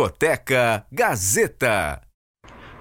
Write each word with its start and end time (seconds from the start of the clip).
Discoteca 0.00 0.86
Gazeta. 0.90 2.00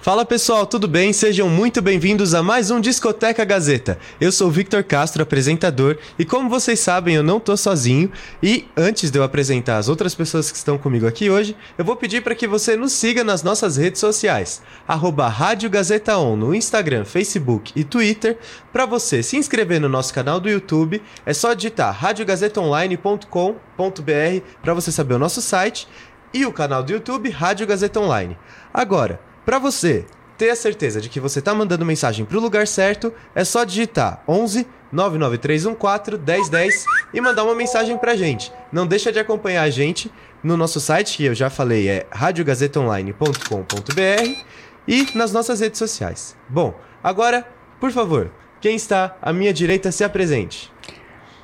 Fala 0.02 0.24
pessoal, 0.24 0.66
tudo 0.66 0.88
bem? 0.88 1.12
Sejam 1.12 1.50
muito 1.50 1.82
bem-vindos 1.82 2.34
a 2.34 2.42
mais 2.42 2.72
um 2.72 2.80
Discoteca 2.80 3.44
Gazeta. 3.44 4.00
Eu 4.22 4.32
sou 4.32 4.50
Victor 4.50 4.82
Castro, 4.82 5.22
apresentador, 5.22 5.98
e 6.18 6.24
como 6.24 6.50
vocês 6.50 6.80
sabem, 6.80 7.16
eu 7.16 7.24
não 7.24 7.38
tô 7.38 7.58
sozinho. 7.58 8.10
E 8.42 8.66
antes 8.78 9.12
de 9.12 9.20
eu 9.20 9.24
apresentar 9.24 9.78
as 9.78 9.90
outras 9.90 10.16
pessoas 10.16 10.50
que 10.50 10.56
estão 10.56 10.78
comigo 10.78 11.06
aqui 11.06 11.30
hoje, 11.30 11.54
eu 11.78 11.84
vou 11.84 11.98
pedir 11.98 12.24
para 12.24 12.34
que 12.34 12.48
você 12.48 12.78
nos 12.78 12.94
siga 12.94 13.26
nas 13.26 13.44
nossas 13.44 13.76
redes 13.76 14.00
sociais, 14.00 14.62
arroba 14.88 15.28
Rádio 15.28 15.70
Gazeta 15.70 16.18
On 16.18 16.38
no 16.38 16.56
Instagram, 16.56 17.04
Facebook 17.04 17.74
e 17.76 17.84
Twitter. 17.84 18.38
Para 18.72 18.86
você 18.86 19.22
se 19.22 19.36
inscrever 19.36 19.82
no 19.82 19.90
nosso 19.90 20.14
canal 20.14 20.40
do 20.40 20.50
YouTube, 20.50 21.04
é 21.26 21.34
só 21.34 21.54
digitar 21.54 21.94
radiogazetaonline.com.br 21.94 24.46
para 24.62 24.74
você 24.74 24.94
saber 24.94 25.16
o 25.16 25.20
nosso 25.20 25.42
site 25.42 25.90
e 26.34 26.46
o 26.46 26.54
canal 26.54 26.84
do 26.84 26.92
YouTube 26.92 27.30
Rádio 27.30 27.68
Gazeta 27.68 28.00
Online. 28.00 28.38
Agora, 28.74 29.20
para 29.46 29.60
você 29.60 30.06
ter 30.38 30.50
a 30.50 30.56
certeza 30.56 31.02
de 31.02 31.10
que 31.10 31.20
você 31.20 31.40
está 31.40 31.54
mandando 31.54 31.86
mensagem 31.86 32.26
para 32.26 32.38
o 32.38 32.42
lugar 32.42 32.66
certo, 32.66 33.14
é 33.36 33.44
só 33.44 33.64
digitar 33.64 34.24
11 34.28 34.66
99314 34.92 36.18
1010 36.18 36.86
e 37.14 37.22
mandar 37.22 37.44
uma 37.44 37.56
mensagem 37.56 37.98
para 37.98 38.16
gente. 38.16 38.52
Não 38.72 38.88
deixa 38.88 39.12
de 39.12 39.20
acompanhar 39.20 39.64
a 39.64 39.70
gente 39.70 40.12
no 40.42 40.56
nosso 40.56 40.80
site, 40.80 41.18
que 41.18 41.26
eu 41.26 41.36
já 41.36 41.50
falei, 41.50 41.90
é 41.90 42.08
radiogazetaonline.com.br 42.12 44.44
e 44.88 45.08
nas 45.16 45.32
nossas 45.32 45.60
redes 45.60 45.78
sociais. 45.78 46.36
Bom, 46.48 46.74
agora, 47.04 47.46
por 47.80 47.92
favor, 47.92 48.32
quem 48.62 48.76
está 48.76 49.18
à 49.22 49.34
minha 49.34 49.54
direita 49.54 49.92
se 49.92 50.04
apresente. 50.04 50.72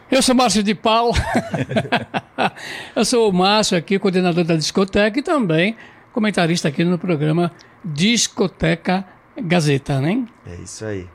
Eu 0.09 0.21
sou 0.21 0.35
Márcio 0.35 0.61
de 0.61 0.75
Paula. 0.75 1.15
eu 2.95 3.03
sou 3.03 3.29
o 3.29 3.33
Márcio 3.33 3.77
aqui, 3.77 3.97
coordenador 3.97 4.43
da 4.43 4.55
discoteca 4.55 5.19
e 5.19 5.23
também 5.23 5.75
comentarista 6.13 6.67
aqui 6.67 6.83
no 6.83 6.97
programa 6.97 7.51
Discoteca 7.83 9.05
Gazeta, 9.37 9.99
né? 9.99 10.25
É 10.45 10.55
isso 10.55 10.85
aí. 10.85 11.07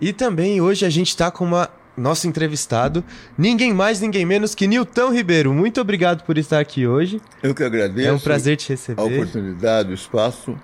E 0.00 0.12
também 0.12 0.60
hoje 0.60 0.84
a 0.84 0.90
gente 0.90 1.08
está 1.08 1.30
com 1.30 1.44
uma 1.44 1.70
nosso 1.96 2.26
entrevistado, 2.26 3.04
ninguém 3.36 3.72
mais, 3.74 4.00
ninguém 4.00 4.24
menos 4.24 4.54
que 4.54 4.66
Nilton 4.66 5.12
Ribeiro. 5.12 5.52
Muito 5.52 5.80
obrigado 5.80 6.24
por 6.24 6.38
estar 6.38 6.58
aqui 6.58 6.86
hoje. 6.86 7.20
Eu 7.42 7.54
que 7.54 7.62
agradeço. 7.62 8.08
É 8.08 8.12
um 8.12 8.18
prazer 8.18 8.56
te 8.56 8.70
receber. 8.70 9.00
A 9.00 9.04
oportunidade, 9.04 9.90
o 9.90 9.94
espaço. 9.94 10.58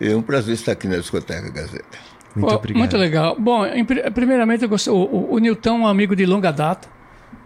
É 0.00 0.14
um 0.14 0.22
prazer 0.22 0.54
estar 0.54 0.72
aqui 0.72 0.88
na 0.88 0.96
Discoteca 0.96 1.48
Gazeta. 1.50 1.98
Muito 2.34 2.54
obrigado. 2.54 2.78
Muito 2.78 2.96
legal. 2.96 3.36
Bom, 3.38 3.62
primeiramente, 4.12 4.62
eu 4.62 4.68
gosto, 4.68 4.92
o, 4.92 5.04
o, 5.04 5.34
o 5.34 5.38
Nilton 5.38 5.76
é 5.76 5.78
um 5.80 5.86
amigo 5.86 6.16
de 6.16 6.26
longa 6.26 6.50
data. 6.50 6.88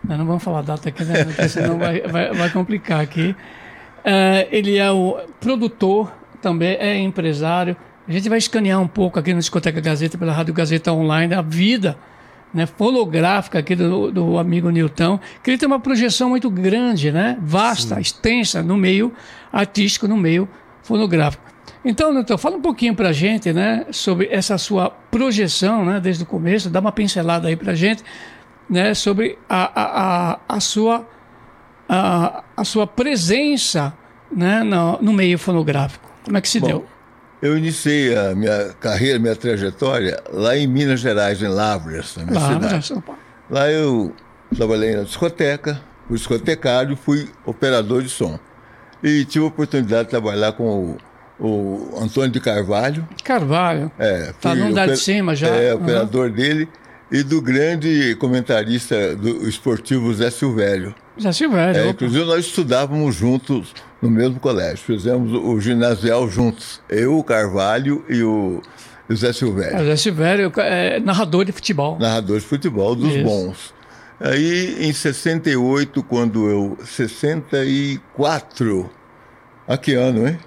Não 0.05 0.25
vamos 0.25 0.43
falar 0.43 0.63
data 0.63 0.89
aqui, 0.89 1.05
né? 1.05 1.25
Porque 1.25 1.49
senão 1.49 1.79
vai, 1.79 2.01
vai, 2.01 2.33
vai 2.33 2.51
complicar 2.51 3.01
aqui. 3.01 3.35
Uh, 3.99 4.49
ele 4.51 4.79
é 4.79 4.91
o 4.91 5.19
produtor 5.41 6.13
também 6.41 6.77
é 6.77 6.99
empresário. 6.99 7.77
A 8.07 8.13
gente 8.13 8.29
vai 8.29 8.39
escanear 8.39 8.81
um 8.81 8.89
pouco 8.89 9.19
aqui 9.19 9.35
no 9.35 9.41
Discoteca 9.41 9.81
Gazeta, 9.81 10.17
pela 10.17 10.33
Rádio 10.33 10.55
Gazeta 10.55 10.93
Online, 10.93 11.35
a 11.35 11.43
vida 11.43 11.99
né, 12.55 12.65
fonográfica 12.65 13.59
aqui 13.59 13.75
do, 13.75 14.11
do 14.11 14.39
amigo 14.39 14.71
Nilton, 14.71 15.21
que 15.43 15.51
ele 15.51 15.59
tem 15.59 15.67
uma 15.67 15.81
projeção 15.81 16.31
muito 16.31 16.49
grande, 16.49 17.13
né, 17.13 17.37
vasta, 17.43 17.97
Sim. 17.97 18.01
extensa 18.01 18.63
no 18.63 18.77
meio 18.77 19.13
artístico, 19.53 20.09
no 20.09 20.17
meio 20.17 20.49
fonográfico. 20.83 21.45
Então, 21.85 22.13
Nilton, 22.13 22.37
fala 22.37 22.57
um 22.57 22.61
pouquinho 22.61 22.95
para 22.95 23.11
a 23.11 23.13
gente 23.13 23.53
né, 23.53 23.87
sobre 23.91 24.29
essa 24.31 24.59
sua 24.59 24.91
projeção 24.91 25.85
né, 25.85 26.01
desde 26.01 26.25
o 26.25 26.27
começo, 26.27 26.69
dá 26.69 26.81
uma 26.81 26.93
pincelada 26.93 27.49
aí 27.49 27.57
para 27.57 27.73
a 27.73 27.75
gente 27.75 28.03
né, 28.69 28.95
sobre 28.95 29.39
a, 29.49 29.81
a, 29.81 30.33
a, 30.33 30.41
a 30.49 30.61
sua, 30.61 31.09
a, 31.89 32.43
a 32.57 32.65
sua 32.65 32.87
presença 32.87 33.95
né, 34.31 34.63
no, 34.63 34.99
no 35.01 35.13
meio 35.13 35.39
fonográfico. 35.39 36.11
Como 36.25 36.37
é 36.37 36.41
que 36.41 36.49
se 36.49 36.61
Bom, 36.61 36.67
deu? 36.67 36.87
Eu 37.41 37.57
iniciei 37.57 38.17
a 38.17 38.35
minha 38.35 38.75
carreira, 38.81 39.19
minha 39.19 39.37
trajetória 39.37 40.21
lá 40.31 40.57
em 40.57 40.67
Minas 40.67 41.01
Gerais, 41.01 41.41
em 41.41 41.47
Lavras, 41.47 42.17
na 42.17 42.25
minha 42.25 42.41
Lavras, 42.41 42.87
cidade. 42.87 43.05
Lá 43.49 43.71
eu 43.71 44.13
trabalhei 44.55 44.97
na 44.97 45.05
discoteca, 45.05 45.81
fui 46.09 46.17
discotecário, 46.17 46.97
fui 46.97 47.29
operador 47.47 48.03
de 48.03 48.09
som. 48.09 48.39
E 49.03 49.25
tive 49.25 49.45
a 49.45 49.49
oportunidade 49.49 50.05
de 50.05 50.11
trabalhar 50.11 50.53
com 50.53 50.65
o, 50.65 50.97
o 51.39 51.99
Antônio 52.01 52.31
de 52.31 52.41
Carvalho. 52.41 53.07
Carvalho? 53.25 53.91
É. 53.99 54.33
Tá 54.41 54.55
no 54.55 54.67
andar 54.67 54.89
de 54.89 54.97
cima 54.97 55.37
já. 55.37 55.49
É, 55.49 55.75
operador 55.75 56.29
uhum. 56.29 56.35
dele. 56.35 56.69
E 57.11 57.23
do 57.23 57.41
grande 57.41 58.15
comentarista 58.17 59.17
do 59.17 59.49
esportivo 59.49 60.13
Zé 60.13 60.31
Silvério. 60.31 60.95
Zé 61.19 61.33
Silvério. 61.33 61.81
É, 61.81 61.89
inclusive 61.89 62.23
nós 62.27 62.45
estudávamos 62.45 63.15
juntos 63.15 63.73
no 64.03 64.11
mesmo 64.11 64.39
colégio. 64.39 64.79
Fizemos 64.79 65.33
o 65.33 65.59
ginasial 65.59 66.29
juntos. 66.29 66.83
Eu, 66.87 67.17
o 67.17 67.25
Carvalho 67.25 68.05
e 68.11 68.23
o 68.23 68.61
José 69.09 69.33
Silvério. 69.33 69.77
O 69.77 69.81
José 69.81 69.97
Silvério 69.97 70.53
é 70.59 71.01
narrador 71.01 71.47
de 71.47 71.53
futebol. 71.53 71.99
Narrador 71.99 72.41
de 72.41 72.45
futebol, 72.45 72.95
dos 72.95 73.15
Isso. 73.15 73.25
bons. 73.25 73.75
Aí, 74.21 74.77
em 74.81 74.93
68, 74.93 76.03
quando 76.03 76.51
eu... 76.51 76.77
64... 76.85 78.91
A 79.67 79.77
que 79.77 79.95
ano, 79.95 80.27
hein? 80.27 80.39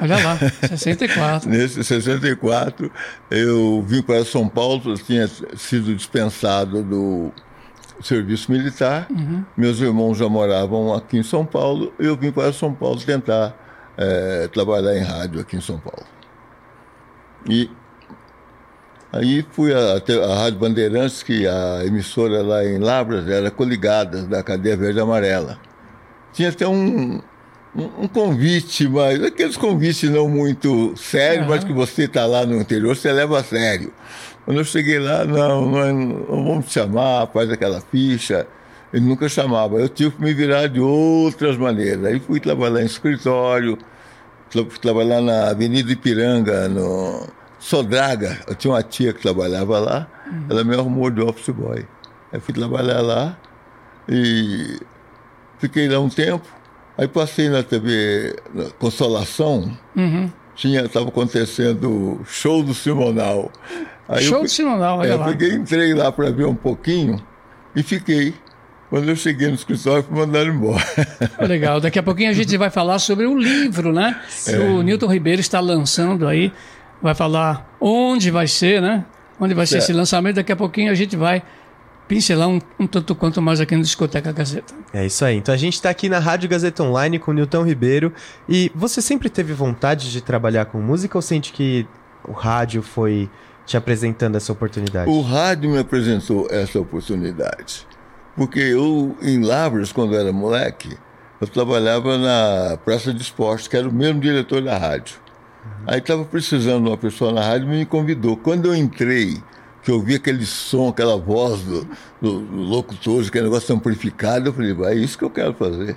Olha 0.00 0.16
lá, 0.22 0.38
64. 0.76 1.48
Nesse 1.50 1.82
64, 1.82 2.90
eu 3.30 3.82
vim 3.86 4.02
para 4.02 4.24
São 4.24 4.48
Paulo, 4.48 4.96
tinha 4.98 5.26
sido 5.56 5.94
dispensado 5.94 6.82
do 6.82 7.32
serviço 8.02 8.50
militar. 8.50 9.06
Uhum. 9.10 9.44
Meus 9.56 9.80
irmãos 9.80 10.16
já 10.16 10.28
moravam 10.28 10.94
aqui 10.94 11.18
em 11.18 11.22
São 11.22 11.44
Paulo. 11.44 11.92
Eu 11.98 12.16
vim 12.16 12.30
para 12.30 12.52
São 12.52 12.72
Paulo 12.72 13.00
tentar 13.00 13.54
é, 13.96 14.48
trabalhar 14.48 14.96
em 14.96 15.02
rádio 15.02 15.40
aqui 15.40 15.56
em 15.56 15.60
São 15.60 15.78
Paulo. 15.78 16.06
E 17.48 17.70
aí 19.12 19.44
fui 19.50 19.72
até 19.74 20.22
a 20.22 20.34
Rádio 20.34 20.58
Bandeirantes, 20.58 21.22
que 21.22 21.46
a 21.46 21.84
emissora 21.84 22.42
lá 22.42 22.64
em 22.64 22.78
Labras 22.78 23.28
era 23.28 23.50
coligada 23.50 24.22
da 24.22 24.42
cadeia 24.42 24.76
verde 24.76 24.98
e 24.98 25.02
amarela. 25.02 25.58
Tinha 26.32 26.50
até 26.50 26.68
um, 26.68 27.20
um, 27.78 28.04
um, 28.04 28.08
convite, 28.08 28.88
mas 28.88 29.22
aqueles 29.22 29.56
convites 29.56 30.10
não 30.10 30.28
muito 30.28 30.94
sérios, 30.96 31.44
uhum. 31.44 31.50
mas 31.50 31.64
que 31.64 31.72
você 31.72 32.04
está 32.04 32.26
lá 32.26 32.44
no 32.44 32.56
interior, 32.56 32.96
você 32.96 33.12
leva 33.12 33.38
a 33.38 33.44
sério. 33.44 33.92
Quando 34.44 34.58
eu 34.58 34.64
cheguei 34.64 34.98
lá, 34.98 35.24
não, 35.24 35.64
não, 35.66 35.94
não 35.94 36.44
vamos 36.44 36.66
te 36.66 36.72
chamar, 36.72 37.26
faz 37.28 37.50
aquela 37.50 37.80
ficha. 37.80 38.46
Ele 38.92 39.04
nunca 39.04 39.28
chamava. 39.28 39.76
Eu 39.76 39.88
tive 39.88 40.12
que 40.12 40.22
me 40.22 40.32
virar 40.32 40.66
de 40.68 40.80
outras 40.80 41.56
maneiras. 41.56 42.04
Aí 42.06 42.18
fui 42.18 42.40
trabalhar 42.40 42.80
em 42.80 42.86
escritório, 42.86 43.78
fui 44.50 44.64
trabalhar 44.80 45.20
na 45.20 45.50
Avenida 45.50 45.92
Ipiranga, 45.92 46.68
no 46.68 47.28
Sodraga. 47.58 48.38
Eu 48.48 48.54
tinha 48.54 48.72
uma 48.72 48.82
tia 48.82 49.12
que 49.12 49.20
trabalhava 49.20 49.78
lá, 49.78 50.08
uhum. 50.26 50.46
ela 50.48 50.64
me 50.64 50.74
arrumou 50.74 51.10
de 51.10 51.20
office 51.20 51.54
boy. 51.54 51.84
Aí 52.32 52.40
fui 52.40 52.54
trabalhar 52.54 53.02
lá 53.02 53.38
e 54.08 54.80
fiquei 55.58 55.88
lá 55.88 56.00
um 56.00 56.08
tempo. 56.08 56.57
Aí 56.98 57.06
passei 57.06 57.48
na 57.48 57.62
TV 57.62 58.34
na 58.52 58.70
Consolação, 58.70 59.70
uhum. 59.94 60.28
tinha 60.56 60.80
estava 60.80 61.08
acontecendo 61.08 62.20
show 62.26 62.60
do 62.60 62.74
Simonal. 62.74 63.52
Aí 64.08 64.24
Show 64.24 64.38
eu, 64.38 64.44
de 64.44 64.50
Sinonal, 64.50 64.98
olha 64.98 65.12
é, 65.12 65.14
lá. 65.14 65.26
Peguei, 65.26 65.52
entrei 65.52 65.94
lá 65.94 66.10
para 66.10 66.30
ver 66.30 66.46
um 66.46 66.54
pouquinho 66.54 67.22
e 67.76 67.82
fiquei. 67.82 68.34
Quando 68.90 69.06
eu 69.06 69.14
cheguei 69.14 69.48
no 69.48 69.54
escritório, 69.54 70.02
fui 70.02 70.16
mandado 70.18 70.48
embora. 70.48 70.82
Legal. 71.46 71.78
Daqui 71.78 71.98
a 71.98 72.02
pouquinho 72.02 72.30
a 72.30 72.32
gente 72.32 72.56
vai 72.56 72.70
falar 72.70 72.98
sobre 72.98 73.26
o 73.26 73.38
livro, 73.38 73.92
né? 73.92 74.18
É. 74.46 74.58
O 74.58 74.82
Newton 74.82 75.08
Ribeiro 75.08 75.42
está 75.42 75.60
lançando 75.60 76.26
aí. 76.26 76.50
Vai 77.02 77.14
falar 77.14 77.76
onde 77.78 78.30
vai 78.30 78.48
ser, 78.48 78.80
né? 78.80 79.04
Onde 79.38 79.52
vai 79.52 79.66
ser 79.66 79.76
é. 79.76 79.78
esse 79.78 79.92
lançamento. 79.92 80.36
Daqui 80.36 80.52
a 80.52 80.56
pouquinho 80.56 80.90
a 80.90 80.94
gente 80.94 81.16
vai 81.16 81.42
pincelar 82.08 82.48
um, 82.48 82.58
um, 82.80 82.86
tanto 82.86 83.14
quanto 83.14 83.40
mais 83.40 83.60
aqui 83.60 83.76
no 83.76 83.82
Discoteca 83.82 84.32
Gazeta. 84.32 84.74
É 84.92 85.06
isso 85.06 85.24
aí. 85.24 85.36
Então 85.36 85.54
a 85.54 85.58
gente 85.58 85.74
está 85.74 85.90
aqui 85.90 86.08
na 86.08 86.18
Rádio 86.18 86.48
Gazeta 86.48 86.82
Online 86.82 87.18
com 87.18 87.30
o 87.30 87.34
Newton 87.34 87.62
Ribeiro. 87.62 88.12
E 88.48 88.72
você 88.74 89.02
sempre 89.02 89.28
teve 89.28 89.52
vontade 89.52 90.10
de 90.10 90.20
trabalhar 90.22 90.64
com 90.64 90.80
música 90.80 91.16
ou 91.18 91.22
sente 91.22 91.52
que 91.52 91.86
o 92.26 92.32
rádio 92.32 92.82
foi 92.82 93.30
te 93.66 93.76
apresentando 93.76 94.36
essa 94.36 94.50
oportunidade? 94.50 95.10
O 95.10 95.20
rádio 95.20 95.70
me 95.70 95.78
apresentou 95.78 96.48
essa 96.50 96.80
oportunidade. 96.80 97.86
Porque 98.34 98.60
eu, 98.60 99.14
em 99.20 99.42
Lavras, 99.44 99.92
quando 99.92 100.16
era 100.16 100.32
moleque, 100.32 100.96
eu 101.40 101.46
trabalhava 101.46 102.16
na 102.16 102.78
Praça 102.78 103.12
de 103.12 103.20
Esportes, 103.20 103.68
que 103.68 103.76
era 103.76 103.88
o 103.88 103.92
mesmo 103.92 104.20
diretor 104.20 104.62
da 104.62 104.78
rádio. 104.78 105.16
Uhum. 105.64 105.84
Aí 105.86 105.98
estava 105.98 106.24
precisando 106.24 106.84
de 106.84 106.88
uma 106.90 106.96
pessoa 106.96 107.32
na 107.32 107.42
rádio 107.42 107.66
e 107.66 107.78
me 107.78 107.84
convidou. 107.84 108.36
Quando 108.36 108.66
eu 108.66 108.74
entrei, 108.74 109.42
que 109.88 109.92
eu 109.92 110.02
vi 110.02 110.16
aquele 110.16 110.44
som, 110.44 110.90
aquela 110.90 111.16
voz 111.16 111.62
do, 111.62 111.88
do, 112.20 112.40
do 112.40 112.56
locutor, 112.56 113.24
aquele 113.26 113.44
negócio 113.44 113.74
amplificado, 113.74 114.50
eu 114.50 114.52
falei, 114.52 114.76
é 114.84 114.94
isso 114.94 115.16
que 115.16 115.24
eu 115.24 115.30
quero 115.30 115.54
fazer. 115.54 115.96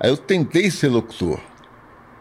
Aí 0.00 0.10
eu 0.10 0.16
tentei 0.16 0.68
ser 0.68 0.88
locutor, 0.88 1.38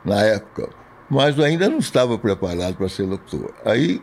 na 0.06 0.22
época, 0.22 0.70
mas 1.10 1.40
ainda 1.40 1.68
não 1.68 1.80
estava 1.80 2.16
preparado 2.20 2.76
para 2.76 2.88
ser 2.88 3.08
locutor. 3.08 3.52
Aí 3.66 4.00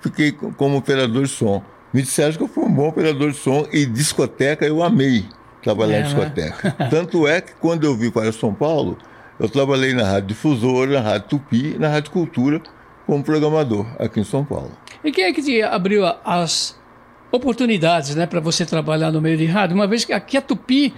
fiquei 0.00 0.30
como 0.30 0.76
operador 0.76 1.24
de 1.24 1.28
som. 1.28 1.60
Me 1.92 2.02
disseram 2.02 2.36
que 2.36 2.42
eu 2.44 2.48
fui 2.48 2.62
um 2.62 2.72
bom 2.72 2.86
operador 2.86 3.32
de 3.32 3.36
som 3.36 3.66
e 3.72 3.84
discoteca 3.84 4.64
eu 4.64 4.80
amei 4.80 5.26
trabalhar 5.60 5.96
é, 5.96 5.98
em 5.98 6.02
né? 6.02 6.06
discoteca. 6.06 6.76
Né? 6.78 6.86
Tanto 6.88 7.26
é 7.26 7.40
que 7.40 7.54
quando 7.54 7.82
eu 7.82 7.96
vim 7.96 8.12
para 8.12 8.30
São 8.30 8.54
Paulo, 8.54 8.96
Eu 9.40 9.48
trabalhei 9.48 9.92
na 9.92 10.04
Rádio 10.04 10.28
Difusora, 10.28 10.92
na 10.92 11.00
Rádio 11.00 11.30
Tupi, 11.30 11.76
na 11.80 11.88
Rádio 11.88 12.12
Cultura, 12.12 12.62
como 13.06 13.22
programador 13.22 13.86
aqui 13.98 14.20
em 14.20 14.24
São 14.24 14.44
Paulo. 14.44 14.72
E 15.02 15.12
quem 15.12 15.24
é 15.24 15.32
que 15.32 15.42
te 15.42 15.62
abriu 15.62 16.04
as 16.24 16.78
oportunidades 17.30 18.14
né, 18.14 18.26
para 18.26 18.40
você 18.40 18.64
trabalhar 18.64 19.10
no 19.10 19.20
meio 19.20 19.36
de 19.36 19.46
rádio? 19.46 19.74
Uma 19.74 19.86
vez 19.86 20.04
que 20.04 20.12
aqui 20.12 20.36
a 20.36 20.42
Tupi, 20.42 20.94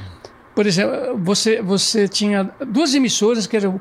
por 0.55 0.67
exemplo, 0.67 1.19
você, 1.19 1.61
você 1.61 2.07
tinha 2.07 2.51
duas 2.67 2.95
emissoras 2.95 3.47
que 3.47 3.57
eram, 3.57 3.81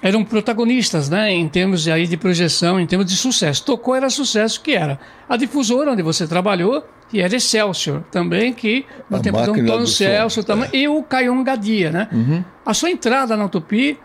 eram 0.00 0.24
protagonistas 0.24 1.08
né, 1.08 1.32
em 1.32 1.48
termos 1.48 1.82
de, 1.82 1.90
aí, 1.90 2.06
de 2.06 2.16
projeção, 2.16 2.78
em 2.78 2.86
termos 2.86 3.06
de 3.06 3.16
sucesso. 3.16 3.64
Tocou 3.64 3.94
era 3.94 4.08
sucesso, 4.08 4.60
que 4.60 4.72
era 4.72 5.00
a 5.28 5.36
difusora 5.36 5.92
onde 5.92 6.02
você 6.02 6.26
trabalhou, 6.26 6.84
e 7.12 7.20
era 7.20 7.36
Excelsior 7.36 8.02
também, 8.10 8.52
que 8.52 8.84
no 9.10 9.18
A 9.18 9.20
tempo 9.20 9.40
do 9.42 9.52
Antônio 9.52 9.86
Celso 9.86 10.42
também, 10.42 10.68
é. 10.72 10.76
e 10.78 10.88
o 10.88 11.02
Caion 11.02 11.42
Gadia. 11.42 11.90
Né? 11.90 12.44
A 12.64 12.72
sua 12.74 12.90
entrada 12.90 13.36
na 13.36 13.48
Tupi, 13.48 13.98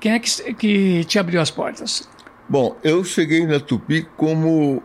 quem 0.00 0.12
é 0.12 0.18
que, 0.18 0.54
que 0.54 1.04
te 1.04 1.18
abriu 1.18 1.40
as 1.40 1.50
portas? 1.50 2.08
Bom, 2.48 2.76
eu 2.82 3.02
cheguei 3.04 3.46
na 3.46 3.58
Tupi 3.60 4.06
como. 4.16 4.82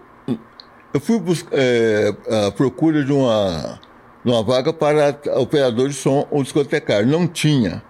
Eu 0.94 1.00
fui 1.02 1.20
buscar 1.20 1.58
à 2.48 2.52
procura 2.52 3.04
de 3.04 3.12
uma, 3.12 3.80
de 4.24 4.32
uma 4.32 4.42
vaga 4.44 4.72
para 4.74 5.18
operador 5.40 5.90
de 5.90 5.96
som 5.96 6.28
ou 6.32 6.42
discotecário. 6.44 7.08
Não 7.08 7.28
tinha. 7.28 7.84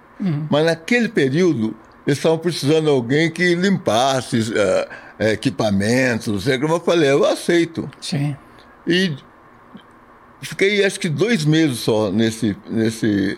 Mas 0.49 0.65
naquele 0.65 1.07
período, 1.09 1.75
eles 2.05 2.17
estavam 2.17 2.39
precisando 2.39 2.85
de 2.85 2.89
alguém 2.89 3.29
que 3.29 3.53
limpasse 3.53 4.51
eh, 4.55 4.87
eh, 5.19 5.31
equipamentos, 5.33 6.27
não 6.27 6.39
sei 6.39 6.57
como 6.57 6.73
eu 6.73 6.79
falei, 6.79 7.11
eu 7.11 7.23
aceito. 7.23 7.87
Sim. 8.01 8.35
E 8.87 9.15
fiquei 10.41 10.83
acho 10.83 10.99
que 10.99 11.07
dois 11.07 11.45
meses 11.45 11.77
só 11.79 12.11
nesse, 12.11 12.57
nesse, 12.67 13.37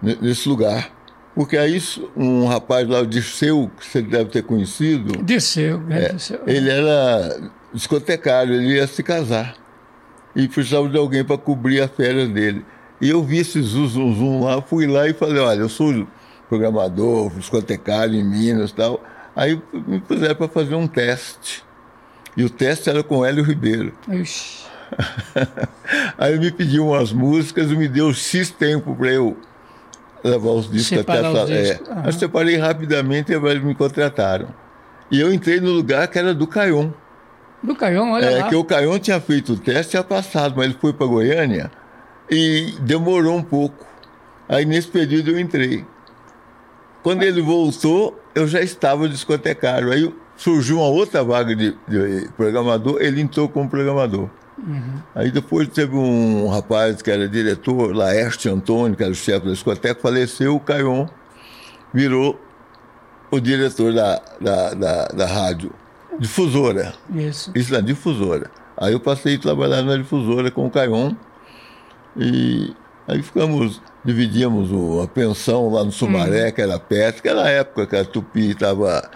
ne- 0.00 0.16
nesse 0.20 0.48
lugar. 0.48 0.90
Porque 1.34 1.56
aí 1.56 1.82
um 2.16 2.46
rapaz 2.46 2.88
lá, 2.88 3.00
o 3.00 3.06
Dirceu, 3.06 3.70
que 3.78 3.86
você 3.86 4.00
deve 4.00 4.30
ter 4.30 4.42
conhecido, 4.42 5.20
Desceu, 5.22 5.80
né? 5.80 6.10
Desceu. 6.10 6.40
ele 6.46 6.70
era 6.70 7.50
discotecário, 7.72 8.54
ele 8.54 8.74
ia 8.74 8.86
se 8.86 9.02
casar. 9.02 9.56
E 10.36 10.46
precisava 10.46 10.88
de 10.88 10.96
alguém 10.96 11.24
para 11.24 11.36
cobrir 11.36 11.80
a 11.80 11.88
férias 11.88 12.28
dele. 12.28 12.64
E 13.00 13.10
eu 13.10 13.22
vi 13.22 13.38
esse 13.38 13.60
zum, 13.60 13.88
zum, 13.88 14.44
lá, 14.44 14.62
fui 14.62 14.86
lá 14.86 15.08
e 15.08 15.12
falei, 15.12 15.38
olha, 15.38 15.60
eu 15.60 15.68
sou 15.68 16.06
programador, 16.48 17.30
discotecário 17.34 18.14
em 18.14 18.24
Minas 18.24 18.70
e 18.70 18.74
tal. 18.74 19.02
Aí 19.34 19.60
me 19.72 20.00
puseram 20.00 20.36
para 20.36 20.48
fazer 20.48 20.74
um 20.74 20.86
teste. 20.86 21.64
E 22.36 22.44
o 22.44 22.50
teste 22.50 22.88
era 22.88 23.02
com 23.02 23.24
Hélio 23.24 23.44
Ribeiro. 23.44 23.92
Ixi. 24.08 24.64
Aí 26.18 26.32
ele 26.32 26.40
me 26.40 26.50
pediu 26.52 26.88
umas 26.88 27.12
músicas 27.12 27.70
e 27.70 27.76
me 27.76 27.88
deu 27.88 28.12
X 28.12 28.50
tempo 28.50 28.94
para 28.94 29.10
eu 29.12 29.36
levar 30.24 30.50
os 30.50 30.70
discos 30.70 30.98
Separar 30.98 31.30
até 31.36 31.40
essa. 31.60 31.74
discos, 31.74 31.88
É. 31.88 31.92
aham. 31.92 32.02
Eu 32.06 32.12
separei 32.12 32.56
rapidamente 32.56 33.30
e 33.32 33.34
eles 33.34 33.62
me 33.62 33.74
contrataram. 33.74 34.48
E 35.10 35.20
eu 35.20 35.32
entrei 35.32 35.60
no 35.60 35.70
lugar 35.70 36.08
que 36.08 36.18
era 36.18 36.34
do 36.34 36.46
Caion. 36.46 36.90
Do 37.62 37.74
Caion, 37.76 38.10
olha 38.12 38.24
É 38.26 38.38
lá. 38.40 38.48
que 38.48 38.54
o 38.56 38.64
Caion 38.64 38.98
tinha 38.98 39.20
feito 39.20 39.52
o 39.52 39.56
teste 39.56 39.90
tinha 39.92 40.02
passado, 40.02 40.54
mas 40.56 40.66
ele 40.66 40.76
foi 40.80 40.92
para 40.92 41.06
Goiânia 41.06 41.70
e 42.30 42.74
demorou 42.80 43.36
um 43.36 43.42
pouco. 43.42 43.86
Aí 44.48 44.64
nesse 44.64 44.88
período 44.88 45.30
eu 45.30 45.38
entrei. 45.38 45.84
Quando 47.02 47.22
ele 47.22 47.40
voltou, 47.42 48.18
eu 48.34 48.46
já 48.48 48.60
estava 48.62 49.08
discotecário. 49.08 49.92
Aí 49.92 50.12
surgiu 50.36 50.78
uma 50.78 50.88
outra 50.88 51.22
vaga 51.22 51.54
de, 51.54 51.76
de 51.86 52.28
programador, 52.36 52.96
ele 53.00 53.20
entrou 53.20 53.48
como 53.48 53.68
programador. 53.68 54.28
Aí 55.14 55.30
depois 55.30 55.68
teve 55.68 55.94
um 55.94 56.48
rapaz 56.48 57.02
que 57.02 57.10
era 57.10 57.28
diretor, 57.28 57.94
Laerte 57.94 58.48
Antônio, 58.48 58.96
que 58.96 59.02
era 59.02 59.12
o 59.12 59.14
chefe 59.14 59.46
da 59.46 59.52
discoteca, 59.52 60.00
faleceu, 60.00 60.56
o 60.56 60.60
Caion 60.60 61.06
virou 61.92 62.40
o 63.30 63.40
diretor 63.40 63.92
da, 63.92 64.20
da, 64.40 64.74
da, 64.74 65.04
da 65.08 65.26
rádio 65.26 65.72
difusora. 66.18 66.94
Isso. 67.14 67.50
Isso 67.54 67.72
na 67.72 67.80
difusora. 67.80 68.50
Aí 68.76 68.92
eu 68.92 69.00
passei 69.00 69.36
a 69.36 69.38
trabalhar 69.38 69.82
na 69.82 69.96
difusora 69.96 70.50
com 70.50 70.66
o 70.66 70.70
Caion 70.70 71.14
e 72.16 72.74
aí 73.08 73.22
ficamos, 73.22 73.80
dividíamos 74.04 74.70
o- 74.72 75.02
a 75.02 75.08
pensão 75.08 75.68
lá 75.70 75.84
no 75.84 75.92
Sumaré, 75.92 76.50
que 76.52 76.60
era 76.62 76.78
perto, 76.78 77.22
que 77.22 77.28
era 77.28 77.42
a 77.44 77.48
época 77.48 77.86
que 77.86 77.96
a 77.96 78.04
Tupi 78.04 78.50
estava 78.50 79.08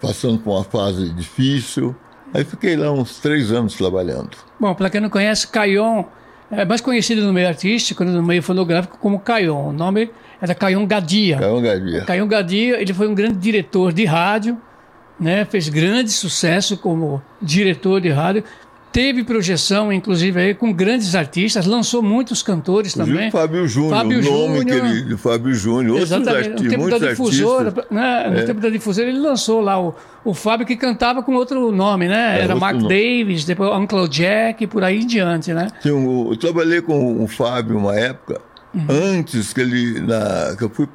passando 0.00 0.38
por 0.38 0.52
uma 0.56 0.64
fase 0.64 1.10
difícil. 1.10 1.94
Aí 2.32 2.44
fiquei 2.44 2.76
lá 2.76 2.92
uns 2.92 3.18
três 3.18 3.50
anos 3.50 3.74
trabalhando. 3.74 4.30
Bom, 4.58 4.74
para 4.74 4.88
quem 4.90 5.00
não 5.00 5.10
conhece, 5.10 5.48
Caion 5.48 6.04
é 6.50 6.64
mais 6.64 6.80
conhecido 6.80 7.22
no 7.22 7.32
meio 7.32 7.48
artístico, 7.48 8.04
no 8.04 8.22
meio 8.22 8.42
fonográfico, 8.42 8.98
como 8.98 9.20
Caion. 9.20 9.68
O 9.68 9.72
nome 9.72 10.10
era 10.40 10.54
Caion 10.54 10.86
Gadia. 10.86 11.38
Caion 11.38 11.62
Gadia. 11.62 12.04
Caion 12.04 12.26
Gadia, 12.26 12.80
ele 12.80 12.94
foi 12.94 13.08
um 13.08 13.14
grande 13.14 13.36
diretor 13.36 13.92
de 13.92 14.04
rádio, 14.04 14.60
né? 15.18 15.44
fez 15.44 15.68
grande 15.68 16.10
sucesso 16.10 16.76
como 16.76 17.22
diretor 17.40 18.00
de 18.00 18.08
rádio, 18.08 18.44
teve 18.92 19.22
projeção, 19.24 19.92
inclusive, 19.92 20.40
aí, 20.40 20.54
com 20.54 20.72
grandes 20.72 21.14
artistas, 21.14 21.64
lançou 21.66 22.02
muitos 22.02 22.42
cantores 22.42 22.92
também. 22.94 23.28
o 23.28 23.30
Fábio 23.32 23.66
Júnior, 23.68 23.94
Fábio 23.96 24.18
o 24.18 24.22
nome 24.22 24.64
que 24.64 24.72
Júnior. 24.72 24.86
ele, 24.96 25.02
do 25.04 25.18
Fábio 25.18 25.54
Júnior, 25.54 25.98
outros 26.00 26.10
Exatamente. 26.10 26.48
No 26.48 26.54
artistas, 26.54 26.70
tempo 26.70 26.90
da 26.90 27.08
difusora, 27.10 27.68
artistas. 27.68 27.90
né? 27.90 28.30
no 28.30 28.38
É. 28.38 28.42
tempo 28.44 28.60
da 28.60 28.68
difusora, 28.70 29.08
ele 29.08 29.18
lançou 29.18 29.60
lá 29.60 29.80
o, 29.80 29.94
o 30.24 30.34
Fábio 30.34 30.66
que 30.66 30.76
cantava 30.76 31.22
com 31.22 31.34
outro 31.34 31.70
nome, 31.70 32.08
né? 32.08 32.34
Era 32.36 32.54
outro 32.54 32.60
Mark 32.60 32.76
nome. 32.80 32.88
Davis, 32.88 33.44
depois 33.44 33.70
Uncle 33.72 34.08
Jack, 34.08 34.64
e 34.64 34.66
por 34.66 34.82
aí 34.82 35.00
em 35.00 35.06
diante, 35.06 35.52
né? 35.52 35.68
Tinha 35.80 35.94
um- 35.94 36.30
eu 36.30 36.36
trabalhei 36.36 36.80
com 36.82 37.22
o 37.22 37.26
Fábio 37.28 37.76
uma 37.78 37.94
época, 37.94 38.40
Uhum. 38.74 38.84
antes 39.18 39.52
que 39.52 39.60
ele. 39.60 40.00
Na, 40.00 40.54
que 40.56 40.64
eu 40.64 40.70
fui. 40.70 40.88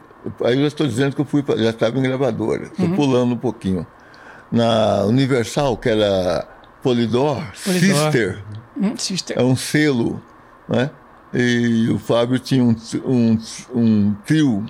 Aí 0.43 0.59
eu 0.59 0.65
estou 0.67 0.87
dizendo 0.87 1.15
que 1.15 1.21
eu 1.21 1.25
fui, 1.25 1.43
já 1.57 1.69
estava 1.69 1.97
em 1.99 2.01
gravadora, 2.01 2.63
estou 2.63 2.85
Uhum. 2.87 2.95
pulando 2.95 3.33
um 3.33 3.37
pouquinho. 3.37 3.85
Na 4.51 5.03
Universal, 5.05 5.75
que 5.77 5.89
era 5.89 6.47
Polydor, 6.85 7.43
Polydor. 7.63 8.03
Sister, 8.11 8.43
Hum, 8.77 8.93
sister. 8.95 9.37
é 9.39 9.41
um 9.43 9.55
selo, 9.55 10.21
né? 10.69 10.91
E 11.33 11.89
o 11.89 11.97
Fábio 11.97 12.37
tinha 12.37 12.63
um, 12.63 12.75
um, 13.03 13.39
um 13.73 14.13
trio, 14.25 14.63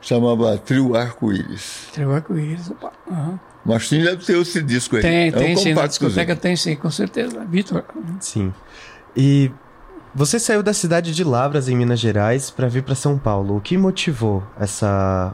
chamava 0.00 0.58
Trio 0.58 0.96
Arco-Íris. 0.96 1.86
Entregou 1.90 2.14
arco-íris. 2.14 2.68
opa. 2.70 2.90
Aham. 3.08 3.38
Marcinho 3.64 4.04
deve 4.04 4.24
ter 4.24 4.36
esse 4.38 4.60
disco 4.60 4.96
aí. 4.96 5.02
Tem, 5.02 5.28
é 5.28 5.30
tem 5.30 5.54
um 5.54 5.56
sim. 5.56 5.72
Na 5.72 5.86
discoteca 5.86 6.34
tem 6.34 6.56
sim, 6.56 6.74
com 6.74 6.90
certeza. 6.90 7.44
Vitor. 7.44 7.84
Sim. 8.18 8.52
E 9.16 9.52
você 10.12 10.40
saiu 10.40 10.64
da 10.64 10.72
cidade 10.74 11.14
de 11.14 11.22
Lavras, 11.22 11.68
em 11.68 11.76
Minas 11.76 12.00
Gerais, 12.00 12.50
para 12.50 12.66
vir 12.66 12.82
para 12.82 12.96
São 12.96 13.16
Paulo. 13.16 13.56
O 13.56 13.60
que 13.60 13.78
motivou 13.78 14.42
essa 14.58 15.32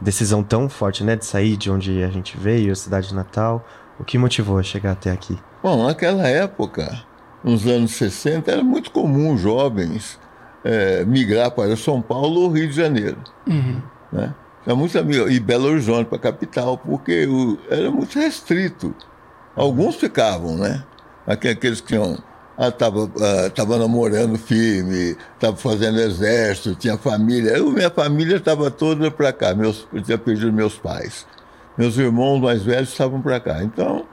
decisão 0.00 0.42
tão 0.44 0.68
forte, 0.68 1.02
né, 1.02 1.16
de 1.16 1.26
sair 1.26 1.56
de 1.56 1.68
onde 1.68 2.04
a 2.04 2.08
gente 2.08 2.36
veio, 2.38 2.70
a 2.70 2.76
cidade 2.76 3.08
de 3.08 3.14
Natal? 3.14 3.66
O 3.98 4.04
que 4.04 4.16
motivou 4.16 4.56
a 4.58 4.62
chegar 4.62 4.92
até 4.92 5.10
aqui? 5.10 5.36
Bom, 5.64 5.86
naquela 5.86 6.28
época, 6.28 6.94
nos 7.42 7.66
anos 7.66 7.92
60, 7.92 8.52
era 8.52 8.62
muito 8.62 8.90
comum 8.90 9.34
jovens 9.34 10.20
eh, 10.62 11.06
migrar 11.06 11.50
para 11.52 11.74
São 11.74 12.02
Paulo 12.02 12.42
ou 12.42 12.50
Rio 12.50 12.68
de 12.68 12.74
Janeiro. 12.76 13.16
Né? 14.12 14.34
Era 14.66 14.76
muito 14.76 14.98
amigo, 14.98 15.26
e 15.26 15.40
Belo 15.40 15.68
Horizonte 15.68 16.06
para 16.08 16.18
a 16.18 16.20
capital, 16.20 16.76
porque 16.76 17.26
o- 17.26 17.56
era 17.70 17.90
muito 17.90 18.18
restrito. 18.18 18.94
Alguns 19.56 19.94
ficavam, 19.96 20.58
né? 20.58 20.84
Aqu- 21.26 21.48
Aqueles 21.48 21.80
que 21.80 21.86
tinham. 21.88 22.18
Ah, 22.58 22.70
tava, 22.70 23.10
ah, 23.20 23.48
tava 23.48 23.78
namorando 23.78 24.36
firme, 24.38 25.16
estava 25.34 25.56
fazendo 25.56 25.98
exército, 25.98 26.74
tinha 26.74 26.98
família. 26.98 27.52
Eu, 27.56 27.70
minha 27.70 27.90
família 27.90 28.36
estava 28.36 28.70
toda 28.70 29.10
para 29.10 29.32
cá. 29.32 29.54
Meus, 29.54 29.88
eu 29.94 30.02
tinha 30.02 30.18
perdido 30.18 30.52
meus 30.52 30.76
pais. 30.76 31.26
Meus 31.78 31.96
irmãos 31.96 32.38
mais 32.38 32.62
velhos 32.62 32.90
estavam 32.90 33.22
para 33.22 33.40
cá. 33.40 33.62
Então, 33.64 34.04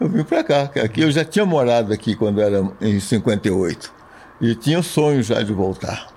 eu 0.00 0.08
vim 0.08 0.24
para 0.24 0.42
cá. 0.44 0.62
Aqui 0.84 1.00
eu 1.02 1.10
já 1.10 1.24
tinha 1.24 1.44
morado 1.46 1.92
aqui 1.92 2.14
quando 2.16 2.40
era 2.40 2.62
em 2.80 2.98
58. 3.00 3.92
E 4.40 4.54
tinha 4.54 4.78
o 4.78 4.82
sonho 4.82 5.22
já 5.22 5.42
de 5.42 5.52
voltar. 5.52 6.08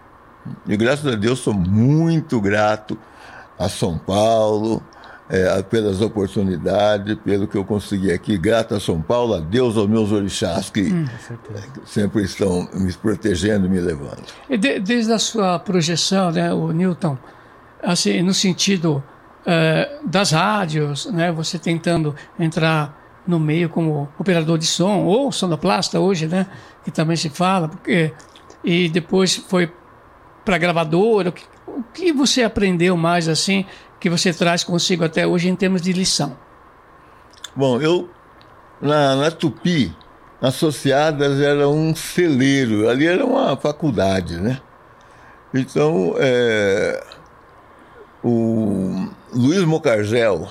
E 0.68 0.76
graças 0.78 1.06
a 1.12 1.16
Deus 1.16 1.40
sou 1.40 1.54
muito 1.54 2.40
grato 2.42 2.98
a 3.60 3.68
São 3.70 3.98
Paulo, 3.98 4.82
eh, 5.30 5.62
pelas 5.64 6.00
oportunidades, 6.02 7.16
pelo 7.24 7.48
que 7.48 7.58
eu 7.58 7.66
consegui 7.66 8.12
aqui. 8.12 8.38
Grato 8.38 8.74
a 8.76 8.80
São 8.80 9.02
Paulo, 9.02 9.34
a 9.36 9.40
Deus, 9.40 9.76
aos 9.78 9.88
meus 9.90 10.12
orixás 10.12 10.70
que 10.70 10.90
sempre 11.86 12.24
estão 12.24 12.68
me 12.74 12.92
protegendo 12.94 13.66
e 13.66 13.70
me 13.70 13.80
levando. 13.80 14.24
E 14.50 14.58
de- 14.58 14.80
desde 14.80 15.12
a 15.12 15.20
sua 15.20 15.60
projeção, 15.60 16.32
né, 16.32 16.54
o 16.54 16.72
Newton, 16.72 17.18
assim, 17.84 18.22
no 18.22 18.34
sentido 18.34 19.04
eh, 19.50 20.00
das 20.06 20.32
rádios, 20.32 21.06
né, 21.06 21.32
você 21.32 21.58
tentando 21.58 22.14
entrar 22.40 23.07
no 23.28 23.40
meio 23.40 23.70
como 23.70 24.10
operador 24.18 24.58
de 24.58 24.66
som, 24.66 25.04
ou 25.04 25.32
sonoplasta 25.32 26.00
hoje, 26.00 26.28
né, 26.28 26.48
que 26.84 26.92
também 26.92 27.18
se 27.18 27.30
fala, 27.30 27.68
porque, 27.68 28.14
e 28.64 28.90
depois 28.90 29.36
foi 29.36 29.72
para 30.46 30.58
gravadora, 30.58 31.30
o 31.30 31.32
que, 31.32 31.46
o 31.68 31.84
que 31.94 32.14
você 32.14 32.44
aprendeu 32.44 32.96
mais, 32.96 33.28
assim, 33.28 33.66
que 34.00 34.10
você 34.10 34.34
traz 34.34 34.64
consigo 34.64 35.04
até 35.04 35.28
hoje 35.28 35.50
em 35.50 35.56
termos 35.56 35.82
de 35.82 35.92
lição? 35.92 36.38
Bom, 37.56 37.82
eu, 37.82 38.10
na, 38.82 39.16
na 39.16 39.32
Tupi, 39.32 39.94
Associadas 40.40 41.42
era 41.42 41.68
um 41.68 41.96
celeiro, 41.96 42.88
ali 42.88 43.08
era 43.08 43.26
uma 43.26 43.58
faculdade, 43.58 44.38
né? 44.38 44.62
Então, 45.52 46.14
é, 46.20 47.04
o 48.24 49.08
Luiz 49.34 49.64
Mocargel, 49.64 50.48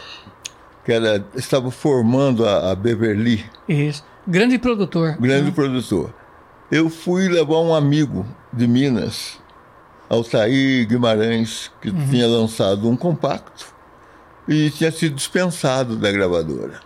que 0.87 0.93
era, 0.93 1.23
estava 1.35 1.71
formando 1.71 2.47
a, 2.49 2.71
a 2.71 2.75
Beverly, 2.77 3.45
Isso. 3.69 4.03
Grande 4.27 4.57
produtor. 4.59 5.17
grande 5.21 5.51
produtor. 5.51 6.15
Eu 6.71 6.89
fui 6.89 7.29
levar 7.29 7.59
um 7.59 7.75
amigo 7.75 8.25
de 8.53 8.67
Minas, 8.69 9.39
Altair 10.09 10.87
Guimarães, 10.87 11.71
que 11.83 11.91
tinha 11.93 12.27
lançado 12.27 12.89
um 12.89 12.97
compacto 12.97 13.67
e 14.49 14.71
tinha 14.71 14.91
sido 14.93 15.15
dispensado 15.17 15.97
da 15.97 16.11
gravadora. 16.13 16.81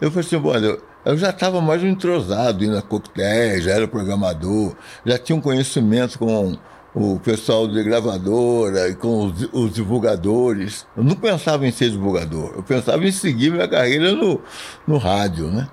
Eu 0.00 0.10
falei 0.10 0.26
assim, 0.26 0.36
olha, 0.44 0.66
eu- 0.66 0.82
eu 1.04 1.18
já 1.18 1.30
estava 1.30 1.60
mais 1.60 1.82
entrosado, 1.84 2.64
indo 2.64 2.78
a 2.78 2.82
coquetéis, 2.82 3.64
já 3.64 3.72
era 3.72 3.86
programador, 3.88 4.74
já 5.04 5.18
tinha 5.18 5.36
um 5.36 5.40
conhecimento 5.40 6.18
com 6.18 6.56
o 6.94 7.18
pessoal 7.18 7.66
de 7.66 7.82
gravadora 7.82 8.88
e 8.88 8.94
com 8.94 9.26
os, 9.26 9.48
os 9.52 9.72
divulgadores. 9.74 10.86
Eu 10.96 11.02
não 11.04 11.16
pensava 11.16 11.66
em 11.66 11.70
ser 11.72 11.90
divulgador, 11.90 12.52
eu 12.56 12.62
pensava 12.62 13.04
em 13.04 13.10
seguir 13.12 13.50
minha 13.50 13.66
carreira 13.68 14.12
no, 14.12 14.40
no 14.86 14.96
rádio, 14.98 15.48
né? 15.48 15.68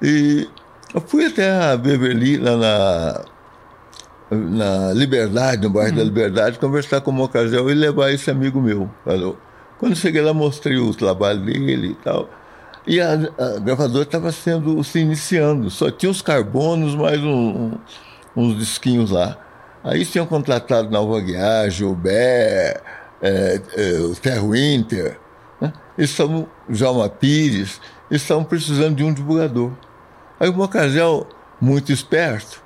E 0.00 0.48
eu 0.94 1.00
fui 1.00 1.26
até 1.26 1.50
a 1.50 1.76
Beverly, 1.76 2.36
lá 2.38 2.56
na, 2.56 3.24
na 4.30 4.92
Liberdade, 4.92 5.62
no 5.62 5.70
bairro 5.70 5.96
da 5.96 6.04
Liberdade, 6.04 6.58
conversar 6.58 7.00
com 7.00 7.10
o 7.10 7.14
Mocasel 7.14 7.70
e 7.70 7.74
levar 7.74 8.12
esse 8.12 8.30
amigo 8.30 8.60
meu. 8.60 8.88
Falou. 9.04 9.36
Quando 9.78 9.96
cheguei 9.96 10.22
lá, 10.22 10.32
mostrei 10.32 10.78
o 10.78 10.94
trabalho 10.94 11.40
dele 11.40 11.88
e 11.88 11.94
tal. 12.04 12.28
E 12.86 13.00
a, 13.00 13.12
a 13.14 13.58
gravadora 13.60 14.04
estava 14.04 14.30
sendo 14.32 14.82
se 14.84 14.98
iniciando, 15.00 15.70
só 15.70 15.90
tinha 15.90 16.10
os 16.10 16.22
carbonos, 16.22 16.94
mais 16.94 17.20
um- 17.22 17.26
um- 17.26 17.78
uns 18.36 18.58
disquinhos 18.58 19.10
lá. 19.10 19.36
Aí 19.84 20.04
tinham 20.06 20.26
contratado 20.26 20.90
Nova 20.90 21.20
Guiar, 21.20 21.68
Gilbert, 21.70 22.80
é, 23.20 23.60
é, 23.76 23.90
o 24.00 24.14
Terry 24.14 24.38
Winter, 24.46 25.18
né? 25.60 25.72
estavam, 25.98 26.46
Jalma 26.70 27.08
Pires, 27.08 27.80
estavam 28.10 28.44
precisando 28.44 28.96
de 28.96 29.04
um 29.04 29.12
divulgador. 29.12 29.72
Aí 30.38 30.48
o 30.48 30.52
Mocasel, 30.52 31.26
muito 31.60 31.92
esperto, 31.92 32.62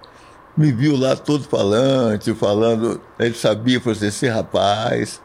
me 0.57 0.73
viu 0.73 0.97
lá 0.97 1.15
todo 1.17 1.45
falante, 1.45 2.35
falando, 2.35 3.01
ele 3.19 3.35
sabia, 3.35 3.81
falou 3.81 3.97
assim, 3.97 4.07
esse 4.07 4.29
rapaz 4.29 5.21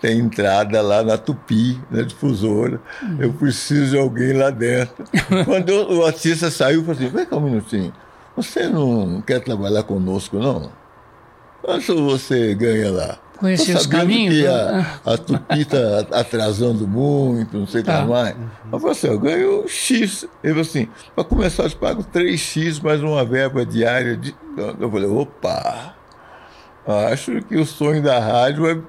tem 0.00 0.18
entrada 0.18 0.82
lá 0.82 1.04
na 1.04 1.16
Tupi, 1.16 1.80
na 1.88 2.02
difusora, 2.02 2.80
eu 3.20 3.32
preciso 3.32 3.92
de 3.92 3.98
alguém 3.98 4.32
lá 4.32 4.50
dentro. 4.50 5.04
Quando 5.44 5.68
eu- 5.70 5.98
o 5.98 6.04
artista 6.06 6.50
saiu, 6.50 6.80
eu 6.80 6.84
falei 6.84 7.06
assim, 7.06 7.16
vem 7.16 7.26
cá 7.26 7.36
um 7.36 7.40
minutinho, 7.40 7.92
você 8.36 8.68
não 8.68 9.20
quer 9.24 9.40
trabalhar 9.40 9.84
conosco, 9.84 10.38
não? 10.38 10.70
Quanto 11.62 12.04
você 12.04 12.54
ganha 12.54 12.90
lá? 12.90 13.18
Conhecia 13.38 13.74
Tô 13.74 13.80
os 13.80 13.84
sabendo 13.86 14.00
caminhos, 14.00 14.34
que 14.36 14.42
né? 14.44 14.86
a, 15.04 15.12
a 15.14 15.18
Tupi 15.18 15.60
está 15.62 16.06
atrasando 16.12 16.86
muito, 16.86 17.56
não 17.58 17.66
sei 17.66 17.80
o 17.80 17.84
Tá. 17.84 18.02
que 18.02 18.08
mais. 18.08 18.36
Eu 18.70 18.78
falei 18.78 18.92
assim, 18.92 19.06
eu 19.08 19.18
ganho 19.18 19.68
X. 19.68 20.22
Ele 20.44 20.52
falou 20.54 20.60
assim, 20.60 20.88
para 21.14 21.24
começar 21.24 21.64
eu 21.64 21.70
te 21.70 21.76
pago 21.76 22.04
3X 22.04 22.80
mais 22.82 23.02
uma 23.02 23.24
verba 23.24 23.66
diária. 23.66 24.16
De... 24.16 24.34
Eu 24.78 24.90
falei, 24.90 25.08
opa, 25.08 25.94
acho 27.10 27.42
que 27.42 27.56
o 27.56 27.66
sonho 27.66 28.00
da 28.02 28.18
rádio 28.20 28.62
vai, 28.62 28.80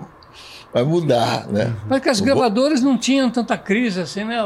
vai 0.73 0.83
mudar, 0.83 1.47
né? 1.47 1.71
Mas 1.87 2.01
que 2.01 2.09
as 2.09 2.19
gravadoras 2.19 2.81
não 2.81 2.97
tinham 2.97 3.29
tanta 3.29 3.55
crise 3.57 4.01
assim, 4.01 4.23
né? 4.23 4.37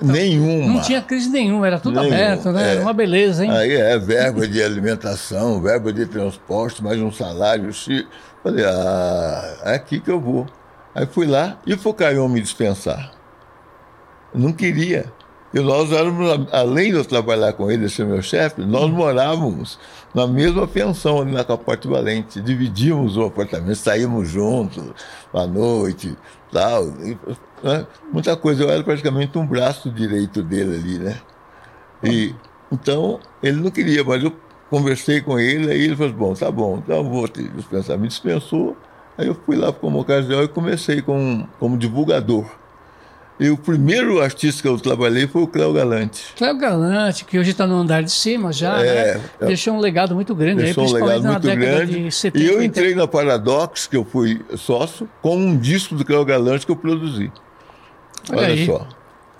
Nenhuma. 0.00 0.74
Não 0.74 0.80
tinha 0.80 1.02
crise 1.02 1.28
nenhuma, 1.28 1.66
era 1.66 1.80
tudo 1.80 1.98
aberto, 1.98 2.52
né? 2.52 2.62
é. 2.62 2.72
Era 2.74 2.82
uma 2.82 2.92
beleza, 2.92 3.44
hein? 3.44 3.50
Aí 3.50 3.72
é 3.74 3.98
verba 3.98 4.46
de 4.46 4.62
alimentação, 4.62 5.60
verba 5.60 5.92
de 5.92 6.06
transporte, 6.06 6.82
mais 6.82 7.00
um 7.00 7.10
salário. 7.10 7.72
X. 7.72 8.06
Falei, 8.42 8.64
ah, 8.64 9.56
é 9.64 9.74
aqui 9.74 9.98
que 9.98 10.10
eu 10.10 10.20
vou. 10.20 10.46
Aí 10.94 11.06
fui 11.06 11.26
lá 11.26 11.58
e 11.66 11.74
o 11.74 11.78
Focaion 11.78 12.28
me 12.28 12.40
dispensar. 12.40 13.12
Não 14.32 14.52
queria. 14.52 15.06
E 15.54 15.60
nós 15.60 15.92
éramos, 15.92 16.48
além 16.50 16.90
de 16.90 16.96
eu 16.96 17.04
trabalhar 17.04 17.52
com 17.52 17.70
ele, 17.70 17.88
ser 17.88 18.06
meu 18.06 18.22
chefe, 18.22 18.62
nós 18.62 18.90
morávamos 18.90 19.78
na 20.14 20.26
mesma 20.26 20.66
pensão 20.66 21.20
ali 21.20 21.32
na 21.32 21.44
Capote 21.44 21.86
Valente. 21.86 22.40
Dividíamos 22.40 23.18
o 23.18 23.24
apartamento, 23.24 23.74
saímos 23.74 24.28
juntos 24.28 24.82
à 25.32 25.46
noite, 25.46 26.16
tal. 26.50 26.84
e, 27.04 27.18
né? 27.62 27.86
Muita 28.10 28.34
coisa. 28.34 28.64
Eu 28.64 28.70
era 28.70 28.82
praticamente 28.82 29.36
um 29.36 29.46
braço 29.46 29.90
direito 29.90 30.42
dele 30.42 30.76
ali, 30.76 30.98
né? 30.98 31.20
E, 32.02 32.34
então, 32.70 33.20
ele 33.42 33.60
não 33.60 33.70
queria, 33.70 34.02
mas 34.02 34.24
eu 34.24 34.32
conversei 34.70 35.20
com 35.20 35.38
ele, 35.38 35.70
aí 35.70 35.82
ele 35.82 35.94
falou, 35.94 36.14
bom, 36.14 36.34
tá 36.34 36.50
bom, 36.50 36.78
então 36.78 37.04
vou 37.04 37.28
te 37.28 37.46
dispensar. 37.46 37.98
Me 37.98 38.08
dispensou, 38.08 38.74
aí 39.18 39.26
eu 39.26 39.34
fui 39.34 39.54
lá 39.54 39.70
para 39.70 39.86
o 39.86 39.98
ocasião 39.98 40.42
e 40.42 40.48
comecei 40.48 41.02
com, 41.02 41.46
como 41.58 41.76
divulgador. 41.76 42.61
E 43.42 43.50
o 43.50 43.56
primeiro 43.56 44.20
artista 44.22 44.62
que 44.62 44.68
eu 44.68 44.78
trabalhei 44.78 45.26
foi 45.26 45.42
o 45.42 45.46
Cléo 45.46 45.72
Galante. 45.72 46.32
Cléo 46.36 46.56
Galante, 46.58 47.24
que 47.24 47.38
hoje 47.38 47.50
está 47.50 47.66
no 47.66 47.74
andar 47.76 48.02
de 48.02 48.12
cima 48.12 48.52
já, 48.52 48.80
É, 48.80 49.14
né? 49.16 49.20
é. 49.40 49.46
Deixou 49.46 49.74
um 49.74 49.80
legado 49.80 50.14
muito 50.14 50.34
grande, 50.34 50.60
aí, 50.60 50.66
Deixou 50.66 50.84
um 50.84 50.86
principalmente 50.86 51.16
legado 51.18 51.24
na 51.24 51.30
muito 51.32 51.60
década 51.60 51.76
grande. 51.86 52.04
de 52.04 52.12
70. 52.12 52.44
E 52.44 52.48
eu 52.48 52.54
80. 52.58 52.64
entrei 52.66 52.94
na 52.94 53.06
Paradox, 53.08 53.86
que 53.86 53.96
eu 53.96 54.04
fui 54.04 54.40
sócio, 54.56 55.08
com 55.20 55.36
um 55.36 55.56
disco 55.58 55.94
do 55.94 56.04
Cléo 56.04 56.24
Galante 56.24 56.64
que 56.64 56.72
eu 56.72 56.76
produzi. 56.76 57.32
Olha 58.30 58.38
Olha, 58.38 58.46
aí. 58.48 58.66
só. 58.66 58.86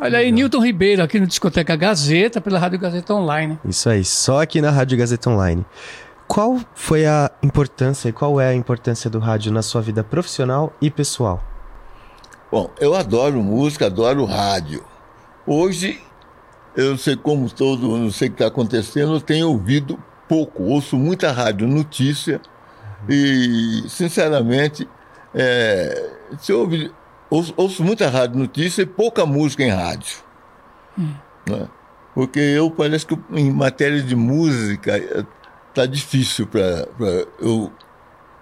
Olha 0.01 0.19
aí, 0.19 0.33
Newton 0.33 0.59
Ribeiro, 0.65 1.03
aqui 1.03 1.21
no 1.21 1.27
Discoteca 1.29 1.77
Gazeta, 1.77 2.41
pela 2.41 2.59
Rádio 2.59 2.79
Gazeta 2.81 3.15
Online. 3.15 3.57
Isso 3.65 3.89
aí, 3.89 4.05
só 4.05 4.43
aqui 4.43 4.61
na 4.61 4.71
Rádio 4.71 4.99
Gazeta 4.99 5.31
Online. 5.31 5.65
Qual 6.27 6.59
foi 6.75 7.07
a 7.07 7.31
importância 7.43 8.09
e 8.09 8.13
qual 8.13 8.41
é 8.41 8.49
a 8.49 8.55
importância 8.55 9.09
do 9.09 9.19
rádio 9.21 9.53
na 9.53 9.63
sua 9.63 9.81
vida 9.81 10.03
profissional 10.03 10.73
e 10.81 10.91
pessoal? 10.91 11.41
Bom, 12.53 12.71
eu 12.79 12.95
adoro 12.95 13.43
música, 13.43 13.87
adoro 13.87 14.27
rádio. 14.27 14.85
Hoje, 15.47 15.99
eu 16.77 16.99
sei 16.99 17.17
como 17.17 17.49
todo, 17.49 17.97
não 17.97 18.11
sei 18.11 18.29
o 18.29 18.31
que 18.31 18.35
está 18.35 18.49
acontecendo, 18.49 19.15
eu 19.15 19.21
tenho 19.23 19.49
ouvido 19.49 19.99
pouco, 20.29 20.63
ouço 20.65 20.99
muita 20.99 21.33
rádio 21.33 21.67
notícia 21.67 22.43
e, 23.09 23.85
sinceramente, 23.89 24.87
é, 25.35 26.11
se 26.39 26.53
ouve, 26.53 26.93
ouço, 27.31 27.55
ouço 27.57 27.83
muita 27.83 28.11
rádio 28.11 28.39
notícia 28.39 28.83
e 28.83 28.87
pouca 28.87 29.25
música 29.25 29.63
em 29.63 29.71
rádio. 29.71 30.19
né? 31.49 31.67
Porque 32.15 32.39
eu 32.39 32.71
parece 32.71 33.07
que 33.07 33.19
em 33.31 33.51
matéria 33.51 34.03
de 34.03 34.15
música 34.15 34.99
está 35.71 35.87
difícil 35.87 36.47
para 36.47 36.87
eu 37.41 37.73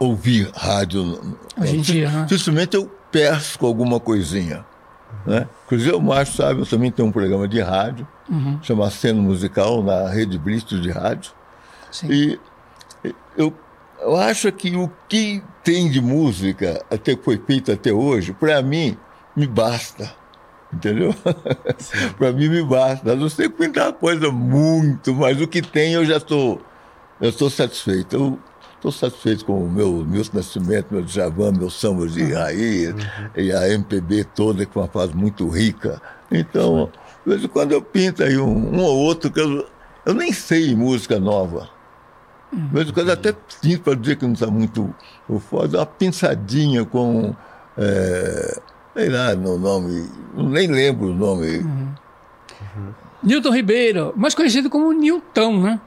ouvir 0.01 0.51
rádio. 0.53 1.37
Hoje 1.57 1.77
em 1.77 1.81
dia, 1.81 2.11
né? 2.11 2.23
Dificilmente 2.29 2.75
eu 2.77 2.91
pesco 3.11 3.67
alguma 3.67 3.99
coisinha. 4.01 4.65
Né? 5.27 5.47
Inclusive 5.67 5.93
o 5.93 6.01
Márcio 6.01 6.37
sabe, 6.37 6.61
eu 6.61 6.67
também 6.67 6.91
tenho 6.91 7.09
um 7.09 7.13
programa 7.13 7.47
de 7.47 7.61
rádio, 7.61 8.07
Uhum. 8.29 8.59
chama 8.63 8.89
Cena 8.91 9.21
Musical, 9.21 9.83
na 9.83 10.09
Rede 10.09 10.39
Brito 10.39 10.81
de 10.81 10.91
rádio. 10.91 11.33
Sim. 11.91 12.09
E 12.11 12.41
eu, 13.37 13.53
eu 14.01 14.17
acho 14.17 14.51
que 14.53 14.75
o 14.77 14.91
que 15.09 15.43
tem 15.65 15.91
de 15.91 16.01
música, 16.01 16.85
até 16.91 17.17
que 17.17 17.25
foi 17.25 17.39
feito 17.45 17.73
até 17.73 17.93
hoje, 17.93 18.33
para 18.33 18.63
mim, 18.63 18.97
me 19.37 19.47
basta. 19.47 20.15
Entendeu? 20.73 21.13
para 22.17 22.33
mim 22.33 22.49
me 22.49 22.63
basta. 22.63 23.17
Não 23.17 23.29
sei 23.29 23.49
muita 23.49 23.93
coisa 23.93 24.31
muito, 24.31 25.13
mas 25.13 25.41
o 25.41 25.49
que 25.49 25.61
tem 25.61 25.95
eu 25.95 26.05
já 26.05 26.19
estou 26.19 26.63
eu 27.21 27.29
estou 27.29 27.51
satisfeito. 27.51 28.15
Eu 28.17 28.39
estou 28.81 28.91
satisfeito 28.91 29.45
com 29.45 29.63
o 29.63 29.71
meu 29.71 29.93
Milton 29.93 30.39
Nascimento, 30.39 30.87
meu 30.91 31.03
Djavan, 31.03 31.53
meu 31.53 31.69
samba 31.69 32.09
de 32.09 32.33
raiz, 32.33 32.95
e 33.37 33.53
a 33.53 33.69
MPB 33.69 34.25
toda, 34.25 34.65
que 34.65 34.77
é 34.77 34.81
uma 34.81 34.89
fase 34.89 35.15
muito 35.15 35.47
rica. 35.49 36.01
Então, 36.33 36.91
de 37.25 37.31
vez 37.31 37.45
em 37.45 37.49
quando 37.49 37.73
eu 37.73 37.83
pinto 37.83 38.23
aí 38.23 38.39
um, 38.39 38.75
um 38.75 38.81
ou 38.81 38.97
outro, 38.97 39.31
que 39.31 39.39
eu, 39.39 39.67
eu 40.07 40.15
nem 40.15 40.33
sei 40.33 40.75
música 40.75 41.21
nova. 41.21 41.69
De 42.51 42.75
vez 42.75 42.89
em 42.89 42.93
quando 42.93 43.09
eu 43.09 43.15
até 43.15 43.35
pinto 43.61 43.83
para 43.83 43.95
dizer 43.95 44.17
que 44.17 44.25
não 44.25 44.33
está 44.33 44.47
muito 44.47 44.93
foda, 45.51 45.79
uma 45.79 45.87
pinçadinha 45.87 46.85
com. 46.85 47.37
É, 47.77 48.61
sei 48.97 49.09
lá, 49.11 49.35
no 49.35 49.59
nome, 49.59 50.09
nem 50.35 50.67
lembro 50.67 51.09
o 51.09 51.15
nome. 51.15 51.65
Newton 53.23 53.51
Ribeiro, 53.51 54.15
mais 54.17 54.35
conhecido 54.35 54.71
como 54.71 54.91
Newton, 54.93 55.61
né? 55.61 55.81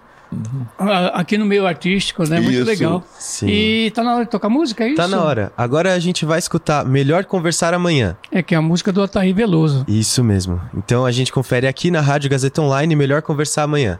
Ah, 0.77 1.19
Aqui 1.19 1.37
no 1.37 1.45
meio 1.45 1.65
artístico, 1.65 2.27
né? 2.27 2.39
Muito 2.39 2.55
Isso. 2.55 2.65
legal. 2.65 3.03
Sim. 3.17 3.47
E 3.47 3.91
tá 3.91 4.03
na 4.03 4.15
hora 4.15 4.25
de 4.25 4.31
tocar 4.31 4.49
música, 4.49 4.83
é 4.83 4.87
isso? 4.87 4.97
Tá 4.97 5.07
na 5.07 5.21
hora. 5.23 5.51
Agora 5.57 5.93
a 5.93 5.99
gente 5.99 6.25
vai 6.25 6.39
escutar 6.39 6.85
Melhor 6.85 7.25
Conversar 7.25 7.73
Amanhã. 7.73 8.17
É 8.31 8.41
que 8.41 8.53
é 8.55 8.57
a 8.57 8.61
música 8.61 8.91
do 8.91 9.01
Ataí 9.01 9.33
Veloso. 9.33 9.85
Isso 9.87 10.23
mesmo. 10.23 10.59
Então 10.75 11.05
a 11.05 11.11
gente 11.11 11.31
confere 11.31 11.67
aqui 11.67 11.89
na 11.91 12.01
Rádio 12.01 12.29
Gazeta 12.29 12.61
Online 12.61 12.95
Melhor 12.95 13.21
Conversar 13.21 13.63
Amanhã. 13.63 13.99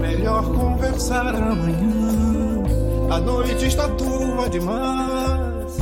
Melhor 0.00 0.42
conversar 0.54 1.34
amanhã. 1.34 1.71
A 3.12 3.20
noite 3.20 3.66
está 3.66 3.88
turva 3.90 4.48
demais. 4.48 5.76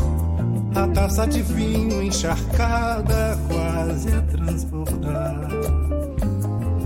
A 0.74 0.88
taça 0.88 1.28
de 1.28 1.42
vinho 1.42 2.02
encharcada, 2.02 3.38
quase 3.48 3.80
fazer 4.00 4.22
transbordar. 4.22 5.48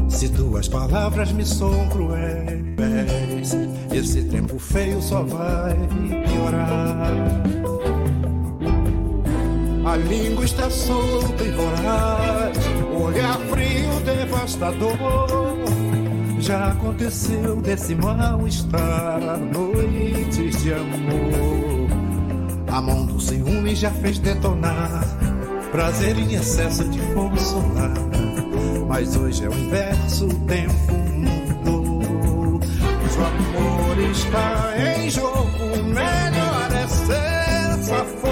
Se 0.09 0.29
tuas 0.29 0.69
palavras 0.69 1.33
me 1.33 1.47
são 1.47 1.89
cruéis, 1.89 3.57
esse 3.93 4.23
tempo 4.25 4.59
feio 4.59 5.01
só 5.01 5.23
vai 5.23 5.77
piorar. 6.27 7.13
A 9.87 9.97
língua 9.97 10.45
está 10.45 10.69
solta 10.69 11.45
e 11.45 11.51
voraz, 11.53 12.59
olhar 13.01 13.39
frio 13.51 14.01
devastador. 14.05 14.99
Já 16.41 16.69
aconteceu 16.69 17.57
desse 17.63 17.95
mal-estar, 17.95 19.39
noites 20.45 20.63
de 20.63 20.73
amor. 20.75 21.89
A 22.69 22.81
mão 22.81 23.07
do 23.07 23.21
ciúme 23.21 23.75
já 23.75 23.91
fez 23.91 24.19
detonar, 24.19 25.05
prazer 25.71 26.19
em 26.19 26.35
excesso 26.35 26.85
de 26.89 27.01
fogo 27.15 27.39
solar. 27.39 27.95
Mas 28.89 29.17
hoje 29.17 29.45
é 29.45 29.49
o 29.49 29.55
inverso, 29.55 30.27
o 30.27 30.35
tempo 30.47 30.93
mudou. 31.15 32.61
O 33.15 33.25
amor 33.25 33.99
está 34.11 34.75
em 34.77 35.09
jogo, 35.09 35.83
melhor 35.85 36.73
é 36.73 36.87
ser 36.89 37.85
fogo. 37.85 38.24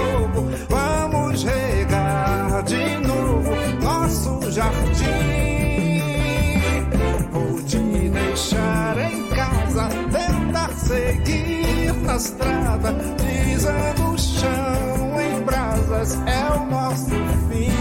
Seguir 12.13 12.13
na 12.13 12.17
estrada, 12.17 12.93
pisando 13.17 14.13
o 14.13 14.17
chão 14.17 15.21
em 15.21 15.41
brasas, 15.43 16.17
é 16.25 16.51
o 16.57 16.65
nosso 16.65 17.09
fim. 17.49 17.71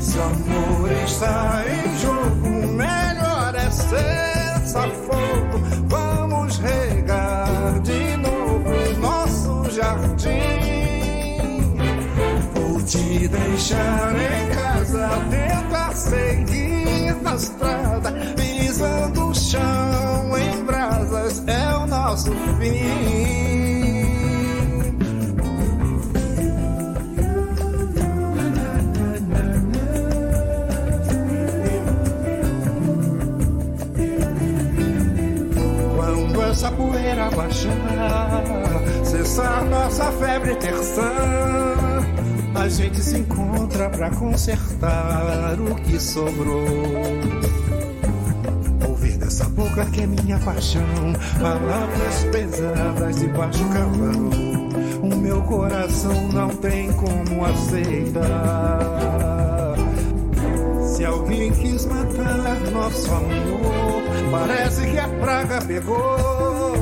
Se 0.00 0.18
o 0.18 0.22
amor 0.22 0.90
está 1.04 1.64
em 1.68 1.98
jogo, 1.98 2.48
melhor 2.72 3.54
é 3.54 3.70
ser 3.70 4.60
fogo. 5.06 5.60
Vamos 5.88 6.58
regar 6.58 7.80
de 7.80 8.16
novo 8.16 8.70
nosso 9.00 9.70
jardim. 9.70 10.30
Vou 12.54 12.80
te 12.82 13.28
deixar 13.28 14.14
em 14.16 14.48
casa, 14.54 15.08
tentar 15.30 15.94
seguir 15.94 17.14
na 17.22 17.34
estrada, 17.34 17.79
nosso 22.10 22.32
fim. 22.58 22.74
Quando 35.94 36.42
essa 36.42 36.72
poeira 36.72 37.30
baixar, 37.30 37.74
cessar 39.04 39.64
nossa 39.66 40.10
febre 40.12 40.56
terçã, 40.56 41.12
a 42.56 42.68
gente 42.68 43.00
se 43.00 43.18
encontra 43.18 43.88
pra 43.88 44.10
consertar 44.10 45.56
o 45.60 45.76
que 45.76 46.00
sobrou. 46.00 47.39
Boca 49.60 49.84
que 49.90 50.00
é 50.00 50.06
minha 50.06 50.38
paixão, 50.38 50.82
palavras 51.38 52.24
pesadas 52.32 53.16
de 53.16 53.28
baixo 53.28 53.62
calão. 53.68 54.30
O 55.02 55.16
meu 55.16 55.42
coração 55.42 56.28
não 56.32 56.48
tem 56.48 56.90
como 56.94 57.44
aceitar. 57.44 58.24
Se 60.82 61.04
alguém 61.04 61.52
quis 61.52 61.84
matar 61.84 62.58
nosso 62.72 63.12
amor, 63.12 64.02
parece 64.30 64.86
que 64.86 64.98
a 64.98 65.08
praga 65.08 65.60
pegou. 65.60 66.72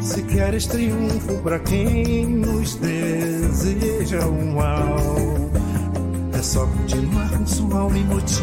Se 0.00 0.20
queres 0.22 0.66
triunfo 0.66 1.34
pra 1.44 1.60
quem 1.60 2.26
nos 2.26 2.74
deseja 2.74 4.26
o 4.26 4.56
mal, 4.56 4.96
é 6.36 6.42
só 6.42 6.66
continuar 6.66 7.30
com 7.30 7.46
sua 7.46 7.78
alma 7.78 7.96
em 7.96 8.04
motim. 8.06 8.42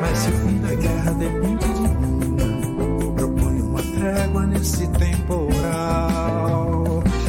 Mas 0.00 0.16
se 0.18 0.28
o 0.28 0.32
fim 0.32 0.58
da 0.60 0.74
guerra 0.76 1.12
depende 1.14 1.66
de 1.74 1.97
trégua 4.08 4.46
nesse 4.46 4.86
temporal. 4.88 6.04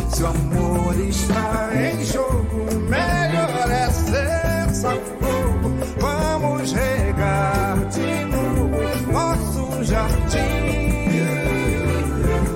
Se 0.09 0.23
o 0.23 0.27
amor 0.27 0.99
está 0.99 1.69
em 1.75 2.05
jogo, 2.05 2.65
melhor 2.87 3.69
é 3.69 3.89
ser 3.89 4.69
fogo. 4.81 5.73
Vamos 5.99 6.71
regar 6.71 7.77
de 7.89 8.25
novo 8.25 8.79
nosso 9.11 9.83
jardim. 9.83 10.39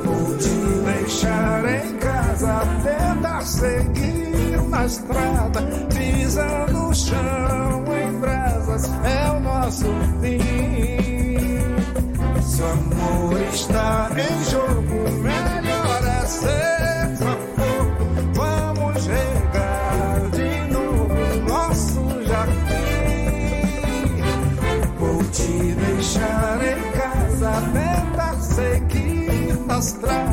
Vou 0.03 0.37
te 0.37 0.49
deixar 0.85 1.65
em 1.65 1.97
casa, 1.97 2.61
tentar 2.83 3.41
seguir 3.41 4.61
na 4.69 4.85
estrada, 4.85 5.61
pisando 5.93 6.95
chão 6.95 7.83
em 8.01 8.19
brasas, 8.19 8.89
é 9.03 9.31
o 9.31 9.39
nosso 9.41 9.85
fim. 10.21 10.42
Em 14.17 14.43
jogo, 14.49 15.11
melhor 15.21 16.03
é 16.05 16.25
ser 16.25 17.17
fogo. 17.17 18.05
Vamos 18.33 19.05
regar 19.05 20.29
de 20.31 20.51
novo 20.71 21.13
nosso 21.47 22.23
jardim. 22.25 22.63
Vou 24.97 25.23
te 25.25 25.73
deixar 25.73 26.59
em 26.63 26.81
casa, 26.91 27.51
tentar 27.73 28.35
seguir 28.41 29.57
na 29.67 29.77
estrada, 29.79 30.32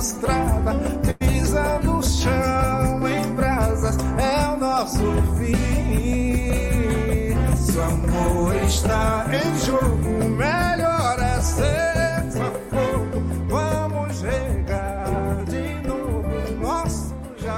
estrada, 0.00 0.74
pisando 1.18 1.98
o 1.98 2.02
chão 2.02 3.06
em 3.06 3.34
brasas, 3.34 3.98
é 4.18 4.48
o 4.48 4.56
nosso 4.56 5.04
fim. 5.36 5.54
Se 7.54 7.76
o 7.76 7.82
amor 7.82 8.56
está 8.64 9.26
em 9.28 9.58
jogo, 9.58 10.19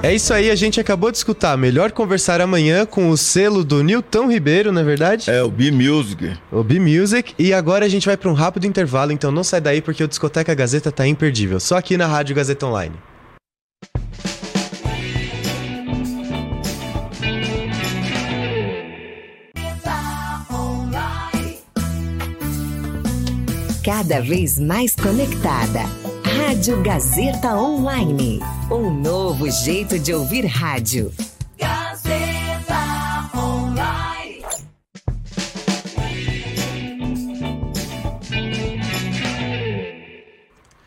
É 0.04 0.12
isso 0.12 0.34
aí, 0.34 0.50
a 0.50 0.56
gente 0.56 0.80
acabou 0.80 1.12
de 1.12 1.18
escutar 1.18 1.56
Melhor 1.56 1.92
Conversar 1.92 2.40
Amanhã 2.40 2.84
com 2.84 3.08
o 3.08 3.16
selo 3.16 3.62
do 3.62 3.84
Nilton 3.84 4.28
Ribeiro, 4.28 4.72
não 4.72 4.80
é 4.80 4.84
verdade? 4.84 5.30
É 5.30 5.40
o 5.44 5.48
B-Music. 5.48 6.36
O 6.50 6.64
B-Music. 6.64 7.32
E 7.38 7.54
agora 7.54 7.86
a 7.86 7.88
gente 7.88 8.06
vai 8.06 8.16
para 8.16 8.28
um 8.28 8.32
rápido 8.34 8.66
intervalo, 8.66 9.12
então 9.12 9.30
não 9.30 9.44
sai 9.44 9.60
daí 9.60 9.80
porque 9.80 10.02
o 10.02 10.08
Discoteca 10.08 10.52
Gazeta 10.56 10.90
tá 10.90 11.06
imperdível. 11.06 11.60
Só 11.60 11.76
aqui 11.76 11.96
na 11.96 12.08
Rádio 12.08 12.34
Gazeta 12.34 12.66
Online. 12.66 12.96
Cada 23.84 24.20
vez 24.20 24.58
mais 24.58 24.96
conectada. 24.96 25.82
Rádio 26.34 26.82
Gazeta 26.82 27.54
Online. 27.54 28.40
Um 28.70 28.90
novo 28.90 29.50
jeito 29.50 29.98
de 29.98 30.14
ouvir 30.14 30.46
rádio. 30.46 31.12
Gazeta 31.58 33.30
Online. 33.36 34.42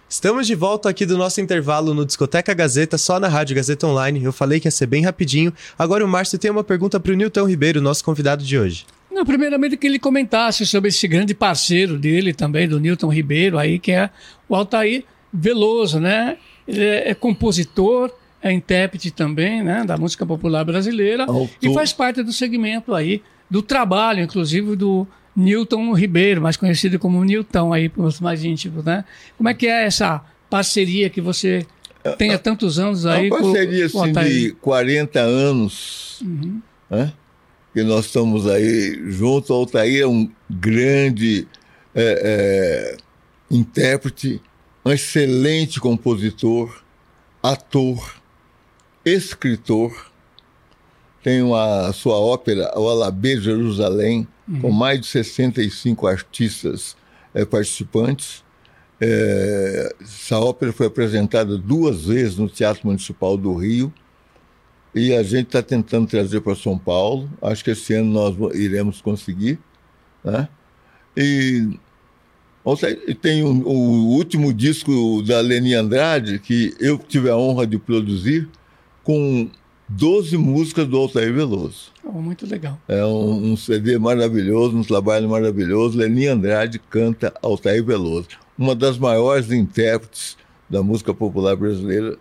Estamos 0.10 0.48
de 0.48 0.56
volta 0.56 0.90
aqui 0.90 1.06
do 1.06 1.16
nosso 1.16 1.40
intervalo 1.40 1.94
no 1.94 2.08
Discoteca 2.08 2.52
Gazeta, 2.56 2.98
só 2.98 3.20
na 3.20 3.28
Rádio 3.28 3.56
Gazeta 3.56 3.86
Online. 3.86 4.24
Eu 4.24 4.34
falei 4.34 4.60
que 4.60 4.68
ia 4.68 4.72
ser 4.72 4.88
bem 4.88 5.04
rapidinho. 5.04 5.54
Agora 5.78 6.04
o 6.04 6.08
Márcio 6.08 6.40
tem 6.40 6.50
uma 6.50 6.64
pergunta 6.64 7.00
para 7.00 7.12
o 7.12 7.16
Nilton 7.16 7.48
Ribeiro, 7.48 7.80
nosso 7.80 8.04
convidado 8.04 8.44
de 8.44 8.58
hoje. 8.58 8.88
Não, 9.12 9.24
primeiramente 9.24 9.78
que 9.78 9.86
ele 9.86 10.00
comentasse 10.00 10.66
sobre 10.66 10.90
esse 10.90 11.08
grande 11.08 11.36
parceiro 11.36 11.98
dele 11.98 12.34
também, 12.34 12.68
do 12.68 12.80
Newton 12.80 13.14
Ribeiro, 13.14 13.60
aí, 13.60 13.78
que 13.78 13.92
é 13.92 14.10
o 14.50 14.56
Altair 14.56 15.06
Veloso, 15.38 16.00
né? 16.00 16.38
Ele 16.68 16.84
é, 16.84 17.10
é 17.12 17.14
compositor, 17.14 18.12
é 18.42 18.52
intérprete 18.52 19.12
também, 19.12 19.64
né? 19.64 19.84
Da 19.86 19.98
música 19.98 20.26
popular 20.26 20.64
brasileira 20.64 21.24
Autor. 21.26 21.50
e 21.62 21.74
faz 21.74 21.92
parte 21.94 22.24
do 22.24 22.32
segmento 22.32 22.94
aí, 22.94 23.22
do 23.50 23.62
trabalho, 23.62 24.22
inclusive, 24.22 24.76
do 24.76 25.08
Newton 25.36 25.94
Ribeiro, 25.94 26.42
mais 26.42 26.58
conhecido 26.58 26.98
como 26.98 27.24
Newton 27.24 27.74
aí 27.74 27.90
para 27.90 28.04
os 28.04 28.20
mais 28.20 28.44
íntimos, 28.44 28.84
né? 28.84 29.04
Como 29.38 29.50
é 29.50 29.54
que 29.54 29.68
é 29.68 29.84
essa 29.86 30.22
parceria 30.50 31.10
que 31.10 31.20
você 31.22 31.66
tem 32.18 32.32
há 32.32 32.38
tantos 32.40 32.80
anos 32.80 33.06
aí? 33.06 33.28
É 33.28 33.34
uma 33.34 33.42
parceria 33.42 33.90
com, 33.90 34.00
com 34.14 34.20
assim, 34.20 34.30
de 34.30 34.52
40 34.62 35.20
anos, 35.20 36.22
Uhum. 36.22 36.62
né? 36.90 37.12
que 37.74 37.84
nós 37.84 38.06
estamos 38.06 38.48
aí 38.48 38.98
junto. 39.12 39.52
O 39.52 39.58
Altair 39.58 40.04
é 40.04 40.08
um 40.08 40.32
grande 40.50 41.46
é, 41.94 42.94
é, 42.94 42.98
intérprete, 43.52 44.42
um 44.86 44.92
excelente 44.92 45.80
compositor, 45.80 46.84
ator, 47.42 48.16
escritor. 49.04 50.12
Tem 51.24 51.42
a 51.52 51.92
sua 51.92 52.20
ópera, 52.20 52.72
o 52.78 52.88
Alabê 52.88 53.42
Jerusalém, 53.42 54.28
com 54.62 54.70
mais 54.70 55.02
de 55.02 55.08
65 55.08 56.06
artistas 56.06 56.96
é, 57.34 57.44
participantes. 57.44 58.44
É, 59.02 59.96
essa 60.00 60.40
ópera 60.40 60.72
foi 60.72 60.86
apresentada 60.86 61.58
duas 61.58 62.06
vezes 62.06 62.38
no 62.38 62.48
Teatro 62.48 62.86
Municipal 62.86 63.36
do 63.36 63.56
Rio 63.56 63.92
e 64.94 65.14
a 65.14 65.24
gente 65.24 65.48
está 65.48 65.64
tentando 65.64 66.08
trazer 66.08 66.42
para 66.42 66.56
São 66.56 66.78
Paulo. 66.78 67.30
Acho 67.42 67.64
que 67.64 67.72
esse 67.72 67.96
ano 67.96 68.12
nós 68.12 68.56
iremos 68.56 69.02
conseguir. 69.02 69.60
Né? 70.24 70.48
E 71.18 71.78
tem 73.22 73.44
o, 73.44 73.68
o, 73.68 74.08
último 74.16 74.52
disco 74.52 75.22
da 75.22 75.40
Leni 75.40 75.76
Andrade, 75.76 76.40
que 76.40 76.74
eu 76.80 76.98
tive 76.98 77.30
a 77.30 77.38
honra 77.38 77.68
de 77.68 77.78
produzir, 77.78 78.50
com 79.04 79.48
12 79.88 80.36
músicas 80.38 80.88
do 80.88 80.98
Altair 80.98 81.32
Veloso. 81.32 81.92
Oh, 82.04 82.20
muito 82.22 82.48
legal. 82.48 82.80
É 82.88 83.06
um, 83.06 83.52
um, 83.52 83.58
CD 83.58 84.00
maravilhoso, 84.00 84.76
um 84.76 84.84
trabalho 84.84 85.30
maravilhoso. 85.30 85.98
Leni 85.98 86.28
Andrade 86.28 86.80
canta 86.80 87.32
Altair 87.42 87.84
Veloso, 87.84 88.30
uma 88.58 88.74
das 88.74 88.98
maiores 88.98 89.52
intérpretes 89.52 90.36
da 90.68 90.82
música 90.82 91.14
popular 91.14 91.56
brasileira 91.56 92.18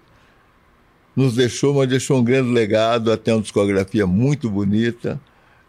nos 1.17 1.35
deixou, 1.35 1.75
mas 1.75 1.89
deixou 1.89 2.19
um 2.19 2.25
grande 2.25 2.51
legado, 2.51 3.13
até 3.13 3.33
uma 3.33 3.43
discografia 3.43 4.07
muito 4.07 4.51
bonita 4.51 5.21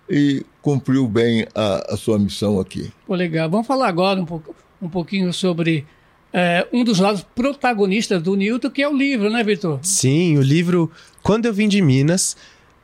e 0.09 0.45
cumpriu 0.61 1.07
bem 1.07 1.45
a, 1.53 1.93
a 1.93 1.97
sua 1.97 2.17
missão 2.17 2.59
aqui. 2.59 2.91
Pô, 3.05 3.15
legal. 3.15 3.49
Vamos 3.49 3.67
falar 3.67 3.87
agora 3.87 4.19
um, 4.19 4.25
pouco, 4.25 4.55
um 4.85 4.89
pouquinho 4.89 5.33
sobre 5.33 5.85
é, 6.31 6.67
um 6.73 6.83
dos 6.83 6.99
lados 6.99 7.25
protagonistas 7.35 8.21
do 8.21 8.35
Newton, 8.35 8.69
que 8.69 8.81
é 8.81 8.89
o 8.89 8.95
livro, 8.95 9.29
né, 9.29 9.43
Vitor? 9.43 9.79
Sim, 9.81 10.37
o 10.37 10.41
livro 10.41 10.91
Quando 11.23 11.45
Eu 11.45 11.53
Vim 11.53 11.67
de 11.67 11.81
Minas. 11.81 12.35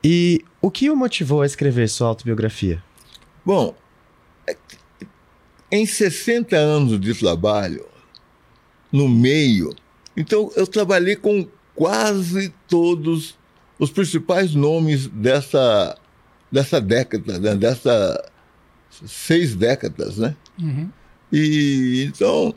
E 0.03 0.43
o 0.61 0.71
que 0.71 0.89
o 0.89 0.95
motivou 0.95 1.41
a 1.41 1.45
escrever 1.45 1.87
sua 1.87 2.07
autobiografia? 2.07 2.83
Bom, 3.45 3.75
em 5.71 5.85
60 5.85 6.55
anos 6.55 6.99
de 6.99 7.13
trabalho, 7.13 7.85
no 8.91 9.07
meio, 9.07 9.75
então 10.17 10.51
eu 10.55 10.65
trabalhei 10.65 11.15
com 11.15 11.47
quase 11.75 12.53
todos 12.67 13.37
os 13.77 13.91
principais 13.91 14.53
nomes 14.53 15.07
dessa, 15.07 15.97
dessa 16.51 16.81
década, 16.81 17.39
né? 17.39 17.55
dessas 17.55 18.17
seis 19.05 19.55
décadas, 19.55 20.17
né? 20.17 20.35
Uhum. 20.59 20.89
E 21.31 22.05
então, 22.07 22.53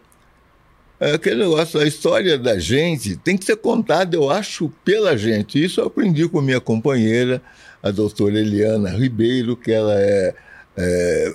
é 0.99 1.13
aquele 1.13 1.43
negócio, 1.43 1.79
a 1.81 1.87
história 1.87 2.39
da 2.39 2.59
gente 2.59 3.17
tem 3.17 3.37
que 3.37 3.45
ser 3.45 3.57
contada, 3.57 4.17
eu 4.17 4.31
acho, 4.31 4.71
pela 4.85 5.17
gente. 5.17 5.63
Isso 5.63 5.81
eu 5.81 5.87
aprendi 5.87 6.29
com 6.29 6.41
minha 6.41 6.61
companheira, 6.61 7.43
a 7.83 7.91
doutora 7.91 8.39
Eliana 8.39 8.91
Ribeiro, 8.91 9.57
que 9.57 9.71
ela 9.71 9.95
é, 9.97 10.35
é 10.77 11.35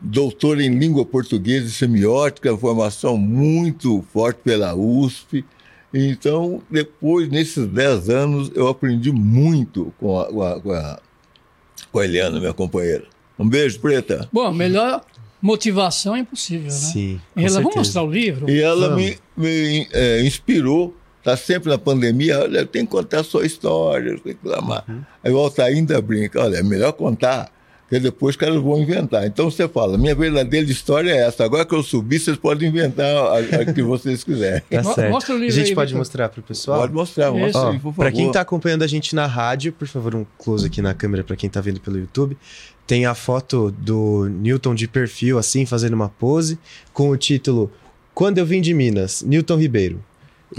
doutora 0.00 0.62
em 0.62 0.78
língua 0.78 1.04
portuguesa 1.04 1.66
e 1.66 1.70
semiótica, 1.70 2.56
formação 2.56 3.16
muito 3.16 4.04
forte 4.12 4.40
pela 4.44 4.74
USP. 4.74 5.44
Então, 5.92 6.62
depois, 6.70 7.28
nesses 7.28 7.66
10 7.66 8.08
anos, 8.10 8.52
eu 8.54 8.68
aprendi 8.68 9.10
muito 9.10 9.92
com 9.98 10.20
a, 10.20 10.26
com 10.60 10.72
a, 10.72 11.00
com 11.90 11.98
a 11.98 12.04
Eliana, 12.04 12.38
minha 12.38 12.54
companheira. 12.54 13.04
Um 13.38 13.48
beijo, 13.48 13.80
Preta. 13.80 14.28
Bom, 14.32 14.52
melhor 14.52 15.02
motivação 15.40 16.14
é 16.14 16.20
impossível, 16.20 16.66
né? 16.66 16.70
Sim. 16.70 17.20
E 17.36 17.44
ela, 17.44 17.60
vamos 17.60 17.76
mostrar 17.76 18.02
o 18.02 18.10
livro? 18.10 18.48
E 18.50 18.60
ela 18.60 18.94
me, 18.94 19.16
me 19.36 19.88
é, 19.92 20.22
inspirou, 20.22 20.96
está 21.18 21.36
sempre 21.36 21.70
na 21.70 21.78
pandemia, 21.78 22.40
olha, 22.40 22.66
tem 22.66 22.84
que 22.84 22.90
contar 22.92 23.20
a 23.20 23.24
sua 23.24 23.46
história, 23.46 24.18
reclamar. 24.24 24.84
Uhum. 24.88 25.02
Aí 25.24 25.32
o 25.32 25.38
Altair 25.38 25.76
ainda 25.76 26.00
brinca, 26.00 26.42
olha, 26.42 26.56
é 26.56 26.62
melhor 26.62 26.92
contar 26.92 27.50
porque 27.90 27.98
depois 27.98 28.36
os 28.36 28.40
caras 28.40 28.62
vão 28.62 28.78
inventar. 28.78 29.26
Então 29.26 29.50
você 29.50 29.66
fala, 29.66 29.98
minha 29.98 30.14
verdadeira 30.14 30.70
história 30.70 31.10
é 31.10 31.26
essa. 31.26 31.44
Agora 31.44 31.66
que 31.66 31.74
eu 31.74 31.82
subi, 31.82 32.20
vocês 32.20 32.36
podem 32.36 32.68
inventar 32.68 33.04
a, 33.04 33.38
a 33.38 33.72
que 33.72 33.82
vocês 33.82 34.22
quiserem. 34.22 34.62
Tá 34.70 34.84
certo. 34.84 35.10
Mostra 35.10 35.34
o 35.34 35.38
livro 35.38 35.52
a 35.52 35.58
gente 35.58 35.70
aí, 35.70 35.74
pode 35.74 35.88
Victor. 35.88 35.98
mostrar 35.98 36.28
para 36.28 36.38
o 36.38 36.42
pessoal? 36.44 36.78
Pode 36.82 36.92
mostrar, 36.92 37.32
mostra 37.32 37.70
aí, 37.70 37.80
por 37.80 37.92
favor. 37.92 37.96
Para 37.96 38.12
quem 38.12 38.28
está 38.28 38.42
acompanhando 38.42 38.84
a 38.84 38.86
gente 38.86 39.12
na 39.12 39.26
rádio, 39.26 39.72
por 39.72 39.88
favor, 39.88 40.14
um 40.14 40.24
close 40.38 40.64
aqui 40.64 40.80
na 40.80 40.94
câmera 40.94 41.24
para 41.24 41.34
quem 41.34 41.48
está 41.48 41.60
vendo 41.60 41.80
pelo 41.80 41.98
YouTube. 41.98 42.38
Tem 42.90 43.06
a 43.06 43.14
foto 43.14 43.70
do 43.70 44.28
Newton 44.28 44.74
de 44.74 44.88
perfil, 44.88 45.38
assim, 45.38 45.64
fazendo 45.64 45.92
uma 45.92 46.08
pose, 46.08 46.58
com 46.92 47.08
o 47.10 47.16
título 47.16 47.72
Quando 48.12 48.38
Eu 48.38 48.44
Vim 48.44 48.60
de 48.60 48.74
Minas, 48.74 49.22
Newton 49.22 49.54
Ribeiro. 49.58 50.04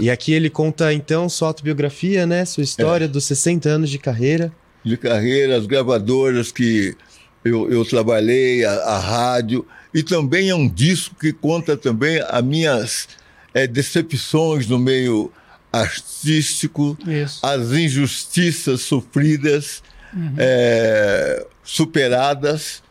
E 0.00 0.10
aqui 0.10 0.32
ele 0.32 0.48
conta, 0.48 0.94
então, 0.94 1.28
sua 1.28 1.48
autobiografia, 1.48 2.24
né? 2.24 2.46
Sua 2.46 2.62
história 2.62 3.04
é. 3.04 3.08
dos 3.08 3.24
60 3.24 3.68
anos 3.68 3.90
de 3.90 3.98
carreira. 3.98 4.50
De 4.82 4.96
carreira, 4.96 5.58
as 5.58 5.66
gravadoras 5.66 6.50
que 6.50 6.96
eu, 7.44 7.70
eu 7.70 7.84
trabalhei, 7.84 8.64
a, 8.64 8.72
a, 8.76 8.98
rádio, 8.98 9.66
e 9.92 10.02
também 10.02 10.48
é 10.48 10.54
um 10.54 10.66
disco 10.66 11.14
que 11.14 11.34
conta 11.34 11.76
também 11.76 12.18
as 12.26 12.42
minhas 12.42 13.08
é, 13.52 13.66
decepções 13.66 14.66
no 14.66 14.78
meio 14.78 15.30
artístico, 15.70 16.96
Isso. 17.06 17.44
as 17.44 17.72
injustiças 17.72 18.80
sofridas, 18.80 19.82
uhum. 20.14 20.34
é, 20.38 21.46
superadas, 21.62 22.82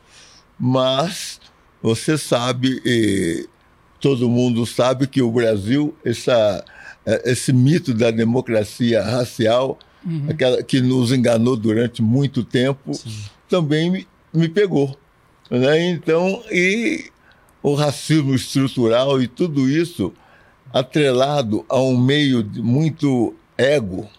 mas 0.60 1.40
você 1.82 2.18
sabe, 2.18 2.82
e 2.86 3.48
todo 4.00 4.30
mundo 4.30 4.66
sabe 4.66 5.08
que 5.08 5.22
o 5.22 5.32
Brasil, 5.32 5.96
essa, 6.06 6.64
esse 7.26 7.52
mito 7.52 7.94
da 7.94 8.12
democracia 8.12 9.02
racial, 9.04 9.78
uhum. 10.06 10.28
aquela 10.30 10.64
que 10.64 10.82
nos 10.82 11.12
enganou 11.12 11.56
durante 11.56 12.02
muito 12.02 12.44
tempo, 12.44 12.94
Sim. 12.94 13.24
também 13.50 13.90
me, 13.90 14.08
me 14.34 14.48
pegou. 14.48 14.96
Né? 15.50 15.90
Então, 15.90 16.44
e 16.52 17.12
o 17.62 17.74
racismo 17.74 18.34
estrutural 18.34 19.22
e 19.22 19.28
tudo 19.28 19.70
isso 19.70 20.14
atrelado 20.74 21.66
a 21.68 21.80
um 21.80 21.98
meio 21.98 22.50
muito 22.56 23.36
ego, 23.58 24.10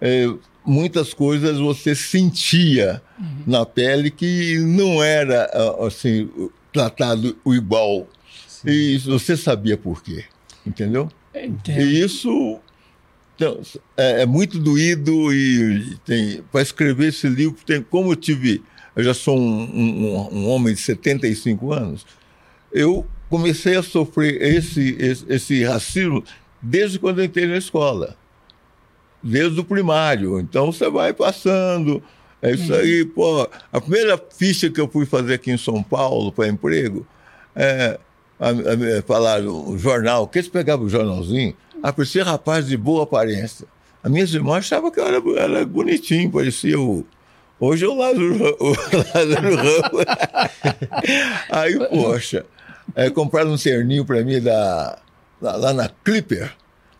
é, 0.00 0.26
muitas 0.64 1.12
coisas 1.14 1.58
você 1.58 1.94
sentia 1.94 3.02
uhum. 3.18 3.42
na 3.46 3.66
pele 3.66 4.10
que 4.10 4.58
não 4.58 5.02
era 5.02 5.50
assim 5.86 6.28
tratado 6.72 7.36
igual. 7.46 8.06
Sim. 8.46 8.68
E 8.70 8.98
você 8.98 9.36
sabia 9.36 9.76
por 9.76 10.02
quê, 10.02 10.24
entendeu? 10.66 11.08
Entendo. 11.34 11.80
E 11.80 12.00
isso 12.00 12.60
então, 13.34 13.60
é, 13.96 14.22
é, 14.22 14.26
muito 14.26 14.58
doído 14.58 15.32
e 15.32 15.96
tem 16.04 16.42
para 16.52 16.62
escrever 16.62 17.08
esse 17.08 17.26
livro 17.28 17.56
tem 17.64 17.82
como 17.82 18.12
eu 18.12 18.16
tive 18.16 18.62
eu 18.94 19.02
já 19.02 19.14
sou 19.14 19.38
um, 19.38 19.62
um, 19.62 20.28
um, 20.32 20.48
homem 20.48 20.74
de 20.74 20.80
75 20.80 21.72
anos, 21.72 22.06
eu 22.70 23.06
comecei 23.28 23.76
a 23.76 23.82
sofrer 23.82 24.40
esse, 24.42 24.96
esse, 24.98 25.24
esse, 25.28 25.64
racismo 25.64 26.22
desde 26.60 26.98
quando 26.98 27.20
eu 27.20 27.24
entrei 27.24 27.46
na 27.46 27.56
escola, 27.56 28.16
desde 29.22 29.60
o 29.60 29.64
primário. 29.64 30.40
Então 30.40 30.72
você 30.72 30.88
vai 30.90 31.12
passando, 31.12 32.02
é 32.40 32.52
isso 32.52 32.74
aí. 32.74 33.04
Pô, 33.04 33.48
a 33.72 33.80
primeira 33.80 34.20
ficha 34.36 34.70
que 34.70 34.80
eu 34.80 34.88
fui 34.88 35.06
fazer 35.06 35.34
aqui 35.34 35.50
em 35.50 35.58
São 35.58 35.82
Paulo 35.82 36.32
para 36.32 36.48
emprego, 36.48 37.06
é, 37.54 37.98
a, 38.40 38.48
a, 38.48 39.02
falaram, 39.06 39.70
o 39.70 39.78
jornal, 39.78 40.26
que 40.26 40.38
eles 40.38 40.48
pegavam 40.48 40.86
o 40.86 40.90
jornalzinho, 40.90 41.54
ah, 41.82 41.92
por 41.92 42.06
ser 42.06 42.24
rapaz 42.24 42.66
de 42.66 42.76
boa 42.76 43.04
aparência. 43.04 43.66
As 44.02 44.10
minhas 44.10 44.34
irmãs 44.34 44.58
achavam 44.58 44.90
que 44.90 44.98
eu 44.98 45.06
era, 45.06 45.22
era 45.36 45.64
bonitinho, 45.64 46.30
parecia 46.30 46.78
o 46.78 47.06
Hoje 47.64 47.84
eu 47.84 47.94
Lázaro, 47.94 48.56
o 48.58 48.70
Lázaro 49.14 49.54
Ramos. 49.54 50.04
Aí, 51.48 51.78
poxa, 51.90 52.44
é, 52.92 53.08
compraram 53.08 53.52
um 53.52 53.56
terninho 53.56 54.04
para 54.04 54.24
mim 54.24 54.40
da, 54.40 54.98
lá, 55.40 55.54
lá, 55.54 55.72
na 55.72 55.88
Clipper. 55.88 56.50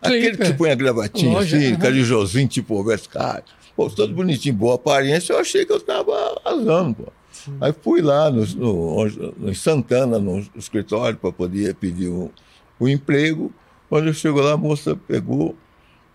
Aquele 0.03 0.37
que 0.37 0.53
põe 0.55 0.71
a 0.71 0.75
gravatinha 0.75 1.35
Loja, 1.35 1.57
assim, 1.57 1.69
aham. 1.69 1.79
carijosinho, 1.79 2.49
tipo 2.49 2.75
Roberto 2.77 3.09
Carlos. 3.09 3.45
Pô, 3.77 3.88
todo 3.88 4.12
bonitinho, 4.15 4.55
boa 4.55 4.75
aparência, 4.75 5.33
eu 5.33 5.38
achei 5.38 5.65
que 5.65 5.73
eu 5.73 5.77
estava 5.79 6.12
arrasando, 6.45 6.95
pô. 6.97 7.12
Aí 7.61 7.73
fui 7.83 8.03
lá 8.03 8.31
no, 8.31 8.45
no, 8.47 9.05
no, 9.38 9.51
em 9.51 9.55
Santana, 9.55 10.19
no 10.19 10.38
escritório, 10.57 11.17
para 11.19 11.33
poder 11.33 11.75
pedir 11.77 12.09
o, 12.09 12.31
o 12.79 12.88
emprego. 12.88 13.51
Quando 13.88 14.09
eu 14.09 14.12
chego 14.15 14.41
lá, 14.41 14.53
a 14.53 14.57
moça 14.57 14.95
pegou, 14.95 15.57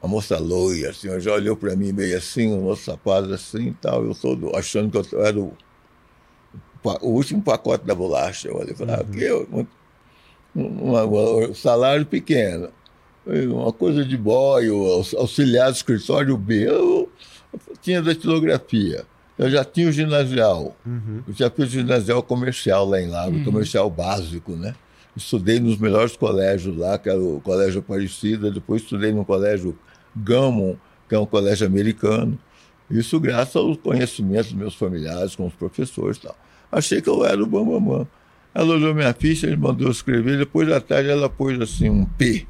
a 0.02 0.08
moça 0.08 0.38
loira, 0.38 0.92
assim, 0.92 1.20
já 1.20 1.34
olhou 1.34 1.56
para 1.56 1.76
mim 1.76 1.92
meio 1.92 2.16
assim, 2.18 2.54
o 2.54 2.62
nosso 2.62 2.84
sapato 2.84 3.34
assim 3.34 3.70
e 3.70 3.74
tal, 3.74 4.04
eu 4.06 4.14
todo 4.14 4.56
achando 4.56 4.92
que 5.02 5.16
eu 5.16 5.26
era 5.26 5.40
o 5.40 5.54
o 7.02 7.10
último 7.10 7.42
pacote 7.42 7.86
da 7.86 7.94
bolacha. 7.94 8.48
Eu 8.48 8.76
falava, 8.76 9.04
que 9.04 9.22
eu, 9.22 9.48
um, 9.52 9.66
um- 10.56 11.50
um 11.50 11.54
salário 11.54 12.06
pequeno, 12.06 12.70
uma 13.54 13.74
coisa 13.74 14.06
de 14.06 14.18
boy, 14.18 14.68
auxiliar 15.18 15.72
do 15.72 15.76
escritório 15.76 16.38
B. 16.38 16.68
Eu, 16.68 17.12
tinha 17.82 18.02
datilografia. 18.02 19.06
Eu 19.38 19.50
já 19.50 19.64
tinha 19.64 19.90
o 19.90 19.92
ginasial. 19.92 20.76
Eu 21.28 21.34
já 21.34 21.50
fiz 21.50 21.66
o 21.66 21.70
ginasial 21.70 22.24
comercial 22.24 22.88
lá 22.88 23.02
em 23.02 23.08
Lavra, 23.08 23.44
comercial 23.44 23.90
básico, 23.90 24.54
né? 24.54 24.74
Estudei 25.16 25.60
nos 25.60 25.78
melhores 25.78 26.16
colégios 26.16 26.76
lá, 26.78 26.98
que 26.98 27.10
era 27.10 27.20
o 27.20 27.42
Colégio 27.42 27.80
Aparecida, 27.80 28.52
depois 28.52 28.82
estudei 28.82 29.12
no 29.12 29.26
Colégio 29.26 29.78
Gammon, 30.16 30.76
que 31.08 31.16
é 31.16 31.20
um 31.20 31.26
colégio 31.26 31.66
americano. 31.66 32.38
Isso 32.90 33.20
graças 33.20 33.56
aos 33.56 33.78
conhecimentos 33.78 34.52
dos 34.52 34.60
meus 34.60 34.76
familiares, 34.76 35.36
com 35.36 35.48
os 35.48 35.54
professores 35.54 36.18
e 36.18 36.22
tal. 36.22 36.36
Achei 36.72 37.02
que 37.02 37.10
eu 37.10 37.26
era 37.26 37.42
o 37.42 37.46
bambamã. 37.46 38.08
Ela 38.54 38.74
olhou 38.74 38.94
minha 38.94 39.14
ficha, 39.14 39.48
ele 39.48 39.58
mandou 39.58 39.92
escrever, 39.92 40.38
depois 40.38 40.68
da 40.68 40.82
tarde 40.82 41.10
ela 41.10 41.30
pôs 41.30 41.60
assim 41.60 41.90
um 41.90 42.06
P. 42.06 42.48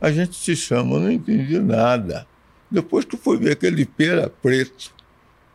A 0.00 0.10
gente 0.12 0.34
se 0.36 0.54
chama, 0.54 0.96
eu 0.96 1.00
não 1.00 1.10
entendi 1.10 1.58
nada. 1.58 2.26
Depois 2.70 3.04
que 3.04 3.16
fui 3.16 3.36
ver 3.38 3.52
aquele 3.52 3.84
P 3.84 4.04
era 4.06 4.28
preto. 4.28 4.92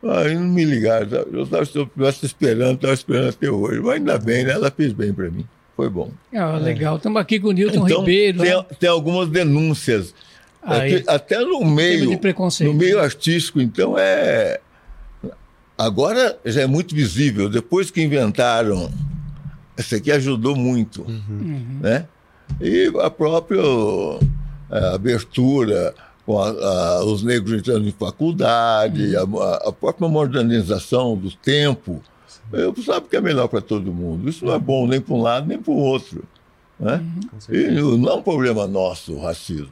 Aí 0.03 0.35
não 0.35 0.43
me 0.47 0.65
ligaram. 0.65 1.07
Eu 1.31 1.43
estava 1.43 1.63
eu 1.97 2.09
esperando, 2.23 2.75
estava 2.75 2.93
esperando 2.93 3.29
até 3.29 3.49
hoje. 3.49 3.79
Mas 3.79 3.93
ainda 3.95 4.17
bem, 4.17 4.43
né? 4.43 4.51
Ela 4.51 4.69
fez 4.69 4.91
bem 4.91 5.13
para 5.13 5.29
mim. 5.29 5.45
Foi 5.77 5.89
bom. 5.89 6.11
Ah, 6.33 6.57
legal. 6.57 6.97
Estamos 6.97 7.21
aqui 7.21 7.39
com 7.39 7.47
o 7.47 7.51
Newton 7.51 7.85
Então, 7.85 7.99
Ribeiro. 8.01 8.39
tem, 8.39 8.55
né? 8.57 8.65
tem 8.79 8.89
algumas 8.89 9.29
denúncias. 9.29 10.13
Aí. 10.61 10.95
Até, 10.97 11.11
até 11.13 11.39
no 11.39 11.63
meio, 11.63 12.09
de 12.09 12.17
preconceito. 12.17 12.71
no 12.71 12.77
meio 12.77 12.99
artístico, 12.99 13.61
então 13.61 13.95
é. 13.97 14.59
Agora 15.77 16.37
já 16.45 16.61
é 16.61 16.67
muito 16.67 16.93
visível. 16.93 17.49
Depois 17.49 17.89
que 17.89 18.01
inventaram, 18.01 18.91
isso 19.77 19.95
aqui 19.95 20.11
ajudou 20.11 20.55
muito, 20.55 21.01
Uhum. 21.03 21.79
né? 21.81 22.05
E 22.61 22.91
a 23.01 23.09
própria 23.09 23.61
é, 24.73 24.95
abertura 24.95 25.93
com 26.25 26.39
a- 26.39 26.49
a- 26.49 27.05
os 27.05 27.21
negros 27.23 27.53
entrando 27.59 27.87
em 27.87 27.91
faculdade, 27.91 29.15
Uhum. 29.17 29.39
a, 29.41 29.55
a 29.69 29.71
própria 29.71 30.07
modernização 30.09 31.15
do 31.17 31.29
tempo, 31.31 32.01
eu 32.51 32.73
sabe 32.83 33.07
que 33.09 33.15
é 33.15 33.21
melhor 33.21 33.47
para 33.47 33.61
todo 33.61 33.93
mundo. 33.93 34.29
Isso 34.29 34.45
não 34.45 34.53
é 34.53 34.59
bom 34.59 34.87
nem 34.87 34.99
para 35.01 35.13
um 35.13 35.21
lado 35.21 35.47
nem 35.47 35.57
para 35.57 35.71
o 35.71 35.77
outro, 35.77 36.23
né? 36.79 37.03
Uhum. 37.49 37.55
E 37.55 37.97
não 37.97 38.09
é 38.09 38.13
um 38.15 38.21
problema 38.21 38.65
nosso 38.67 39.13
o 39.13 39.21
racismo. 39.21 39.71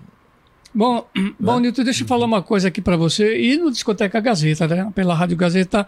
Bom, 0.73 1.05
bom 1.37 1.59
Nilton, 1.59 1.83
deixa 1.83 2.03
eu 2.03 2.07
falar 2.07 2.25
uma 2.25 2.41
coisa 2.41 2.69
aqui 2.69 2.79
para 2.81 2.95
você. 2.95 3.37
E 3.41 3.57
no 3.57 3.69
Discoteca 3.71 4.19
Gazeta, 4.21 4.67
né? 4.67 4.89
Pela 4.95 5.13
Rádio 5.13 5.35
Gazeta 5.35 5.85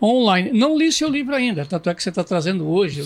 Online. 0.00 0.50
Não 0.52 0.76
li 0.76 0.92
seu 0.92 1.08
livro 1.08 1.34
ainda, 1.34 1.64
tanto 1.64 1.88
é 1.88 1.94
que 1.94 2.02
você 2.02 2.10
está 2.10 2.22
trazendo 2.22 2.68
hoje 2.68 3.02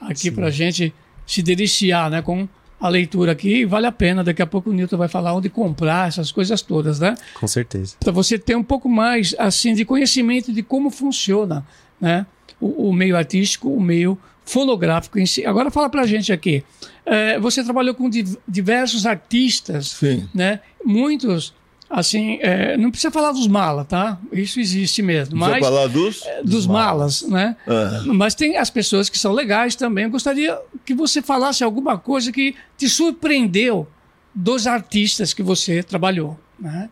aqui 0.00 0.30
para 0.30 0.46
a 0.46 0.50
gente 0.50 0.94
se 1.26 1.42
deliciar 1.42 2.08
né? 2.10 2.22
com 2.22 2.46
a 2.86 2.88
leitura 2.90 3.32
aqui. 3.32 3.60
E 3.60 3.64
vale 3.64 3.86
a 3.86 3.92
pena, 3.92 4.22
daqui 4.22 4.42
a 4.42 4.46
pouco 4.46 4.68
o 4.70 4.72
Nilton 4.72 4.96
vai 4.98 5.08
falar 5.08 5.34
onde 5.34 5.48
comprar, 5.48 6.08
essas 6.08 6.30
coisas 6.30 6.60
todas, 6.62 7.00
né? 7.00 7.14
Com 7.40 7.46
certeza. 7.48 7.96
para 7.98 8.12
você 8.12 8.38
ter 8.38 8.56
um 8.56 8.62
pouco 8.62 8.88
mais 8.88 9.34
assim 9.38 9.72
de 9.74 9.84
conhecimento 9.84 10.52
de 10.52 10.62
como 10.62 10.90
funciona 10.90 11.64
né? 12.00 12.26
o, 12.60 12.88
o 12.88 12.92
meio 12.92 13.16
artístico, 13.16 13.68
o 13.70 13.80
meio 13.80 14.18
fonográfico 14.44 15.18
em 15.18 15.24
si. 15.24 15.46
Agora 15.46 15.70
fala 15.70 15.88
para 15.88 16.02
a 16.02 16.06
gente 16.06 16.30
aqui. 16.32 16.62
eh, 17.06 17.38
você 17.38 17.64
trabalhou 17.64 17.94
com 17.94 18.10
di- 18.10 18.36
diversos 18.46 19.06
artistas, 19.06 19.88
Sim. 19.92 20.28
né? 20.34 20.60
Muitos, 20.84 21.54
assim, 21.88 22.38
eh, 22.40 22.76
não 22.76 22.90
precisa 22.90 23.10
falar 23.10 23.32
dos 23.32 23.46
malas, 23.46 23.86
tá? 23.86 24.18
Isso 24.32 24.58
existe 24.58 25.02
mesmo. 25.02 25.38
Você 25.38 25.50
Mas 25.50 25.60
falar 25.60 25.86
dos? 25.86 26.22
dos 26.44 26.66
malas, 26.66 27.22
né? 27.22 27.56
Ah. 27.66 28.02
Mas 28.06 28.34
tem 28.34 28.56
as 28.56 28.70
pessoas 28.70 29.08
que 29.08 29.18
são 29.18 29.32
legais 29.32 29.76
também. 29.76 30.04
Eu 30.04 30.10
gostaria 30.10 30.58
que 30.84 30.94
você 30.94 31.22
falasse 31.22 31.62
alguma 31.62 31.98
coisa 31.98 32.32
que 32.32 32.54
te 32.76 32.88
surpreendeu 32.88 33.86
dos 34.34 34.66
artistas 34.66 35.32
que 35.32 35.42
você 35.42 35.82
trabalhou, 35.82 36.38
né? 36.58 36.88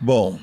Bom, 0.00 0.38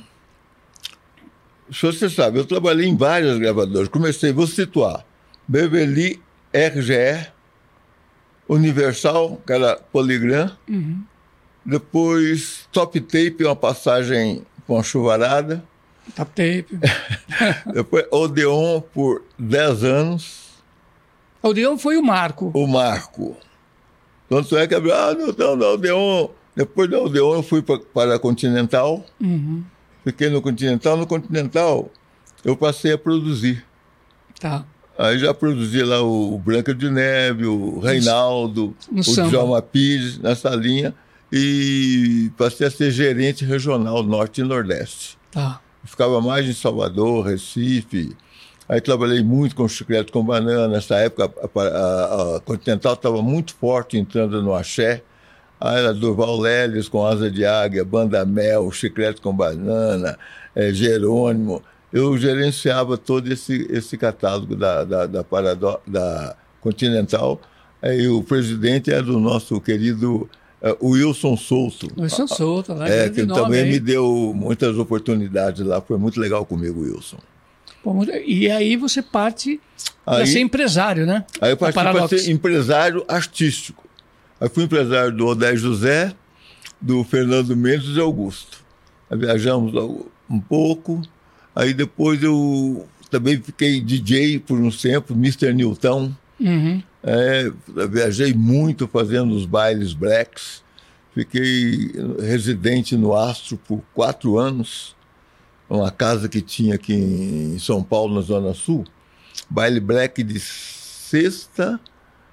se 1.72 1.86
você 1.86 2.10
sabe, 2.10 2.40
eu 2.40 2.46
trabalhei 2.46 2.88
em 2.88 2.96
várias 2.96 3.38
gravadoras. 3.40 3.88
Comecei, 3.88 4.32
vou 4.32 4.46
situar, 4.46 5.06
Beverly 5.48 6.22
RGE, 6.54 7.28
Universal, 8.48 9.42
que 9.46 9.54
era 9.54 9.76
Polygram. 9.92 10.52
Depois 11.66 12.68
Top 12.72 13.00
Tape, 13.00 13.38
uma 13.44 13.56
passagem 13.56 14.44
com 14.68 14.80
a 14.80 14.84
chuvarada. 14.84 15.64
Tap 16.16 16.28
tape. 16.30 16.68
Depois 17.74 18.06
Odeon 18.12 18.82
por 18.82 19.24
10 19.40 19.84
anos. 19.84 20.44
Odeon 21.42 21.78
foi 21.78 21.98
o 21.98 22.04
Marco. 22.04 22.52
o 22.54 22.68
Marco. 22.68 23.38
Tanto 24.30 24.58
é 24.58 24.68
que 24.68 24.74
abriu, 24.76 24.94
ah, 24.94 25.14
não, 25.14 25.28
não, 25.28 25.58
da 25.58 25.70
Odeon. 25.72 26.30
Depois 26.56 26.90
da 26.90 27.00
Odeon 27.00 27.36
eu 27.36 27.44
fui 27.44 27.62
pra, 27.62 27.80
para 27.80 28.16
a 28.16 28.20
Continental. 28.20 29.06
Fiquei 30.04 30.30
no 30.30 30.42
Continental. 30.42 30.98
No 30.98 31.08
Continental 31.08 31.90
eu 32.44 32.58
passei 32.58 32.92
a 32.94 32.98
produzir. 32.98 33.66
Tá. 34.40 34.66
Aí 34.98 35.18
já 35.18 35.34
produzi 35.34 35.82
lá 35.84 36.02
o, 36.02 36.36
o 36.36 36.38
Branca 36.38 36.74
de 36.74 36.90
Neve, 36.90 37.46
o 37.46 37.80
Reinaldo, 37.80 38.76
No 38.92 39.00
o 39.00 39.04
samba. 39.04 39.30
Djalma 39.30 39.62
Pires, 39.62 40.20
nessa 40.20 40.50
linha. 40.52 40.94
E 41.36 42.32
passei 42.38 42.68
a 42.68 42.72
ser 42.72 42.92
gerente 42.92 43.44
regional 43.44 44.04
Norte 44.04 44.42
e 44.42 44.44
Nordeste. 44.44 45.18
Tá. 45.32 45.60
Ficava 45.84 46.22
mais 46.22 46.48
em 46.48 46.54
Salvador, 46.54 47.26
Recife. 47.26 48.16
Aí 48.70 48.80
trabalhei 48.80 49.24
muito 49.24 49.56
com 49.56 49.68
chiclete 49.68 50.12
com 50.12 50.24
banana. 50.24 50.68
Nessa 50.68 50.96
época, 50.98 51.26
a, 51.56 51.60
a- 51.60 52.38
a 52.38 52.40
Continental 52.42 52.94
estava 52.94 53.20
muito 53.24 53.56
forte 53.56 53.98
entrando 53.98 54.44
no 54.44 54.54
axé. 54.54 55.02
Aí 55.60 55.80
era 55.80 55.92
Durval 55.94 56.40
Leles 56.40 56.88
com 56.88 57.04
Asa 57.06 57.32
de 57.32 57.44
Águia, 57.46 57.84
Banda 57.84 58.24
Mel, 58.26 58.72
Chiclete 58.72 59.20
com 59.20 59.34
Banana, 59.36 60.18
eh, 60.56 60.72
Jerônimo. 60.72 61.64
Eu 61.92 62.16
gerenciava 62.18 62.96
todo 62.98 63.32
esse, 63.32 63.66
esse 63.72 63.98
catálogo 63.98 64.56
da, 64.56 64.84
da, 64.84 65.06
da, 65.08 65.24
Parado- 65.24 65.80
da 65.88 66.36
Continental. 66.62 67.42
Aí 67.82 68.08
o 68.08 68.22
presidente 68.24 68.92
era 68.92 69.02
do 69.04 69.20
nosso 69.20 69.60
querido 69.60 70.30
eh, 70.64 70.76
Wilson 70.82 71.36
Souto. 71.38 71.88
Wilson 71.98 72.28
Souto, 72.28 72.74
né? 72.74 73.06
É, 73.06 73.10
que 73.10 73.24
nome 73.24 73.42
também 73.42 73.64
aí. 73.64 73.72
me 73.72 73.80
deu 73.80 74.34
muitas 74.36 74.78
oportunidades 74.78 75.66
lá. 75.66 75.82
Foi 75.82 75.98
muito 75.98 76.20
legal 76.20 76.46
comigo, 76.46 76.82
Wilson. 76.82 77.18
Muito- 77.86 78.12
E 78.12 78.50
aí 78.50 78.78
você 78.78 79.02
parte 79.02 79.60
para 80.06 80.26
ser 80.26 80.40
empresário, 80.40 81.06
né? 81.06 81.26
Aí 81.42 81.52
eu 81.52 81.58
parti 81.58 81.74
para 81.74 82.08
ser 82.08 82.30
empresário 82.32 83.04
artístico. 83.08 83.84
Aí 84.40 84.48
fui 84.50 84.64
empresário 84.64 85.12
do 85.16 85.28
Odé 85.28 85.56
José, 85.56 86.14
do 86.80 87.04
Fernando 87.04 87.56
Mendes 87.56 87.96
e 87.96 88.00
Augusto. 88.00 88.64
Aí 89.12 89.18
viajamos 89.18 89.74
um 90.30 90.40
pouco. 90.40 91.02
Aí 91.56 91.74
depois 91.74 92.24
eu 92.24 92.88
também 93.10 93.40
fiquei 93.42 93.80
DJ 93.82 94.40
por 94.40 94.60
um 94.60 94.72
tempo, 94.72 95.14
Mr. 95.14 95.54
Newton. 95.54 96.12
Uhum. 96.40 96.82
É, 97.04 97.52
viajei 97.90 98.34
muito 98.34 98.88
fazendo 98.88 99.34
os 99.36 99.46
bailes 99.46 99.94
blacks. 99.94 100.64
Fiquei 101.14 101.92
residente 102.20 102.98
no 102.98 103.16
Astro 103.16 103.56
por 103.58 103.82
quatro 103.94 104.40
anos, 104.40 104.96
uma 105.70 105.92
casa 105.92 106.28
que 106.28 106.42
tinha 106.42 106.76
aqui 106.76 106.94
em 106.94 107.60
São 107.60 107.84
Paulo, 107.84 108.16
na 108.16 108.22
Zona 108.22 108.54
Sul. 108.54 108.84
Baile 109.50 109.80
black 109.80 110.24
de 110.24 110.40
sexta 110.40 111.80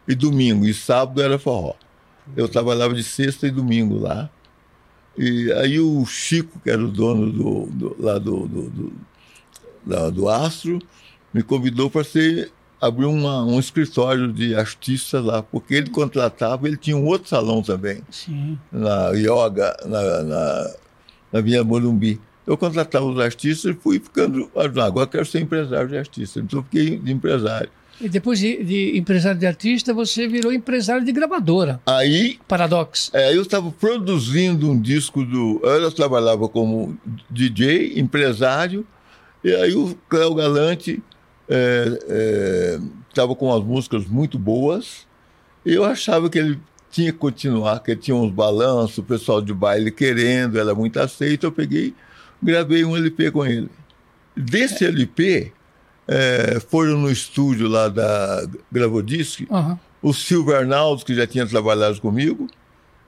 e 0.08 0.14
domingo, 0.14 0.64
e 0.66 0.72
sábado 0.72 1.20
era 1.20 1.38
forró. 1.38 1.74
Eu 2.36 2.48
trabalhava 2.48 2.94
de 2.94 3.02
sexta 3.02 3.46
e 3.46 3.50
domingo 3.50 3.98
lá. 3.98 4.30
E 5.18 5.52
aí 5.52 5.78
o 5.78 6.04
Chico, 6.06 6.58
que 6.60 6.70
era 6.70 6.82
o 6.82 6.88
dono 6.88 7.30
do, 7.30 7.66
do- 7.66 7.96
lá 7.98 8.18
do, 8.18 8.46
do, 8.46 8.92
do, 9.84 10.10
do 10.10 10.28
Astro, 10.28 10.78
me 11.34 11.42
convidou 11.42 11.90
para 11.90 12.04
ser 12.04 12.50
abrir 12.80 13.06
uma- 13.06 13.44
um 13.44 13.58
escritório 13.58 14.32
de 14.32 14.54
artistas 14.54 15.22
lá, 15.24 15.42
porque 15.42 15.74
ele 15.74 15.90
contratava, 15.90 16.66
ele 16.66 16.76
tinha 16.76 16.96
um 16.96 17.04
outro 17.06 17.28
salão 17.28 17.62
também, 17.62 18.00
Sim. 18.10 18.58
na 18.72 19.10
Yoga, 19.10 19.76
na, 19.86 20.22
na, 20.22 20.74
na 21.32 21.40
Via 21.40 21.62
Morumbi. 21.62 22.20
Eu 22.46 22.56
contratava 22.56 23.04
os 23.04 23.20
artistas 23.20 23.72
e 23.76 23.78
fui 23.78 24.00
ficando. 24.00 24.50
ah, 24.56 24.84
Agora 24.86 25.06
quero 25.06 25.24
ser 25.26 25.40
empresário 25.40 25.88
de 25.88 25.96
artista. 25.98 26.40
Então 26.40 26.62
fiquei 26.64 26.98
de 26.98 27.12
empresário. 27.12 27.68
E 28.00 28.08
depois 28.08 28.38
de, 28.38 28.64
de 28.64 28.98
empresário 28.98 29.38
de 29.38 29.46
artista, 29.46 29.92
você 29.92 30.26
virou 30.26 30.50
empresário 30.50 31.04
de 31.04 31.12
gravadora. 31.12 31.80
Aí 31.86 32.38
Paradox. 32.48 33.10
É, 33.12 33.36
eu 33.36 33.42
estava 33.42 33.70
produzindo 33.70 34.70
um 34.70 34.80
disco 34.80 35.22
do. 35.22 35.60
Eu 35.62 35.92
trabalhava 35.92 36.48
como 36.48 36.98
DJ, 37.30 38.00
empresário, 38.00 38.86
e 39.44 39.54
aí 39.54 39.74
o 39.74 39.94
Cléo 40.08 40.34
Galante 40.34 41.00
estava 43.08 43.34
com 43.34 43.46
umas 43.46 43.64
músicas 43.64 44.06
muito 44.06 44.38
boas, 44.38 45.06
e 45.64 45.74
eu 45.74 45.84
achava 45.84 46.30
que 46.30 46.38
ele 46.38 46.58
tinha 46.90 47.12
que 47.12 47.18
continuar, 47.18 47.80
que 47.80 47.92
ele 47.92 48.00
tinha 48.00 48.16
uns 48.16 48.32
balanços, 48.32 48.98
o 48.98 49.02
pessoal 49.02 49.40
de 49.40 49.54
baile 49.54 49.90
querendo, 49.90 50.58
era 50.58 50.74
muito 50.74 50.98
aceito. 50.98 51.44
Eu 51.44 51.52
peguei, 51.52 51.94
gravei 52.42 52.84
um 52.84 52.96
LP 52.96 53.30
com 53.30 53.46
ele. 53.46 53.68
Desse 54.36 54.84
LP, 54.84 55.52
é, 56.08 56.58
foram 56.68 56.98
no 56.98 57.10
estúdio 57.10 57.68
lá 57.68 57.88
da 57.88 58.44
Gravodisc, 58.72 59.46
Aham. 59.50 59.78
o 60.02 60.12
Silvio 60.12 60.56
Arnaldo, 60.56 61.04
que 61.04 61.14
já 61.14 61.26
tinha 61.26 61.46
trabalhado 61.46 62.00
comigo, 62.00 62.48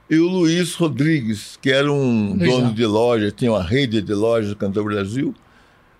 e 0.09 0.17
o 0.17 0.27
Luiz 0.27 0.75
Rodrigues, 0.75 1.57
que 1.61 1.69
era 1.71 1.91
um 1.91 2.37
dono 2.37 2.73
de 2.73 2.85
loja, 2.85 3.31
tinha 3.31 3.51
uma 3.51 3.63
rede 3.63 4.01
de 4.01 4.13
lojas 4.13 4.51
do 4.51 4.55
Cantor 4.55 4.85
Brasil. 4.85 5.33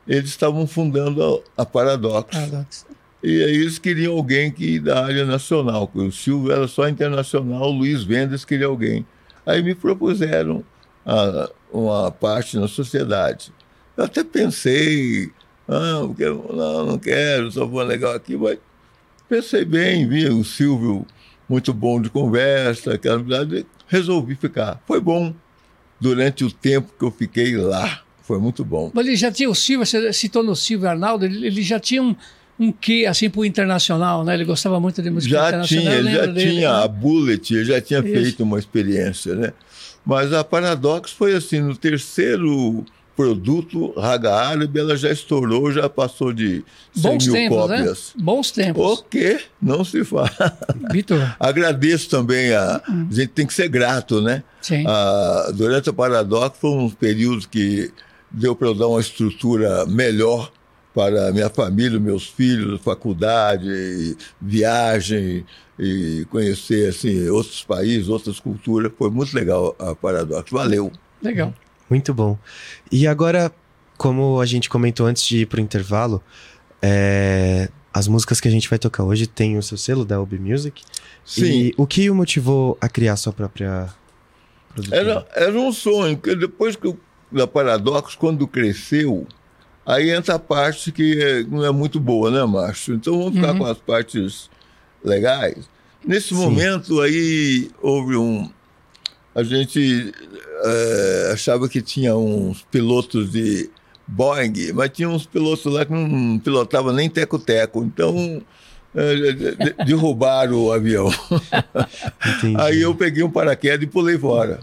Eles 0.08 0.30
estavam 0.30 0.68
fundando 0.68 1.44
a, 1.58 1.62
a 1.62 1.66
Paradox. 1.66 2.30
Paradox. 2.36 2.86
E 3.24 3.42
aí 3.44 3.56
eles 3.56 3.80
queriam 3.80 4.16
alguém 4.18 4.52
que 4.52 4.80
da 4.80 5.06
área 5.06 5.26
nacional. 5.26 5.90
O 5.94 6.12
Silvio 6.12 6.52
era 6.52 6.68
só 6.68 6.88
internacional, 6.90 7.70
o 7.70 7.72
Luiz 7.72 8.04
Vendas 8.04 8.44
queria 8.44 8.66
alguém. 8.68 9.06
Aí 9.46 9.62
me 9.64 9.74
propuseram 9.74 10.64
a- 11.06 11.50
uma 11.72 12.12
parte 12.12 12.58
na 12.58 12.68
sociedade. 12.68 13.52
Eu 13.96 14.04
até 14.06 14.24
pensei, 14.24 15.32
ah, 15.68 15.80
não, 16.02 16.14
quero, 16.14 16.46
não, 16.54 16.86
não 16.86 16.98
quero, 17.00 17.50
só 17.52 17.66
vou 17.66 17.82
legal 17.84 18.14
aqui, 18.14 18.36
mas 18.36 18.58
pensei 19.30 19.64
bem, 19.64 20.08
vi 20.08 20.28
o 20.28 20.44
Silvio 20.44 21.06
muito 21.48 21.74
bom 21.74 22.02
de 22.02 22.10
conversa, 22.10 22.94
aquela 22.96 23.16
amizade, 23.16 23.66
resolvi 23.88 24.36
ficar. 24.36 24.82
Foi 24.86 25.00
bom 25.00 25.34
durante 26.00 26.44
o 26.44 26.52
tempo 26.52 26.92
que 26.98 27.06
eu 27.06 27.12
fiquei 27.12 27.56
lá. 27.56 28.02
Foi 28.24 28.40
muito 28.40 28.64
bom. 28.66 28.90
Mas 28.94 29.06
ele 29.06 29.16
já 29.16 29.32
tinha 29.32 29.50
o 29.50 29.56
Silvio, 29.56 29.86
você 29.86 30.12
citou 30.14 30.44
no 30.44 30.56
Silvio 30.56 30.88
Arnaldo, 30.90 31.26
ele, 31.26 31.46
ele 31.46 31.62
já 31.62 31.80
tinha 31.80 32.02
um, 32.02 32.16
um 32.60 32.72
quê, 32.72 33.06
assim, 33.08 33.30
pro 33.30 33.44
internacional, 33.46 34.24
né? 34.24 34.34
Ele 34.34 34.46
gostava 34.46 34.80
muito 34.80 35.02
de 35.02 35.10
música 35.10 35.36
já 35.36 35.48
internacional. 35.50 35.84
tinha, 35.94 36.04
já 36.12 36.26
dele, 36.26 36.40
tinha 36.52 36.70
né? 36.72 36.84
a 36.84 36.88
Bullet, 36.88 37.54
ele 37.54 37.66
já 37.66 37.82
tinha 37.82 38.00
Isso. 38.00 38.08
feito 38.14 38.44
uma 38.44 38.58
experiência, 38.58 39.36
né? 39.36 39.52
Mas 40.06 40.32
a 40.34 40.44
Paradox 40.44 41.12
foi 41.12 41.34
assim, 41.34 41.60
no 41.62 41.76
terceiro 41.78 42.86
produto, 43.16 43.94
Raga 43.98 44.34
Árabe, 44.34 44.80
ela 44.80 44.98
já 44.98 45.12
estourou, 45.12 45.72
já 45.72 45.88
passou 45.88 46.34
de 46.34 46.64
100 46.96 47.02
Bons 47.12 47.26
mil 47.28 47.34
tempos, 47.36 47.58
cópias. 47.58 48.14
né? 48.16 48.24
Bons 48.24 48.50
O 48.50 48.54
tempos. 48.54 49.06
quê? 49.10 49.40
Não 49.62 49.86
se 49.86 50.04
fala. 50.04 50.32
Vitor, 50.92 51.36
Agradeço 51.40 52.10
também, 52.10 52.52
a, 52.54 52.78
a 52.78 53.14
gente 53.14 53.28
tem 53.30 53.46
que 53.46 53.54
ser 53.54 53.68
grato, 53.70 54.20
né? 54.22 54.44
sim. 54.62 54.84
Ah, 54.88 55.52
durante 55.54 55.90
a 55.90 55.94
Paradox 55.94 56.58
foi 56.60 56.72
um 56.72 56.90
período 56.90 57.48
que 57.48 57.92
deu 58.34 58.56
para 58.56 58.68
eu 58.68 58.74
dar 58.74 58.88
uma 58.88 59.00
estrutura 59.00 59.86
melhor 59.86 60.52
para 60.94 61.32
minha 61.32 61.50
família, 61.50 62.00
meus 62.00 62.28
filhos, 62.28 62.82
faculdade, 62.82 64.18
viagem 64.42 65.46
e 65.78 66.26
conhecer 66.30 66.90
assim 66.90 67.28
outros 67.30 67.64
países, 67.64 68.10
outras 68.10 68.40
culturas. 68.40 68.92
Foi 68.98 69.10
muito 69.10 69.34
legal 69.34 69.76
a 69.80 69.96
Paradox. 69.96 70.52
Valeu. 70.52 70.92
Legal. 71.22 71.54
Muito 71.90 72.14
bom. 72.14 72.38
E 72.92 73.08
agora, 73.08 73.52
como 73.98 74.40
a 74.40 74.46
gente 74.46 74.70
comentou 74.70 75.06
antes 75.06 75.24
de 75.26 75.40
ir 75.40 75.46
pro 75.48 75.62
intervalo, 75.62 76.22
é, 76.82 77.70
as 77.94 78.08
músicas 78.08 78.42
que 78.42 78.48
a 78.48 78.52
gente 78.52 78.70
vai 78.70 78.80
tocar 78.80 79.04
hoje 79.04 79.28
tem 79.28 79.58
o 79.58 79.64
seu 79.64 79.78
selo 79.78 80.04
da 80.04 80.20
UB 80.22 80.38
Music. 80.40 80.82
Sim. 81.24 81.46
E 81.46 81.74
o 81.78 81.88
que 81.88 82.10
o 82.10 82.16
motivou 82.16 82.78
a 82.82 82.90
criar 82.90 83.16
sua 83.16 83.32
própria 83.32 83.88
produtora? 84.74 85.02
Era, 85.02 85.28
era 85.36 85.60
um 85.60 85.72
sonho, 85.72 86.18
porque 86.18 86.36
depois 86.36 86.76
que 86.76 86.88
eu, 86.88 87.00
da 87.34 87.48
Paradox, 87.48 88.16
quando 88.16 88.48
cresceu, 88.48 89.26
aí 89.86 90.10
entra 90.12 90.36
a 90.36 90.40
parte 90.40 90.92
que 90.92 91.22
é- 91.22 91.44
não 91.44 91.66
é 91.66 91.72
muito 91.72 92.00
boa, 92.00 92.30
né, 92.32 92.44
Márcio? 92.46 92.96
Então 92.96 93.18
vamos 93.18 93.36
ficar 93.36 93.58
com 93.58 93.66
as 93.66 93.78
partes 93.78 94.50
legais. 95.04 95.70
Nesse 96.06 96.30
Sim. 96.30 96.36
momento 96.36 97.02
aí 97.02 97.70
houve 97.82 98.16
um. 98.16 98.50
A 99.36 99.42
gente 99.44 100.14
eh, 100.66 101.32
achava 101.34 101.68
que 101.68 101.82
tinha 101.82 102.16
uns 102.16 102.62
pilotos 102.70 103.32
de 103.32 103.70
Boeing, 104.08 104.74
mas 104.74 104.90
tinha 104.92 105.10
uns 105.10 105.26
pilotos 105.26 105.66
lá 105.72 105.84
que 105.86 105.92
não 105.92 106.38
pilotavam 106.40 106.94
nem 106.94 107.10
teco-teco. 107.10 107.84
Então 107.84 108.42
de- 108.94 109.74
derrubaram 109.86 110.66
o 110.66 110.72
avião. 110.72 111.10
Entendi. 112.38 112.56
Aí 112.60 112.82
eu 112.82 112.94
peguei 112.94 113.24
um 113.24 113.30
paraquedas 113.32 113.84
e 113.84 113.88
pulei 113.88 114.18
fora. 114.18 114.60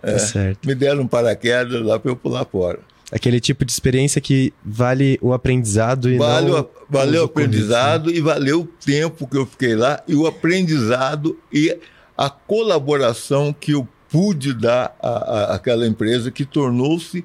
Tá 0.00 0.18
certo. 0.18 0.66
Me 0.66 0.74
deram 0.74 1.02
um 1.02 1.06
paraquedas 1.06 1.82
lá 1.82 1.98
para 1.98 2.10
eu 2.10 2.16
pular 2.16 2.44
fora. 2.44 2.78
Aquele 3.10 3.40
tipo 3.40 3.64
de 3.64 3.70
experiência 3.72 4.20
que 4.20 4.54
vale 4.64 5.18
o 5.20 5.32
aprendizado 5.34 6.08
e 6.10 6.16
Valeu, 6.16 6.56
não... 6.56 6.68
valeu 6.88 7.22
o 7.22 7.24
ocorridos, 7.26 7.68
né? 7.68 7.74
aprendizado 7.74 8.10
e 8.10 8.20
valeu 8.20 8.60
o 8.60 8.64
tempo 8.66 9.26
que 9.26 9.36
eu 9.36 9.44
fiquei 9.44 9.74
lá 9.74 10.02
e 10.08 10.14
o 10.14 10.26
aprendizado 10.26 11.38
e 11.52 11.76
a 12.16 12.30
colaboração 12.30 13.52
que 13.58 13.72
eu 13.72 13.86
pude 14.08 14.54
dar 14.54 14.96
à, 15.00 15.08
à- 15.08 15.54
àquela 15.56 15.86
empresa 15.86 16.30
que 16.30 16.44
tornou-se, 16.44 17.24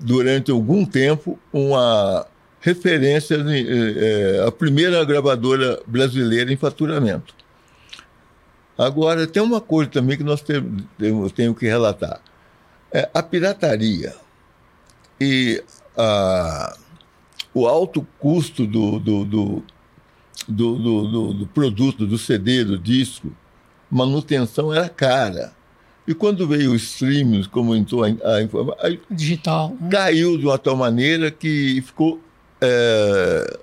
durante 0.00 0.50
algum 0.50 0.84
tempo, 0.86 1.38
uma 1.52 2.26
referência, 2.60 3.34
eh, 3.36 3.64
eh, 4.40 4.44
a 4.46 4.50
primeira 4.50 5.04
gravadora 5.04 5.80
brasileira 5.86 6.50
em 6.50 6.56
faturamento. 6.56 7.34
Agora, 8.76 9.26
tem 9.26 9.42
uma 9.42 9.60
coisa 9.60 9.90
também 9.90 10.16
que 10.16 10.24
nós 10.24 10.42
temos, 10.42 11.32
tenho 11.32 11.54
que 11.54 11.66
relatar. 11.66 12.20
É, 12.92 13.08
a 13.14 13.22
pirataria 13.22 14.14
e 15.20 15.62
a, 15.96 16.76
o 17.52 17.66
alto 17.66 18.06
custo 18.18 18.66
do, 18.66 18.98
do, 18.98 19.24
do, 19.24 19.62
do, 20.48 21.46
produto, 21.54 22.06
do 22.06 22.18
CD, 22.18 22.64
do 22.64 22.78
disco, 22.78 23.32
manutenção 23.90 24.72
era 24.72 24.88
cara. 24.88 25.52
E 26.06 26.12
quando 26.14 26.46
veio 26.46 26.72
o 26.72 26.76
streaming, 26.76 27.44
como 27.44 27.74
entrou 27.74 28.04
a, 28.04 28.08
a 28.08 28.96
Digital. 29.10 29.74
né? 29.80 29.88
caiu 29.90 30.36
de 30.36 30.44
uma 30.44 30.58
tal 30.58 30.76
maneira 30.76 31.30
que 31.30 31.80
ficou. 31.80 32.20
é, 32.60 33.58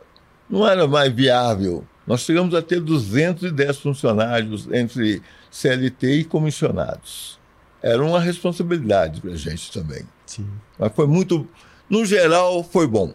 não 0.50 0.68
era 0.68 0.88
mais 0.88 1.14
viável. 1.14 1.86
Nós 2.06 2.22
chegamos 2.22 2.54
a 2.56 2.62
ter 2.62 2.80
210 2.82 3.78
funcionários 3.78 4.68
entre 4.72 5.22
CLT 5.50 6.08
e 6.14 6.24
comissionados. 6.24 7.40
Era 7.82 8.04
uma 8.04 8.20
responsabilidade 8.20 9.22
para 9.22 9.32
a 9.32 9.36
gente 9.36 9.72
também. 9.72 10.04
Sim. 10.26 10.48
Mas 10.78 10.92
foi 10.94 11.08
muito. 11.08 11.48
No 11.90 12.06
geral, 12.06 12.64
foi 12.64 12.88
bom. 12.88 13.14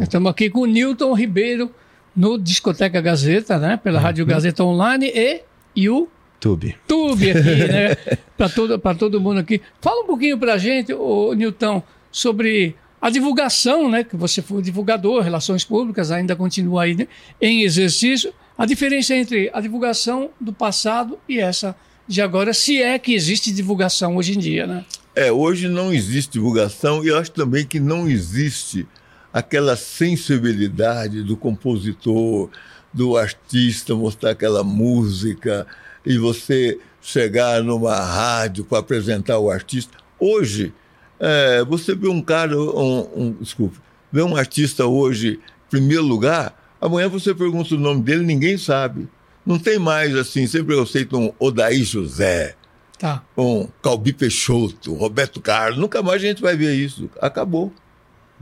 Estamos 0.00 0.30
aqui 0.30 0.50
com 0.50 0.60
o 0.60 0.66
Newton 0.66 1.14
Ribeiro 1.14 1.70
no 2.14 2.38
Discoteca 2.38 3.00
Gazeta, 3.00 3.58
né? 3.58 3.76
Pela 3.76 4.00
Rádio 4.00 4.26
Gazeta 4.26 4.64
Online 4.64 5.10
e 5.14 5.42
YouTube 5.74 6.76
Tube. 6.86 7.30
aqui, 7.30 7.54
né? 7.68 7.96
Para 8.36 8.48
todo, 8.48 8.78
pra 8.78 8.94
todo 8.94 9.20
mundo 9.20 9.40
aqui. 9.40 9.60
Fala 9.80 10.02
um 10.02 10.06
pouquinho 10.06 10.38
para 10.38 10.54
a 10.54 10.58
gente, 10.58 10.92
ô, 10.92 11.32
Newton, 11.34 11.82
sobre 12.10 12.76
a 13.00 13.10
divulgação, 13.10 13.88
né? 13.88 14.04
Que 14.04 14.16
você 14.16 14.42
foi 14.42 14.62
divulgador, 14.62 15.22
relações 15.22 15.64
públicas, 15.64 16.10
ainda 16.10 16.34
continua 16.34 16.84
aí 16.84 16.94
né, 16.94 17.06
em 17.40 17.62
exercício. 17.62 18.32
A 18.56 18.66
diferença 18.66 19.14
entre 19.14 19.50
a 19.52 19.60
divulgação 19.60 20.30
do 20.40 20.52
passado 20.52 21.18
e 21.28 21.38
essa 21.38 21.76
de 22.08 22.22
agora, 22.22 22.54
se 22.54 22.82
é 22.82 22.98
que 22.98 23.12
existe 23.12 23.52
divulgação 23.52 24.16
hoje 24.16 24.34
em 24.34 24.38
dia, 24.38 24.66
né? 24.66 24.84
É, 25.14 25.30
hoje 25.30 25.68
não 25.68 25.92
existe 25.92 26.32
divulgação 26.32 27.04
e 27.04 27.08
eu 27.08 27.18
acho 27.18 27.30
também 27.32 27.66
que 27.66 27.78
não 27.78 28.08
existe 28.08 28.86
aquela 29.32 29.76
sensibilidade 29.76 31.22
do 31.22 31.36
compositor, 31.36 32.48
do 32.92 33.16
artista 33.16 33.94
mostrar 33.94 34.30
aquela 34.30 34.64
música 34.64 35.66
e 36.04 36.16
você 36.16 36.78
chegar 37.02 37.62
numa 37.62 37.94
rádio 37.94 38.64
para 38.64 38.78
apresentar 38.78 39.38
o 39.38 39.50
artista. 39.50 39.98
Hoje, 40.18 40.72
é, 41.20 41.64
você 41.64 41.94
vê 41.94 42.08
um 42.08 42.22
cara, 42.22 42.56
um, 42.58 43.08
um, 43.16 43.32
desculpe, 43.40 43.78
vê 44.10 44.22
um 44.22 44.36
artista 44.36 44.86
hoje, 44.86 45.40
em 45.66 45.70
primeiro 45.70 46.04
lugar, 46.04 46.54
amanhã 46.80 47.08
você 47.08 47.34
pergunta 47.34 47.74
o 47.74 47.78
nome 47.78 48.02
dele, 48.02 48.24
ninguém 48.24 48.56
sabe. 48.56 49.08
Não 49.44 49.58
tem 49.58 49.78
mais 49.78 50.14
assim, 50.14 50.46
sempre 50.46 50.74
eu 50.74 50.82
aceito 50.82 51.16
um 51.18 51.32
Odaí 51.38 51.82
José, 51.82 52.54
Tá. 52.98 53.22
um 53.36 53.68
Calbi 53.80 54.12
Peixoto, 54.12 54.92
Roberto 54.94 55.40
Carlos, 55.40 55.78
nunca 55.78 56.02
mais 56.02 56.22
a 56.22 56.26
gente 56.26 56.42
vai 56.42 56.56
ver 56.56 56.74
isso. 56.74 57.08
Acabou. 57.20 57.72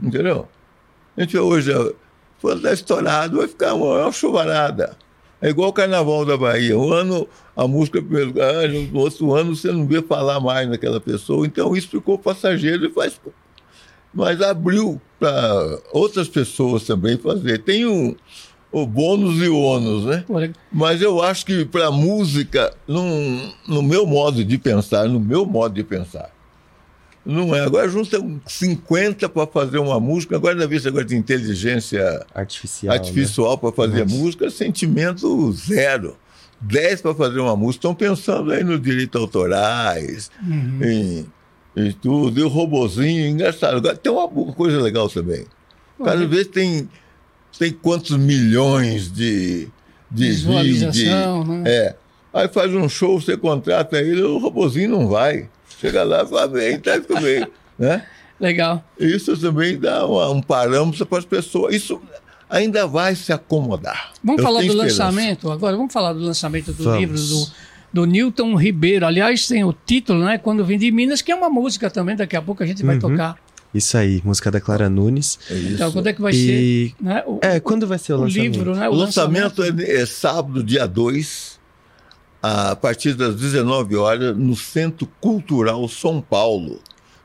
Entendeu? 0.01 0.47
A 1.15 1.21
gente 1.21 1.37
hoje, 1.37 1.71
quando 2.41 2.57
está 2.57 2.73
estourado, 2.73 3.37
vai 3.37 3.47
ficar 3.47 3.75
uma, 3.75 4.03
uma 4.03 4.11
chuvarada. 4.11 4.97
É 5.41 5.49
igual 5.49 5.69
o 5.69 5.73
carnaval 5.73 6.25
da 6.25 6.35
Bahia. 6.35 6.77
Um 6.77 6.91
ano 6.91 7.27
a 7.55 7.67
música 7.67 7.99
é 7.99 8.01
primeiro 8.01 8.27
lugar, 8.27 8.69
no 8.69 8.99
outro 8.99 9.33
ano 9.33 9.55
você 9.55 9.71
não 9.71 9.85
vê 9.85 10.01
falar 10.01 10.39
mais 10.39 10.67
naquela 10.67 10.99
pessoa. 10.99 11.45
Então 11.45 11.75
isso 11.75 11.89
ficou 11.89 12.17
passageiro 12.17 12.85
e 12.85 12.91
faz. 12.91 13.19
Mas 14.13 14.41
abriu 14.41 14.99
para 15.19 15.79
outras 15.91 16.27
pessoas 16.27 16.83
também 16.83 17.17
fazer. 17.17 17.59
Tem 17.59 17.85
um, 17.85 18.15
o 18.71 18.85
bônus 18.85 19.37
e 19.37 19.47
o 19.47 19.57
ônus, 19.57 20.05
né? 20.05 20.23
Mas 20.71 21.01
eu 21.01 21.21
acho 21.21 21.45
que 21.45 21.65
para 21.65 21.91
música, 21.91 22.73
num, 22.87 23.51
no 23.67 23.81
meu 23.81 24.05
modo 24.05 24.43
de 24.43 24.57
pensar, 24.57 25.07
no 25.07 25.19
meu 25.19 25.45
modo 25.45 25.75
de 25.75 25.83
pensar, 25.83 26.31
não 27.27 27.53
é. 27.53 27.59
Agora 27.61 27.89
junta 27.89 28.17
50 28.45 29.27
para 29.27 29.45
fazer 29.45 29.79
uma 29.79 29.99
música, 29.99 30.37
agora 30.37 30.55
na 30.55 30.65
vista 30.65 30.87
agora 30.87 31.03
de 31.03 31.15
inteligência 31.15 32.25
Artificial. 32.33 32.93
né? 32.93 32.99
artificial 32.99 33.57
para 33.57 33.71
fazer 33.73 34.05
Nossa. 34.05 34.15
música, 34.15 34.49
sentimento 34.49 35.51
zero. 35.51 36.15
10 36.61 37.01
para 37.01 37.13
fazer 37.13 37.39
uma 37.39 37.55
música, 37.55 37.79
estão 37.79 37.93
pensando 37.93 38.51
aí 38.51 38.63
nos 38.63 38.81
direitos 38.81 39.21
autorais, 39.21 40.31
em, 40.81 41.25
em 41.75 41.91
tudo, 41.91 42.39
e 42.39 42.43
o 42.43 42.47
robozinho, 42.47 43.27
engraçado. 43.27 43.77
Agora, 43.77 43.95
tem 43.95 44.11
uma 44.11 44.27
coisa 44.53 44.81
legal 44.81 45.07
também. 45.07 45.45
Cada 46.03 46.25
vez 46.25 46.47
tem, 46.47 46.89
tem 47.59 47.71
quantos 47.71 48.17
milhões 48.17 49.11
de, 49.11 49.67
de 50.09 50.29
Visualização, 50.29 51.43
vídeo, 51.43 51.57
né? 51.59 51.63
É. 51.67 51.95
Aí 52.33 52.47
faz 52.47 52.73
um 52.73 52.89
show, 52.89 53.19
você 53.19 53.37
contrata 53.37 53.99
ele, 53.99 54.23
o 54.23 54.39
robozinho 54.39 54.89
não 54.89 55.07
vai. 55.07 55.47
Chega 55.79 56.03
lá 56.03 56.23
e 56.23 56.27
fala, 56.27 56.47
bem, 56.47 56.79
tá 56.79 56.99
tudo 56.99 57.21
bem. 57.21 57.45
Né? 57.77 58.03
Legal. 58.39 58.83
Isso 58.99 59.35
também 59.37 59.77
dá 59.79 60.05
uma- 60.05 60.29
um 60.31 60.41
parâmetro 60.41 61.05
para 61.05 61.19
as 61.19 61.25
pessoas. 61.25 61.75
Isso 61.75 62.01
ainda 62.49 62.87
vai 62.87 63.15
se 63.15 63.31
acomodar. 63.33 64.11
Vamos 64.23 64.39
Eu 64.39 64.45
falar 64.45 64.59
do 64.61 64.65
esperança. 64.67 65.03
lançamento 65.05 65.51
agora? 65.51 65.75
Vamos 65.75 65.93
falar 65.93 66.13
do 66.13 66.19
lançamento 66.19 66.71
do 66.73 66.83
Vamos. 66.83 66.99
livro 66.99 67.17
do, 67.17 67.47
do 67.93 68.05
Newton 68.05 68.55
Ribeiro. 68.55 69.05
Aliás, 69.05 69.47
tem 69.47 69.63
o 69.63 69.73
título, 69.85 70.23
né? 70.25 70.37
Quando 70.37 70.63
Vim 70.65 70.77
de 70.77 70.91
Minas, 70.91 71.21
que 71.21 71.31
é 71.31 71.35
uma 71.35 71.49
música 71.49 71.89
também. 71.89 72.15
Daqui 72.15 72.35
a 72.35 72.41
pouco 72.41 72.63
a 72.63 72.65
gente 72.65 72.83
vai 72.83 72.95
Uhum. 72.95 73.01
tocar. 73.01 73.37
Isso 73.73 73.97
aí, 73.97 74.21
música 74.23 74.49
da 74.49 74.61
Clara 74.61 74.89
Nunes. 74.89 75.37
É 75.49 75.53
isso. 75.53 75.73
Então, 75.73 75.91
quando 75.91 76.07
é 76.07 76.13
que 76.13 76.21
vai 76.21 76.31
E- 76.33 76.89
ser? 76.95 77.03
Né? 77.03 77.23
O, 77.27 77.39
É, 77.41 77.59
quando 77.59 77.85
vai 77.85 77.97
ser 77.99 78.13
o, 78.13 78.17
o 78.17 78.21
lançamento? 78.21 78.53
livro, 78.53 78.75
né? 78.75 78.87
O 78.89 78.93
lançamento 78.93 79.61
é, 79.63 79.69
é 80.01 80.05
sábado, 80.05 80.63
dia 80.63 80.87
2, 80.87 81.56
a 82.71 82.75
partir 82.75 83.13
das 83.13 83.35
19 83.35 83.95
horas, 83.95 84.35
no 84.37 84.55
Centro 84.55 85.07
Cultural 85.19 85.87
São 85.89 86.21
Paulo, 86.21 86.79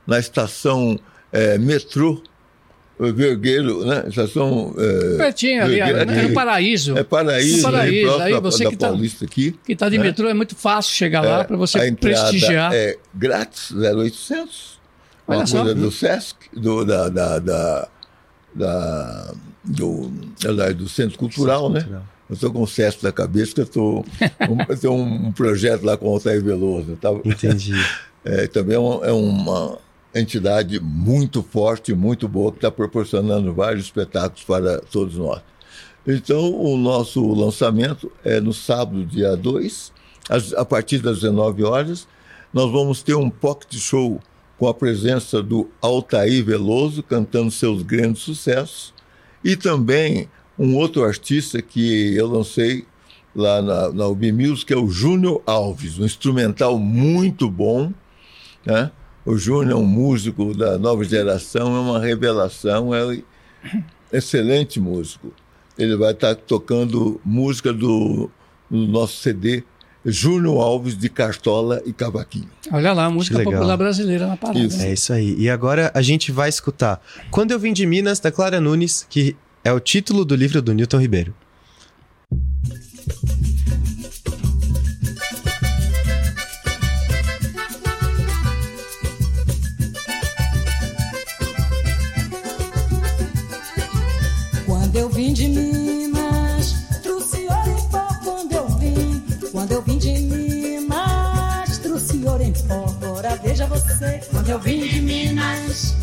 na 0.07 0.19
estação 0.19 0.99
eh, 1.33 1.59
metrô 1.59 2.23
Vergueiro, 2.99 3.85
né? 3.85 4.05
Estação. 4.09 4.75
eh, 4.79 5.17
Pertinho 5.17 5.63
ali, 5.65 5.77
né? 5.81 6.03
aqui. 6.03 6.29
no 6.29 6.35
Paraíso. 6.35 6.97
É 6.97 7.03
Paraíso, 7.03 7.57
No 7.57 7.63
Paraíso, 7.65 7.97
aí, 7.97 8.03
próximo 8.05 8.23
aí 8.37 8.41
você 8.41 8.65
da 8.65 8.71
que 8.71 8.77
tá- 8.77 8.87
Paulista 8.89 9.25
aqui. 9.25 9.59
Que 9.65 9.73
está 9.73 9.89
de 9.89 9.99
né? 9.99 10.05
metrô, 10.05 10.29
é 10.29 10.35
muito 10.35 10.55
fácil 10.55 10.93
chegar 10.95 11.23
lá 11.23 11.41
É, 11.41 11.45
para 11.45 11.57
você 11.57 11.93
prestigiar. 11.93 12.73
É 12.73 12.97
grátis, 13.15 13.73
0800. 13.73 14.81
Uma 15.27 15.37
Olha 15.39 15.47
só. 15.47 15.63
coisa 15.63 15.75
do 15.75 15.91
Sesc, 15.91 16.37
do, 16.55 16.85
da, 16.85 17.09
da, 17.09 17.39
da, 17.41 17.89
da- 18.55 19.35
do, 19.65 20.09
do 20.77 20.89
Centro 20.89 21.19
Cultural, 21.19 21.71
né? 21.71 21.81
Cultural. 21.81 22.05
Eu 22.33 22.35
estou 22.35 22.51
com 22.51 22.63
o 22.63 22.67
Sesc 22.67 23.05
na 23.05 23.13
cabeça, 23.13 23.53
que 23.55 23.61
eu 23.61 23.65
estou. 23.65 24.07
eu 24.71 24.79
tenho 24.79 24.95
um 24.95 25.31
projeto 25.33 25.83
lá 25.85 25.99
com 25.99 26.09
o 26.09 26.15
Altair 26.15 26.43
Veloso. 26.43 26.97
Tá? 26.97 27.11
Entendi. 27.25 27.73
É, 28.25 28.47
também 28.47 28.77
é 28.77 28.79
uma, 28.79 29.05
é 29.05 29.11
uma 29.11 29.79
entidade 30.15 30.79
muito 30.79 31.43
forte, 31.43 31.93
muito 31.93 32.29
boa, 32.29 32.53
que 32.53 32.59
está 32.59 32.71
proporcionando 32.71 33.53
vários 33.53 33.87
espetáculos 33.87 34.45
para 34.45 34.79
todos 34.79 35.17
nós. 35.17 35.41
Então, 36.07 36.55
o 36.55 36.77
nosso 36.77 37.21
lançamento 37.35 38.13
é 38.25 38.41
no 38.41 38.53
sábado, 38.53 39.05
dia 39.05 39.37
2, 39.37 39.93
às- 40.31 40.53
a 40.53 40.65
partir 40.65 40.99
das 40.99 41.17
19 41.23 41.65
horas. 41.65 42.07
Nós 42.55 42.71
vamos 42.71 43.03
ter 43.03 43.17
um 43.17 43.29
pocket 43.29 43.75
show 43.81 44.21
com 44.57 44.69
a 44.69 44.73
presença 44.75 45.43
do 45.43 45.69
Altair 45.81 46.45
Veloso, 46.45 47.03
cantando 47.03 47.51
seus 47.51 47.83
grandes 47.83 48.23
sucessos, 48.23 48.95
e 49.45 49.57
também 49.57 50.29
um 50.63 50.77
outro 50.77 51.03
artista 51.03 51.61
que 51.61 52.15
eu 52.15 52.29
lancei 52.29 52.85
lá 53.35 53.61
na, 53.61 53.93
na 53.93 54.07
UB 54.07 54.31
Music, 54.31 54.67
que 54.67 54.73
é 54.73 54.77
o 54.77 54.89
Júnior 54.89 55.43
Alves, 55.45 55.99
um 55.99 56.05
instrumental 56.05 56.79
muito 56.79 57.51
bom, 57.51 57.93
né? 58.65 58.93
O 59.27 59.37
Júnior 59.37 59.73
é 59.73 59.75
um 59.75 59.85
músico 59.85 60.55
da 60.55 60.79
nova 60.79 61.03
geração, 61.03 61.77
é 61.77 61.81
uma 61.81 61.99
revelação, 61.99 62.95
é 62.95 63.05
um 63.05 63.23
excelente 64.13 64.79
músico. 64.79 65.33
Ele 65.77 65.97
vai 65.97 66.13
estar 66.13 66.37
tocando 66.37 67.21
música 67.25 67.73
do, 67.73 68.31
do 68.71 68.87
nosso 68.87 69.17
CD 69.21 69.65
Júnior 70.05 70.61
Alves 70.61 70.97
de 70.97 71.09
Cartola 71.09 71.83
e 71.85 71.93
Cavaquinho. 71.93 72.51
Olha 72.71 72.93
lá, 72.93 73.11
música 73.11 73.43
popular 73.43 73.77
brasileira 73.77 74.29
na 74.29 74.37
parada. 74.37 74.61
Isso. 74.61 74.81
É 74.81 74.93
isso 74.93 75.13
aí. 75.13 75.35
E 75.39 75.51
agora 75.51 75.91
a 75.93 76.03
gente 76.03 76.31
vai 76.31 76.49
escutar 76.49 77.01
Quando 77.33 77.51
Eu 77.51 77.59
Vim 77.59 77.73
de 77.73 77.85
Minas, 77.85 78.21
da 78.21 78.31
Clara 78.31 78.61
Nunes, 78.61 79.05
que 79.11 79.37
é 79.65 79.73
o 79.73 79.79
título 79.79 80.25
do 80.25 80.35
livro 80.35 80.61
do 80.61 80.73
Newton 80.73 80.99
Ribeiro. 80.99 81.35
Quando 94.67 94.97
eu 94.97 95.09
vim 95.09 95.33
de 95.33 95.49
Minas, 95.49 96.75
trouxe 97.03 97.47
ouro 97.47 97.71
em 97.71 97.89
pó. 97.89 98.09
Quando 98.25 98.53
eu 98.53 98.69
vim, 98.79 99.23
quando 99.53 99.73
eu 99.73 99.83
vim 99.83 99.99
de 99.99 100.13
Minas, 100.19 101.79
trouxe 101.79 102.25
ouro 102.25 102.43
em 102.43 102.53
pó. 102.53 102.95
Ora 103.07 103.37
veja 103.37 103.67
você, 103.67 104.21
quando 104.31 104.49
eu 104.49 104.59
vim 104.59 104.89
de 104.89 105.01
Minas, 105.01 105.95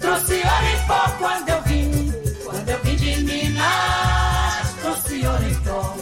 trouxe 0.00 0.34
ouro 0.34 0.66
em 0.66 0.86
pó. 0.86 1.10
Quando 1.18 1.48
eu 1.50 1.62
vim 1.62 2.13
em 5.42 5.54
pó. 5.62 5.96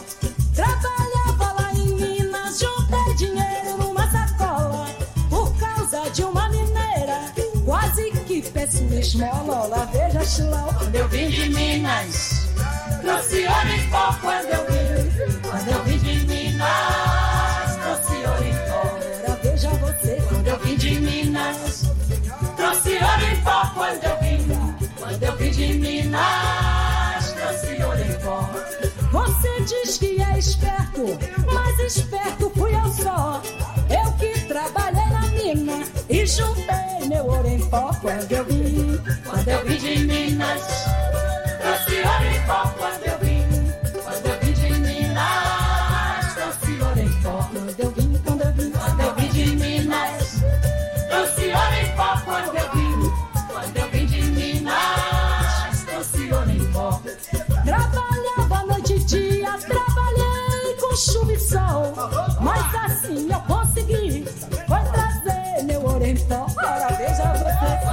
Trabalhava 0.55 1.63
lá 1.63 1.73
em 1.75 1.95
Minas, 1.95 2.59
juntei 2.59 3.15
dinheiro 3.17 3.79
numa 3.79 4.11
sacola 4.11 4.87
por 5.31 5.55
causa 5.57 6.11
de 6.11 6.25
uma 6.25 6.49
mineira. 6.49 7.33
Quase 7.65 8.11
que 8.27 8.43
peço 8.43 8.83
esmola, 8.95 9.67
lá 9.67 9.85
veja 9.87 10.25
chilau. 10.25 10.75
Quando 10.79 10.95
eu 10.95 11.09
vim 11.09 11.29
de 11.31 11.49
Minas, 11.51 12.49
trouxe 13.01 13.47
pó. 13.91 14.17
Quando 14.21 14.49
eu 14.49 14.67
vim, 14.67 15.41
quando 15.43 15.69
eu 15.69 15.83
vim 15.85 15.99
de 15.99 16.27
Minas, 16.27 17.77
trouxe. 17.83 18.23
Ora 19.25 19.39
veja 19.43 19.71
você, 19.71 20.23
quando 20.29 20.47
eu 20.47 20.59
vim 20.59 20.77
de 20.77 21.01
Minas, 21.01 21.83
trouxe 22.57 22.99
pó. 23.45 23.71
Quando 23.75 24.05
eu 24.05 24.19
vim, 24.21 24.93
quando 24.99 25.23
eu 25.23 25.37
vim 25.37 25.51
de 25.51 25.73
Minas, 25.75 26.52
diz 29.65 29.99
que 29.99 30.21
é 30.23 30.39
esperto, 30.39 31.19
mas 31.53 31.79
esperto 31.79 32.51
fui 32.57 32.75
eu 32.75 32.93
só. 32.93 33.43
Eu 33.89 34.13
que 34.13 34.41
trabalhei 34.47 35.07
na 35.07 35.27
mina 35.29 35.85
e 36.09 36.27
juntei 36.27 37.09
meu 37.09 37.27
ouro 37.27 37.49
em 37.49 37.61
pó. 37.69 37.93
Quando 38.01 38.33
eu 38.33 38.45
vim, 38.45 38.99
quando 39.25 39.49
eu 39.49 39.65
vim 39.65 39.77
de 39.77 39.99
Minas, 40.05 40.63
trouxe 41.61 41.97
ouro 41.97 42.25
em 42.25 42.47
pó. 42.47 42.72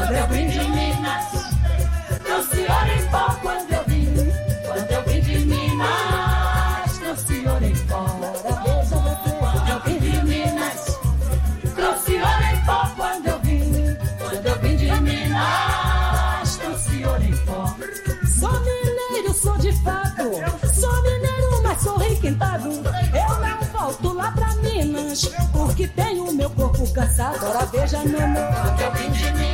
Quando 0.09 0.17
eu 0.17 0.27
vim 0.29 0.47
de 0.47 0.59
Minas, 0.69 1.25
trouxe 2.23 2.61
ouro 2.61 2.91
em 2.97 3.07
pó. 3.11 3.29
Quando 3.43 3.71
eu 3.71 3.83
vim, 3.85 4.31
quando 4.65 4.91
eu 4.91 5.03
vim 5.03 5.21
de 5.21 5.37
Minas, 5.45 6.97
trouxe 6.97 7.47
ouro 7.47 7.63
em 7.63 7.75
pó. 7.85 8.05
Quando 8.41 9.67
eu 9.69 9.79
vim 9.83 9.99
de 9.99 10.21
Minas, 10.23 10.97
trouxe 11.75 12.17
ouro 12.17 12.43
em 12.43 12.65
pó. 12.65 12.91
Quando. 12.95 13.29
Sou 18.39 18.59
mineiro, 18.61 19.33
sou 19.33 19.57
de 19.59 19.71
fato. 19.83 20.23
Sou 20.73 21.03
mineiro, 21.03 21.61
mas 21.63 21.81
sou 21.83 21.97
requintado. 21.97 22.69
Eu 22.69 23.39
não 23.39 23.61
volto 23.71 24.13
lá 24.13 24.31
pra 24.31 24.55
Minas, 24.55 25.29
porque 25.51 25.87
tenho 25.87 26.31
meu 26.33 26.49
corpo 26.49 26.91
cansado. 26.93 27.45
Ora 27.45 27.65
veja, 27.67 27.99
meu 27.99 28.27
meu. 28.27 28.47
Quando 28.47 28.81
eu 28.81 28.91
vim 28.93 29.11
de 29.11 29.31
Minas, 29.33 29.48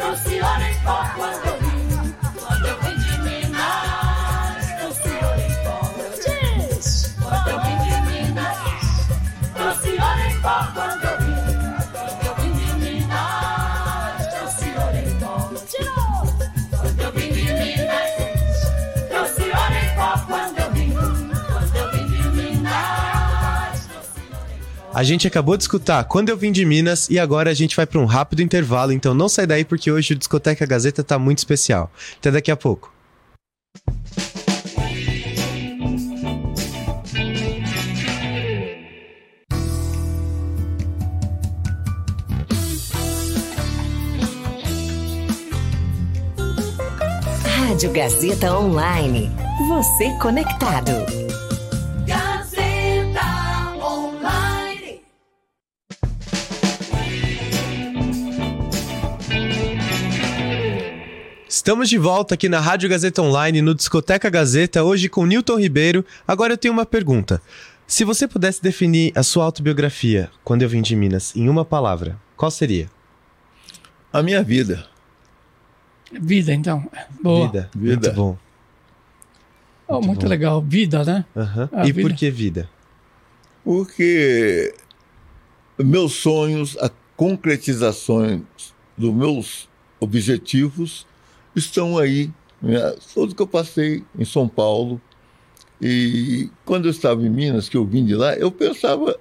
trouxe 0.00 0.40
ouro 0.40 0.62
em 0.62 0.74
pó. 0.82 1.59
A 25.00 25.02
gente 25.02 25.26
acabou 25.26 25.56
de 25.56 25.62
escutar 25.62 26.04
Quando 26.04 26.28
Eu 26.28 26.36
Vim 26.36 26.52
de 26.52 26.62
Minas 26.62 27.08
e 27.08 27.18
agora 27.18 27.50
a 27.50 27.54
gente 27.54 27.74
vai 27.74 27.86
para 27.86 27.98
um 27.98 28.04
rápido 28.04 28.42
intervalo, 28.42 28.92
então 28.92 29.14
não 29.14 29.30
sai 29.30 29.46
daí 29.46 29.64
porque 29.64 29.90
hoje 29.90 30.12
o 30.12 30.16
Discoteca 30.16 30.66
Gazeta 30.66 31.02
tá 31.02 31.18
muito 31.18 31.38
especial. 31.38 31.90
Até 32.18 32.30
daqui 32.30 32.50
a 32.50 32.56
pouco. 32.56 32.92
Rádio 47.46 47.90
Gazeta 47.90 48.54
Online. 48.54 49.30
Você 49.66 50.10
conectado. 50.20 51.19
Estamos 61.60 61.90
de 61.90 61.98
volta 61.98 62.36
aqui 62.36 62.48
na 62.48 62.58
Rádio 62.58 62.88
Gazeta 62.88 63.20
Online, 63.20 63.60
no 63.60 63.74
Discoteca 63.74 64.30
Gazeta, 64.30 64.82
hoje 64.82 65.10
com 65.10 65.26
Newton 65.26 65.58
Ribeiro. 65.58 66.02
Agora 66.26 66.54
eu 66.54 66.56
tenho 66.56 66.72
uma 66.72 66.86
pergunta. 66.86 67.38
Se 67.86 68.02
você 68.02 68.26
pudesse 68.26 68.62
definir 68.62 69.12
a 69.14 69.22
sua 69.22 69.44
autobiografia, 69.44 70.30
quando 70.42 70.62
eu 70.62 70.70
vim 70.70 70.80
de 70.80 70.96
Minas, 70.96 71.36
em 71.36 71.50
uma 71.50 71.62
palavra, 71.62 72.18
qual 72.34 72.50
seria? 72.50 72.90
A 74.10 74.22
minha 74.22 74.42
vida. 74.42 74.86
Vida, 76.10 76.54
então. 76.54 76.90
Boa. 77.22 77.48
Vida. 77.48 77.70
Vida. 77.76 78.08
Muito 78.08 78.12
bom. 78.14 78.38
Oh, 79.86 80.00
muito 80.00 80.26
legal. 80.26 80.62
Vida, 80.62 81.04
né? 81.04 81.26
A 81.72 81.86
E 81.86 81.92
por 81.92 82.04
vida. 82.04 82.14
que 82.14 82.30
vida? 82.30 82.70
Porque 83.62 84.74
meus 85.78 86.14
sonhos, 86.14 86.78
a 86.78 86.90
concretizações 87.14 88.40
dos 88.96 89.12
meus 89.12 89.68
objetivos 90.00 91.09
estão 91.54 91.98
aí. 91.98 92.30
Né? 92.60 92.94
Tudo 93.14 93.34
que 93.34 93.42
eu 93.42 93.46
passei 93.46 94.04
em 94.18 94.24
São 94.24 94.48
Paulo. 94.48 95.00
E 95.80 96.50
quando 96.64 96.86
eu 96.86 96.90
estava 96.90 97.24
em 97.24 97.30
Minas, 97.30 97.68
que 97.68 97.76
eu 97.76 97.86
vim 97.86 98.04
de 98.04 98.14
lá, 98.14 98.34
eu 98.34 98.50
pensava 98.50 99.18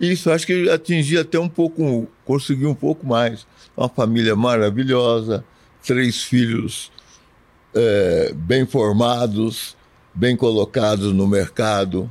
isso. 0.00 0.30
Acho 0.30 0.46
que 0.46 0.52
eu 0.52 0.72
atingi 0.72 1.16
até 1.16 1.38
um 1.38 1.48
pouco, 1.48 2.08
consegui 2.24 2.66
um 2.66 2.74
pouco 2.74 3.06
mais. 3.06 3.46
Uma 3.76 3.88
família 3.88 4.34
maravilhosa, 4.34 5.44
três 5.82 6.22
filhos 6.22 6.90
eh, 7.74 8.32
bem 8.34 8.66
formados, 8.66 9.76
bem 10.12 10.36
colocados 10.36 11.12
no 11.12 11.26
mercado, 11.26 12.08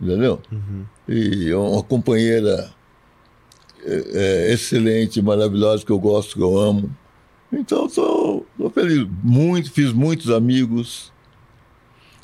entendeu? 0.00 0.40
E 1.08 1.52
uma 1.52 1.82
companheira 1.82 2.72
eh, 3.84 4.04
eh, 4.12 4.52
excelente, 4.52 5.22
maravilhosa, 5.22 5.84
que 5.84 5.92
eu 5.92 5.98
gosto, 5.98 6.34
que 6.34 6.42
eu 6.42 6.58
amo. 6.58 6.90
Então, 7.52 7.86
estou 7.86 8.46
feliz. 8.74 9.06
Muito, 9.22 9.70
fiz 9.72 9.92
muitos 9.92 10.30
amigos 10.30 11.12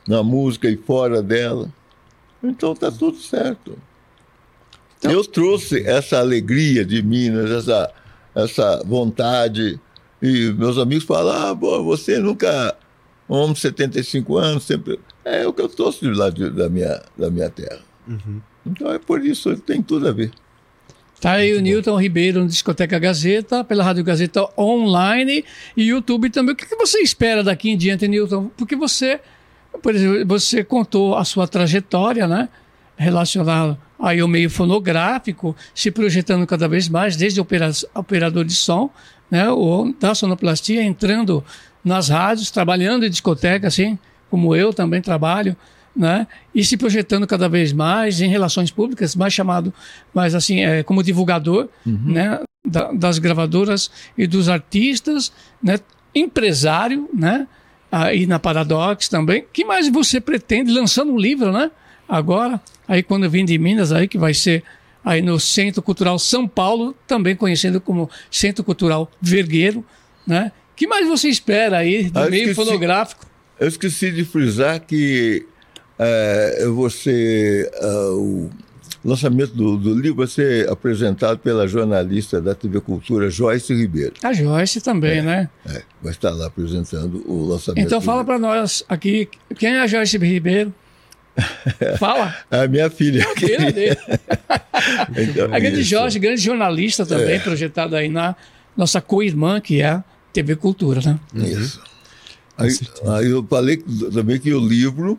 na 0.07 0.23
música 0.23 0.69
e 0.69 0.77
fora 0.77 1.23
dela. 1.23 1.73
Então, 2.43 2.73
está 2.73 2.91
tudo 2.91 3.17
certo. 3.19 3.79
eu 5.03 5.25
trouxe 5.25 5.83
essa 5.87 6.19
alegria 6.19 6.85
de 6.85 7.03
Minas, 7.03 7.51
essa, 7.51 7.93
essa 8.35 8.83
vontade. 8.85 9.81
E 10.21 10.53
meus 10.53 10.77
amigos 10.79 11.05
falam: 11.05 11.51
ah, 11.51 11.57
pô, 11.57 11.83
você 11.85 12.19
nunca. 12.19 12.77
Homem 13.27 13.55
de 13.55 13.61
75 13.61 14.37
anos, 14.37 14.65
sempre. 14.65 15.01
É 15.25 15.47
o 15.47 15.53
que 15.55 15.63
eu 15.63 15.69
trouxe 15.71 16.01
de 16.01 16.11
lá 16.13 16.29
de- 16.29 16.51
da, 16.51 16.69
minha, 16.69 17.03
da 17.17 17.31
minha 17.31 17.49
terra. 17.49 17.81
Então 18.67 18.93
é 18.93 18.99
por 18.99 19.25
isso, 19.25 19.57
tem 19.57 19.83
tudo 19.83 20.07
a 20.09 20.13
ver. 20.13 20.31
Tá 21.25 21.33
aí 21.33 21.55
o 21.55 21.61
Newton 21.63 21.99
Ribeiro 21.99 22.41
no 22.41 22.47
Discoteca 22.47 22.99
Gazeta, 22.99 23.65
pela 23.65 23.83
Rádio 23.83 24.05
Gazeta 24.05 24.47
Online 24.59 25.43
e 25.75 25.85
YouTube 25.85 26.29
também. 26.29 26.53
O 26.53 26.55
que, 26.55 26.67
que 26.67 26.77
você 26.77 26.99
espera 26.99 27.43
daqui 27.43 27.71
em 27.71 27.79
diante, 27.79 28.07
Newton? 28.07 28.51
Porque 28.55 28.77
você, 28.77 29.19
por 29.83 29.95
exemplo, 29.95 30.27
você 30.27 30.63
contou 30.63 31.17
a 31.17 31.25
sua 31.25 31.49
trajetória, 31.49 32.29
né? 32.29 32.51
Relacionada 32.95 33.79
aí 33.99 34.21
ao 34.21 34.29
meio 34.29 34.51
fonográfico, 34.51 35.57
se 35.75 35.91
projetando 35.91 36.47
cada 36.47 36.69
vez 36.69 36.91
mais, 36.91 37.17
desde 37.17 37.41
opera- 37.41 37.71
operador 37.95 38.45
de 38.45 38.55
som, 38.55 38.91
né? 39.31 39.49
Ou 39.49 39.95
da 39.95 40.15
sonoplastia, 40.15 40.83
entrando 40.83 41.43
nas 41.83 42.11
rádios, 42.11 42.51
trabalhando 42.51 43.07
em 43.07 43.09
discoteca, 43.09 43.69
assim, 43.69 43.99
como 44.29 44.55
eu 44.55 44.75
também 44.75 45.01
trabalho 45.01 45.57
né? 45.97 46.27
E 46.55 46.65
se 46.65 46.77
projetando 46.77 47.27
cada 47.27 47.49
vez 47.49 47.73
mais 47.73 48.21
em 48.21 48.29
relações 48.29 48.71
públicas, 48.71 49.15
mais 49.15 49.33
chamado, 49.33 49.73
mais 50.13 50.35
assim, 50.35 50.61
é, 50.61 50.83
como 50.83 51.03
divulgador, 51.03 51.69
né? 51.87 52.41
da- 52.67 52.91
das 52.93 53.19
gravadoras 53.19 53.91
e 54.17 54.27
dos 54.27 54.49
artistas, 54.49 55.31
né? 55.63 55.79
Empresário, 56.15 57.09
né? 57.13 57.47
Aí 57.93 58.27
na 58.27 58.39
Paradox 58.39 59.09
também. 59.09 59.45
que 59.53 59.65
mais 59.65 59.89
você 59.89 60.21
pretende 60.21 60.73
lançando 60.73 61.13
um 61.13 61.19
livro, 61.19 61.53
né? 61.53 61.71
Agora, 62.09 62.61
aí 62.89 63.03
quando 63.03 63.25
eu 63.25 63.31
vim 63.31 63.45
de 63.45 63.57
Minas, 63.59 63.93
aí 63.93 64.09
que 64.09 64.17
vai 64.19 64.33
ser 64.35 64.63
aí 65.05 65.21
no 65.21 65.39
Centro 65.39 65.83
Cultural 65.83 66.19
São 66.19 66.49
Paulo, 66.49 66.95
também 67.07 67.37
conhecido 67.37 67.81
como 67.81 68.09
Centro 68.31 68.65
Cultural 68.65 69.11
Vergueiro, 69.21 69.85
né? 70.27 70.51
que 70.77 70.87
mais 70.89 71.07
você 71.07 71.29
espera 71.29 71.79
aí 71.79 72.11
do 72.11 72.19
Ah, 72.19 72.29
meio 72.31 72.49
esqueci. 72.51 72.55
fonográfico? 72.55 73.27
Eu 73.61 73.69
esqueci 73.69 74.11
de 74.11 74.25
frisar 74.25 74.81
que 74.81 75.47
é, 76.05 76.67
você, 76.69 77.71
ah, 77.81 78.11
o 78.15 78.51
lançamento 79.05 79.55
do, 79.55 79.77
do 79.77 79.95
livro 79.95 80.19
vai 80.19 80.27
ser 80.27 80.69
apresentado 80.69 81.39
pela 81.39 81.69
jornalista 81.69 82.41
da 82.41 82.55
TV 82.55 82.81
Cultura, 82.81 83.29
Joyce 83.29 83.75
Ribeiro. 83.75 84.15
A 84.23 84.33
Joyce 84.33 84.81
também, 84.81 85.21
né? 85.21 85.49
É, 85.67 85.83
vai 86.03 86.13
estar 86.13 86.31
lá 86.31 86.47
apresentando 86.47 87.23
o 87.31 87.47
lançamento. 87.47 87.85
Então 87.85 88.01
fala 88.01 88.25
para 88.25 88.39
nós 88.39 88.83
aqui, 88.89 89.29
quem 89.57 89.75
é 89.75 89.81
a 89.81 89.87
Joyce 89.87 90.17
Ribeiro? 90.17 90.73
Fala. 91.99 92.35
A 92.49 92.67
minha 92.69 92.89
filha. 92.89 93.27
Filha 93.37 93.73
dele. 93.73 93.97
Então, 95.17 95.47
A 95.47 95.59
grande 95.59 95.81
isso. 95.81 95.91
Jorge, 95.91 96.19
grande 96.19 96.41
jornalista 96.41 97.07
também, 97.07 97.41
projetada 97.41 97.97
aí 97.97 98.09
na 98.09 98.37
nossa 98.77 99.01
co-irmã, 99.01 99.61
que 99.61 99.81
é 99.81 99.87
a 99.87 100.05
TV 100.33 100.57
Cultura, 100.57 101.01
né? 101.01 101.19
Isso. 101.35 101.81
Aí, 102.59 102.71
aí 103.17 103.31
eu 103.31 103.47
falei 103.49 103.83
também 104.13 104.39
que 104.39 104.53
o 104.53 104.61
livro 104.61 105.19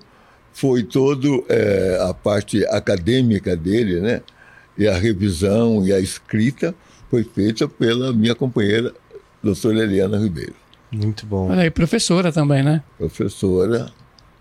foi 0.56 0.84
todo 0.84 1.46
é, 1.50 2.00
a 2.02 2.14
parte 2.14 2.66
acadêmica 2.68 3.58
dele, 3.58 4.00
né? 4.00 4.22
E 4.78 4.88
a 4.88 4.94
revisão 4.98 5.86
e 5.86 5.92
a 5.92 6.00
escrita 6.00 6.74
foi 7.12 7.24
feita 7.24 7.68
pela 7.68 8.14
minha 8.14 8.34
companheira, 8.34 8.94
doutora 9.44 9.84
Eliana 9.84 10.18
Ribeiro, 10.18 10.56
Muito 10.92 11.26
bom. 11.26 11.52
Olha 11.52 11.64
aí, 11.64 11.70
professora 11.70 12.32
também, 12.32 12.64
né? 12.64 12.82
professora, 12.98 13.92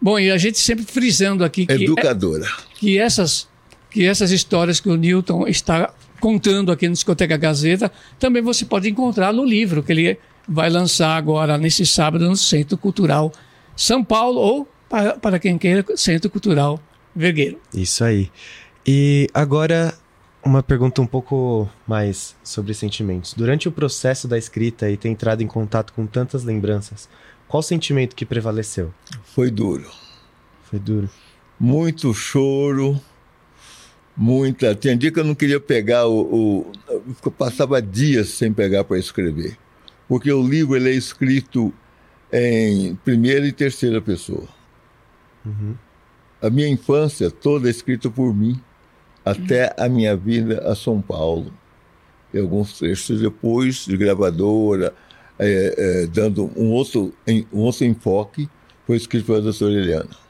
Bom, 0.01 0.19
e 0.19 0.31
a 0.31 0.37
gente 0.37 0.59
sempre 0.59 0.85
frisando 0.85 1.45
aqui 1.45 1.67
que, 1.67 1.73
educadora. 1.73 2.47
que, 2.75 2.99
essas, 2.99 3.49
que 3.91 4.05
essas 4.05 4.31
histórias 4.31 4.79
que 4.79 4.89
o 4.89 4.97
Newton 4.97 5.49
está 5.49 5.93
contando 6.21 6.71
aqui 6.71 6.87
no 6.87 6.95
Discoteca 6.95 7.37
Gazeta, 7.37 7.91
também 8.19 8.43
você 8.43 8.65
pode 8.65 8.89
encontrar 8.89 9.33
no 9.33 9.45
livro 9.45 9.83
que 9.83 9.93
ele 9.93 10.19
vai 10.47 10.69
lançar 10.69 11.17
agora, 11.17 11.57
nesse 11.57 11.87
sábado, 11.87 12.29
no 12.29 12.37
Centro 12.37 12.77
Cultural 12.77 13.33
São 13.75 14.05
Paulo, 14.05 14.41
ou, 14.41 14.69
para, 14.89 15.17
para 15.19 15.39
quem 15.39 15.59
queira, 15.59 15.85
Centro 15.97 16.31
Cultural 16.31 16.81
Vergueiro. 17.15 17.59
Isso 17.73 18.05
aí. 18.05 18.31
E 18.87 19.29
agora, 19.33 19.95
uma 20.45 20.63
pergunta 20.63 21.01
um 21.01 21.07
pouco 21.07 21.69
mais 21.87 22.37
sobre 22.45 22.75
sentimentos. 22.75 23.35
Durante 23.35 23.69
o 23.69 23.73
processo 23.73 24.29
da 24.29 24.37
escrita 24.37 24.91
e 24.91 24.97
ter 24.97 25.09
entrado 25.09 25.43
em 25.43 25.47
contato 25.47 25.93
com 25.93 26.07
tantas 26.07 26.45
lembranças, 26.45 27.09
qual 27.49 27.63
sentimento 27.63 28.15
que 28.15 28.27
prevaleceu? 28.27 28.93
Foi 29.25 29.51
duro. 29.51 29.91
Foi 30.65 30.79
duro. 30.79 31.09
Muito 31.59 32.13
choro, 32.13 33.01
muita. 34.17 34.75
Tinha 34.75 34.97
dia 34.97 35.13
que 35.13 35.21
eu 35.21 35.25
não 35.25 35.35
queria 35.35 35.61
pegar 35.61 36.07
o. 36.07 36.21
o 36.21 36.73
eu 37.25 37.31
passava 37.31 37.81
dias 37.81 38.29
sem 38.31 38.53
pegar 38.53 38.85
para 38.85 38.99
escrever. 38.99 39.57
Porque 40.09 40.31
o 40.33 40.47
livro 40.47 40.77
ele 40.77 40.91
é 40.91 40.95
escrito 40.95 41.73
em 42.33 42.97
primeira 42.97 43.47
e 43.47 43.53
terceira 43.53 44.01
pessoa. 44.01 44.49
A 46.41 46.51
minha 46.51 46.69
infância 46.69 47.31
toda 47.31 47.69
é 47.69 47.71
escrita 47.71 48.11
por 48.11 48.35
mim, 48.35 48.61
até 49.25 49.75
a 49.79 49.89
minha 49.89 50.17
vinda 50.17 50.61
a 50.71 50.75
São 50.75 51.01
Paulo. 51.01 51.53
E 52.33 52.39
alguns 52.39 52.79
trechos 52.79 53.21
depois, 53.21 53.85
de 53.87 53.97
gravadora, 53.97 54.95
é, 55.39 55.75
é, 55.77 56.07
dando 56.07 56.51
um 56.57 56.71
outro, 56.71 57.15
um 57.53 57.61
outro 57.61 57.85
enfoque, 57.85 58.49
foi 58.87 58.97
escrito 58.97 59.27
pela 59.27 59.41
doutora 59.41 59.73
Eliana 59.73 60.25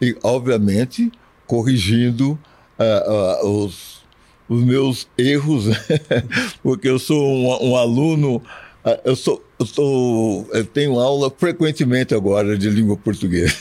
e, 0.00 0.16
obviamente, 0.22 1.10
corrigindo 1.46 2.38
os, 3.42 4.02
os 4.48 4.62
meus 4.62 5.08
erros, 5.16 5.66
porque 6.62 6.88
eu 6.88 6.98
sou 6.98 7.22
um, 7.26 7.70
um 7.70 7.76
aluno, 7.76 8.42
eu, 9.04 9.16
sou, 9.16 9.44
eu, 9.58 9.66
sou, 9.66 10.48
eu 10.52 10.64
tenho 10.64 10.98
aula 10.98 11.32
frequentemente 11.36 12.14
agora 12.14 12.56
de 12.56 12.70
língua 12.70 12.96
portuguesa. 12.96 13.56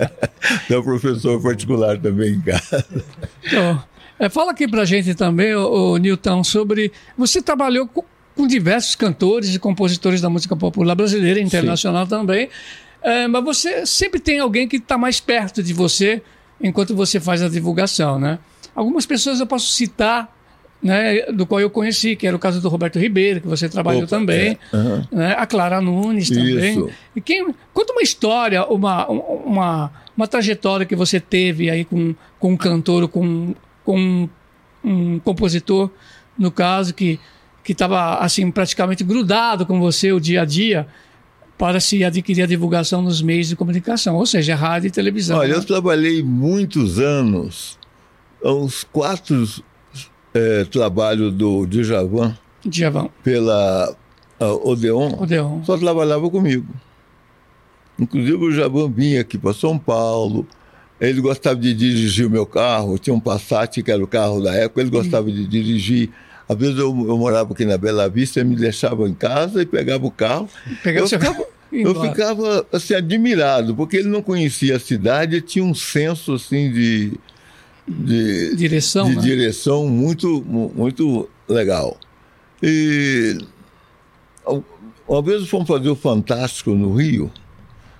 Sou 0.68 0.82
professor 0.82 1.40
particular 1.40 1.98
também 1.98 2.34
em 2.34 2.40
casa. 2.40 2.84
Então, 3.44 3.82
é, 4.18 4.28
fala 4.28 4.52
aqui 4.52 4.68
pra 4.68 4.84
gente 4.84 5.14
também, 5.14 5.54
o, 5.54 5.96
Nilton, 5.96 6.44
sobre. 6.44 6.92
Você 7.16 7.40
trabalhou 7.40 7.86
com, 7.86 8.04
com 8.36 8.46
diversos 8.46 8.94
cantores 8.94 9.54
e 9.54 9.58
compositores 9.58 10.20
da 10.20 10.28
música 10.28 10.54
popular 10.54 10.94
brasileira 10.94 11.40
e 11.40 11.42
internacional 11.42 12.06
também. 12.06 12.50
É, 13.02 13.26
mas 13.26 13.42
você 13.42 13.86
sempre 13.86 14.20
tem 14.20 14.38
alguém 14.38 14.68
que 14.68 14.76
está 14.76 14.98
mais 14.98 15.18
perto 15.18 15.62
de 15.62 15.72
você 15.72 16.22
enquanto 16.60 16.94
você 16.94 17.18
faz 17.18 17.42
a 17.42 17.48
divulgação, 17.48 18.18
né? 18.18 18.38
Algumas 18.74 19.04
pessoas 19.06 19.40
eu 19.40 19.46
posso 19.46 19.72
citar 19.72 20.32
né, 20.82 21.22
do 21.32 21.46
qual 21.46 21.60
eu 21.60 21.70
conheci, 21.70 22.16
que 22.16 22.26
era 22.26 22.34
o 22.34 22.38
caso 22.38 22.60
do 22.60 22.68
Roberto 22.68 22.98
Ribeiro, 22.98 23.40
que 23.40 23.46
você 23.46 23.68
trabalhou 23.68 24.02
Opa, 24.02 24.10
também, 24.10 24.58
é, 24.72 24.76
aham. 24.76 25.08
né, 25.12 25.34
a 25.38 25.46
Clara 25.46 25.80
Nunes 25.80 26.28
também. 26.28 26.72
Isso. 26.72 26.90
E 27.14 27.20
quem, 27.20 27.54
conta 27.72 27.92
uma 27.92 28.02
história, 28.02 28.64
uma, 28.66 29.06
uma, 29.08 29.92
uma 30.16 30.26
trajetória 30.26 30.84
que 30.84 30.96
você 30.96 31.20
teve 31.20 31.70
aí 31.70 31.84
com, 31.84 32.14
com 32.38 32.52
um 32.52 32.56
cantor, 32.56 33.08
com, 33.08 33.54
com 33.84 34.28
um 34.82 35.18
compositor, 35.20 35.88
no 36.36 36.50
caso, 36.50 36.92
que 36.92 37.20
que 37.64 37.72
estava 37.72 38.16
assim 38.16 38.50
praticamente 38.50 39.04
grudado 39.04 39.64
com 39.64 39.78
você 39.78 40.12
o 40.12 40.20
dia 40.20 40.42
a 40.42 40.44
dia 40.44 40.86
para 41.56 41.78
se 41.78 42.02
adquirir 42.02 42.42
a 42.42 42.46
divulgação 42.46 43.00
nos 43.02 43.22
meios 43.22 43.48
de 43.48 43.54
comunicação, 43.54 44.16
ou 44.16 44.26
seja, 44.26 44.56
rádio 44.56 44.88
e 44.88 44.90
televisão. 44.90 45.38
Olha, 45.38 45.52
né? 45.52 45.58
eu 45.58 45.64
trabalhei 45.64 46.22
muitos 46.22 46.98
anos, 46.98 47.78
uns 48.44 48.82
quatro 48.82 49.46
eh, 50.34 50.64
trabalhos 50.70 51.32
do 51.32 51.66
Djavan 51.66 52.36
Djavan, 52.64 53.08
pela 53.22 53.94
Odeon, 54.40 55.20
Odeon. 55.20 55.64
só 55.64 55.76
trabalhava 55.76 56.28
comigo. 56.30 56.66
Inclusive 57.98 58.36
o 58.36 58.50
Djavan 58.50 58.90
vinha 58.90 59.20
aqui 59.20 59.38
para 59.38 59.52
São 59.52 59.78
Paulo, 59.78 60.46
ele 61.00 61.20
gostava 61.20 61.56
de 61.56 61.74
dirigir 61.74 62.26
o 62.26 62.30
meu 62.30 62.46
carro, 62.46 62.98
tinha 62.98 63.12
um 63.12 63.20
Passat 63.20 63.82
que 63.82 63.90
era 63.90 64.02
o 64.02 64.06
carro 64.06 64.40
da 64.40 64.54
época, 64.54 64.80
ele 64.80 64.90
gostava 64.90 65.30
de 65.30 65.46
dirigir. 65.46 66.10
Às 66.48 66.56
vezes 66.56 66.78
eu, 66.78 66.86
eu 66.86 67.18
morava 67.18 67.52
aqui 67.52 67.64
na 67.64 67.76
Bela 67.76 68.08
Vista, 68.08 68.38
ele 68.38 68.50
me 68.50 68.56
deixava 68.56 69.08
em 69.08 69.14
casa 69.14 69.62
e 69.62 69.66
pegava 69.66 70.06
o 70.06 70.10
carro. 70.10 70.48
Pegava 70.82 71.04
eu 71.04 71.08
ficava, 71.08 71.44
e 71.72 71.82
eu 71.82 72.00
ficava 72.00 72.66
assim, 72.72 72.94
admirado, 72.94 73.74
porque 73.74 73.96
ele 73.96 74.08
não 74.08 74.22
conhecia 74.22 74.76
a 74.76 74.80
cidade, 74.80 75.36
ele 75.36 75.42
tinha 75.42 75.64
um 75.64 75.74
senso 75.74 76.34
assim 76.34 76.70
de, 76.70 77.12
de, 77.86 78.54
Direção, 78.56 79.08
de 79.08 79.16
né? 79.16 79.22
direção 79.22 79.86
muito, 79.88 80.42
mu- 80.46 80.72
muito 80.74 81.28
legal. 81.48 81.96
E 82.62 83.38
uma 85.08 85.22
vez 85.22 85.48
fomos 85.48 85.66
fazer 85.66 85.88
o 85.88 85.96
Fantástico 85.96 86.70
no 86.70 86.94
Rio. 86.94 87.30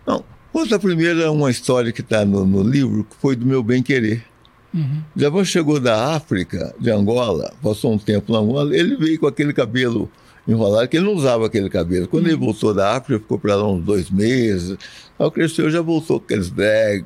Não, 0.06 0.24
conta 0.52 0.78
primeiro 0.78 1.30
uma 1.32 1.50
história 1.50 1.92
que 1.92 2.00
está 2.00 2.24
no, 2.24 2.44
no 2.46 2.62
livro, 2.62 3.04
que 3.04 3.16
foi 3.16 3.34
do 3.36 3.44
meu 3.44 3.62
bem 3.62 3.82
querer. 3.82 4.24
Uhum. 4.72 5.02
Depois 5.14 5.48
chegou 5.48 5.78
da 5.78 6.14
África, 6.14 6.74
de 6.80 6.90
Angola, 6.90 7.52
passou 7.62 7.92
um 7.92 7.98
tempo 7.98 8.32
na 8.32 8.38
Angola, 8.38 8.74
ele 8.74 8.96
veio 8.96 9.18
com 9.18 9.26
aquele 9.26 9.52
cabelo 9.52 10.10
enrolado, 10.48 10.88
que 10.88 10.96
ele 10.96 11.04
não 11.06 11.14
usava 11.14 11.46
aquele 11.46 11.68
cabelo. 11.68 12.08
Quando 12.08 12.26
ele 12.26 12.36
voltou 12.36 12.72
da 12.72 12.96
África, 12.96 13.20
ficou 13.20 13.38
para 13.38 13.54
lá 13.54 13.70
uns 13.70 13.84
dois 13.84 14.10
meses, 14.10 14.78
aí 15.18 15.30
cresceu, 15.30 15.70
já 15.70 15.82
voltou 15.82 16.18
com 16.18 16.24
aqueles 16.24 16.50
drag, 16.50 17.04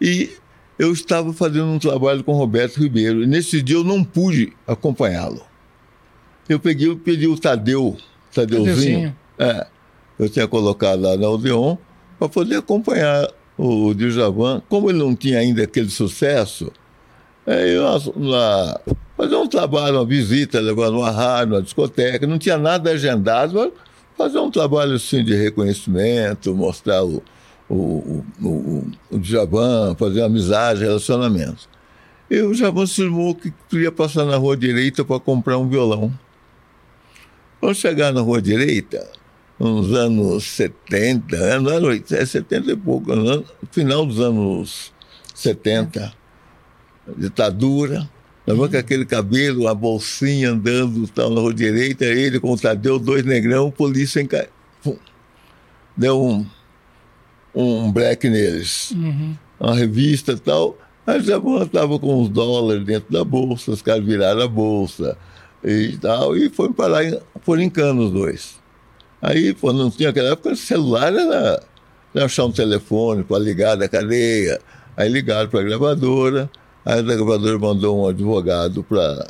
e 0.00 0.30
eu 0.78 0.92
estava 0.92 1.32
fazendo 1.32 1.66
um 1.66 1.78
trabalho 1.78 2.24
com 2.24 2.32
o 2.32 2.36
Roberto 2.36 2.78
Ribeiro, 2.78 3.22
e 3.22 3.26
nesse 3.26 3.62
dia 3.62 3.76
eu 3.76 3.84
não 3.84 4.02
pude 4.02 4.52
acompanhá-lo. 4.66 5.42
Eu 6.48 6.58
peguei, 6.60 6.88
eu 6.88 6.96
pedi 6.96 7.26
o 7.26 7.38
Tadeu, 7.38 7.96
Tadeuzinho, 8.32 8.66
Tadeuzinho. 8.66 9.16
é, 9.38 9.66
eu 10.18 10.28
tinha 10.28 10.46
colocado 10.46 11.00
lá 11.00 11.16
na 11.16 11.28
Odeon, 11.28 11.76
para 12.18 12.28
poder 12.28 12.56
acompanhar 12.56 13.28
o 13.56 13.94
Djavan. 13.94 14.62
Como 14.68 14.90
ele 14.90 14.98
não 14.98 15.14
tinha 15.14 15.38
ainda 15.38 15.62
aquele 15.62 15.90
sucesso, 15.90 16.70
aí 17.46 17.76
nós 17.76 18.10
lá, 18.16 18.80
fazer 19.16 19.36
um 19.36 19.48
trabalho, 19.48 19.96
uma 19.96 20.06
visita, 20.06 20.60
levar 20.60 20.90
numa 20.90 21.10
rádio, 21.10 21.54
numa 21.54 21.62
discoteca, 21.62 22.26
não 22.26 22.38
tinha 22.38 22.58
nada 22.58 22.90
agendado, 22.90 23.54
mas 23.54 23.72
fazer 24.16 24.38
um 24.38 24.50
trabalho 24.50 24.94
assim 24.94 25.24
de 25.24 25.34
reconhecimento, 25.34 26.54
mostrar 26.54 27.04
o, 27.04 27.22
o, 27.68 27.74
o, 27.74 28.24
o, 28.42 28.90
o 29.10 29.18
Djavan, 29.18 29.94
fazer 29.98 30.22
amizade, 30.22 30.84
relacionamentos. 30.84 31.68
E 32.30 32.40
o 32.40 32.52
Djavan 32.52 32.86
cismou 32.86 33.34
que 33.34 33.52
queria 33.68 33.92
passar 33.92 34.24
na 34.24 34.36
rua 34.36 34.56
direita 34.56 35.04
para 35.04 35.20
comprar 35.20 35.58
um 35.58 35.68
violão. 35.68 36.12
Quando 37.60 37.74
chegar 37.74 38.12
na 38.12 38.20
rua 38.20 38.42
direita, 38.42 39.06
nos 39.58 39.92
anos 39.94 40.44
70, 40.44 41.36
anos, 41.36 41.72
anos 41.72 41.88
80, 41.88 42.16
é 42.16 42.26
70 42.26 42.72
e 42.72 42.76
pouco, 42.76 43.12
anos, 43.12 43.44
final 43.70 44.04
dos 44.04 44.20
anos 44.20 44.92
70, 45.34 46.12
ditadura, 47.16 48.08
levando 48.46 48.72
com 48.72 48.76
aquele 48.76 49.06
cabelo, 49.06 49.68
a 49.68 49.74
bolsinha 49.74 50.50
andando 50.50 51.06
tal, 51.08 51.30
na 51.30 51.40
rua 51.40 51.54
direita, 51.54 52.04
ele 52.04 52.40
com 52.40 52.52
o 52.52 52.58
Tadeu, 52.58 52.98
dois 52.98 53.24
negrão, 53.24 53.70
polícia 53.70 54.20
em. 54.20 54.28
Deu 55.96 56.22
um, 56.22 56.44
um 57.54 57.90
black 57.92 58.28
neles. 58.28 58.92
Uma 59.60 59.74
revista 59.74 60.32
e 60.32 60.38
tal. 60.38 60.76
Aí 61.06 61.20
já 61.22 61.38
estava 61.62 61.98
com 61.98 62.22
uns 62.22 62.28
dólares 62.30 62.84
dentro 62.84 63.12
da 63.12 63.22
bolsa, 63.22 63.70
os 63.70 63.82
caras 63.82 64.04
viraram 64.04 64.40
a 64.40 64.48
bolsa 64.48 65.16
e 65.62 65.96
tal, 65.98 66.36
e 66.36 66.48
foram 66.48 66.72
parar 66.72 67.04
foram 67.42 67.62
em 67.62 67.70
cano 67.70 68.06
os 68.06 68.10
dois. 68.10 68.56
Aí, 69.20 69.54
pô, 69.54 69.72
não 69.72 69.90
tinha 69.90 70.10
aquela 70.10 70.30
época, 70.30 70.50
o 70.52 70.56
celular 70.56 71.12
era, 71.12 71.62
era 72.14 72.24
achar 72.24 72.44
um 72.44 72.52
telefone 72.52 73.22
para 73.22 73.38
ligar 73.38 73.76
da 73.76 73.88
cadeia. 73.88 74.60
Aí 74.96 75.08
ligaram 75.08 75.48
para 75.48 75.60
a 75.60 75.62
gravadora, 75.62 76.50
aí 76.84 76.98
a 76.98 77.02
gravadora 77.02 77.58
mandou 77.58 78.02
um 78.02 78.08
advogado 78.08 78.82
para 78.82 79.26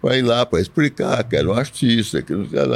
para 0.00 0.16
ir 0.16 0.22
lá 0.22 0.46
para 0.46 0.60
explicar 0.60 1.22
que 1.24 1.36
era 1.36 1.46
um 1.46 1.52
artista, 1.52 2.22
que 2.22 2.32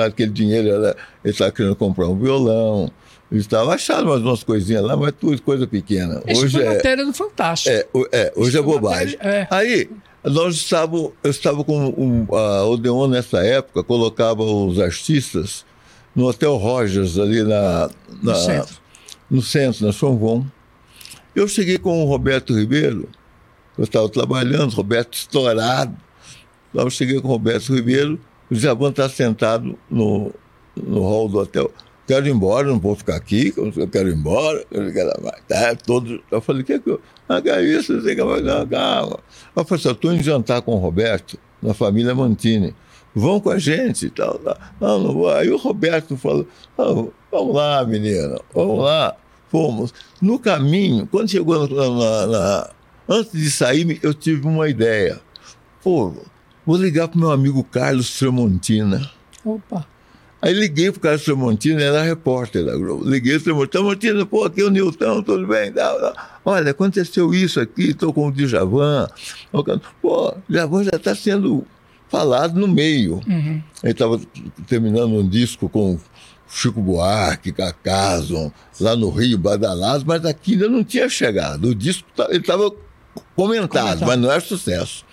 aquele 0.06 0.30
dinheiro 0.30 0.68
era, 0.68 0.96
ele 1.24 1.32
estava 1.32 1.50
querendo 1.50 1.74
comprar 1.74 2.06
um 2.06 2.18
violão. 2.18 2.90
Eles 3.34 3.46
estavam 3.46 3.72
achando 3.72 4.06
umas, 4.10 4.22
umas 4.22 4.42
coisinhas 4.44 4.82
lá, 4.84 4.96
mas 4.96 5.12
tudo 5.20 5.42
coisa 5.42 5.66
pequena. 5.66 6.22
Isso 6.26 6.44
Hoje 6.44 6.56
foi 6.56 6.66
é, 6.66 6.74
matéria 6.76 7.04
do 7.04 7.12
Fantástico. 7.12 7.74
é, 7.74 7.86
é, 8.12 8.32
hoje 8.36 8.50
Isso 8.50 8.58
é 8.58 8.62
bobagem. 8.62 9.16
matéria- 9.16 9.38
é. 9.40 9.48
Aí, 9.50 9.90
nós 10.22 10.54
estávamos, 10.54 11.10
eu 11.22 11.30
estava 11.30 11.64
com 11.64 11.84
um, 11.88 12.34
a 12.34 12.64
Odeon 12.64 13.08
nessa 13.08 13.44
época, 13.44 13.82
colocava 13.82 14.42
os 14.44 14.78
artistas 14.78 15.66
no 16.14 16.26
Hotel 16.28 16.54
Rogers, 16.56 17.18
ali 17.18 17.42
na, 17.42 17.90
na- 18.22 18.32
No 18.32 18.34
centro. 18.36 18.76
no 19.28 19.42
centro, 19.42 19.86
na 19.86 19.92
São 19.92 20.16
João. 20.18 20.46
Eu 21.34 21.48
cheguei 21.48 21.76
com 21.76 22.04
o 22.04 22.06
Roberto 22.06 22.54
Ribeiro, 22.56 23.08
eu 23.76 23.82
estava 23.82 24.08
trabalhando, 24.08 24.72
Roberto 24.72 25.14
estourado. 25.14 25.96
Então, 26.70 26.84
eu 26.84 26.90
cheguei 26.90 27.20
com 27.20 27.26
o 27.26 27.30
Roberto 27.32 27.74
Ribeiro, 27.74 28.20
o 28.48 28.54
Javan 28.54 28.90
está 28.90 29.08
sentado 29.08 29.76
no, 29.90 30.32
no 30.76 31.00
hall 31.00 31.28
do 31.28 31.38
hotel. 31.38 31.72
Quero 32.06 32.26
ir 32.26 32.30
embora, 32.30 32.68
não 32.68 32.78
vou 32.78 32.94
ficar 32.94 33.16
aqui, 33.16 33.52
eu 33.56 33.88
quero 33.88 34.10
ir 34.10 34.14
embora, 34.14 34.64
eu 34.70 34.92
quero 34.92 35.10
mais. 35.22 35.40
Tá, 35.48 35.74
todo, 35.74 36.22
eu 36.30 36.40
falei, 36.40 36.62
o 36.62 36.64
que 36.64 36.74
é 36.74 36.78
que 36.78 36.90
eu. 36.90 37.00
Ah, 37.28 37.40
que 37.40 37.48
é 37.48 37.62
isso? 37.62 38.00
Você 38.00 38.14
quer 38.14 38.24
mais? 38.24 38.42
Calma. 38.68 39.18
Eu 39.56 39.64
falei 39.64 39.80
assim, 39.80 39.88
eu 39.88 39.92
estou 39.92 40.12
indo 40.12 40.22
jantar 40.22 40.60
com 40.62 40.72
o 40.74 40.78
Roberto, 40.78 41.38
na 41.62 41.72
família 41.72 42.14
Mantini. 42.14 42.74
Vão 43.14 43.40
com 43.40 43.48
a 43.50 43.58
gente 43.58 44.06
e 44.06 44.10
tal. 44.10 44.38
Não, 44.80 44.98
não 44.98 45.14
vou. 45.14 45.30
Aí 45.30 45.48
o 45.48 45.56
Roberto 45.56 46.16
falou, 46.16 46.46
"Ah, 46.76 47.04
vamos 47.30 47.54
lá, 47.54 47.84
menina, 47.86 48.38
vamos 48.52 48.80
lá. 48.84 49.14
Fomos. 49.48 49.94
No 50.20 50.38
caminho, 50.38 51.06
quando 51.06 51.30
chegou 51.30 51.66
na, 51.68 52.26
na- 52.26 52.70
Antes 53.08 53.32
de 53.32 53.50
sair, 53.50 54.00
eu 54.02 54.12
tive 54.12 54.46
uma 54.48 54.68
ideia. 54.68 55.20
Pô, 55.82 56.12
vou 56.66 56.76
ligar 56.76 57.06
pro 57.06 57.18
meu 57.20 57.30
amigo 57.30 57.62
Carlos 57.62 58.18
Tramontina. 58.18 59.10
Opa. 59.44 59.86
Aí 60.44 60.52
liguei 60.52 60.90
pro 60.92 61.00
Carlos 61.00 61.24
Tramontina, 61.24 61.80
era 61.82 62.02
repórter 62.02 62.66
da 62.66 62.76
Globo. 62.76 63.02
Liguei 63.08 63.38
pro 63.38 63.66
Tramontina, 63.66 63.70
Tramontina, 63.70 64.26
pô, 64.26 64.44
aqui 64.44 64.60
é 64.60 64.64
o 64.64 64.68
Nilton, 64.70 65.22
tudo 65.22 65.46
bem? 65.46 65.72
Tal, 65.72 65.98
tal. 65.98 66.14
Olha, 66.44 66.70
aconteceu 66.70 67.32
isso 67.32 67.58
aqui, 67.60 67.90
estou 67.90 68.12
com 68.12 68.28
o 68.28 68.32
Djavan. 68.32 69.08
Pô, 70.02 70.34
Djavan 70.46 70.84
já 70.84 70.90
está 70.96 71.14
sendo 71.14 71.66
falado 72.10 72.60
no 72.60 72.68
meio. 72.68 73.20
Uhum. 73.26 73.62
Ele 73.82 73.92
estava 73.92 74.20
terminando 74.66 75.14
um 75.14 75.26
disco 75.26 75.66
com 75.66 75.98
Chico 76.46 76.80
Buarque, 76.82 77.50
Cacaso, 77.50 78.52
lá 78.78 78.94
no 78.94 79.08
Rio, 79.08 79.38
badalado, 79.38 80.04
mas 80.06 80.26
aqui 80.26 80.52
ainda 80.52 80.68
não 80.68 80.84
tinha 80.84 81.08
chegado. 81.08 81.68
O 81.68 81.74
disco 81.74 82.06
tá- 82.14 82.26
ele 82.28 82.40
estava 82.40 82.70
comentado, 83.34 83.68
Comentado. 83.86 84.06
mas 84.06 84.18
não 84.18 84.30
era 84.30 84.40
sucesso. 84.42 85.04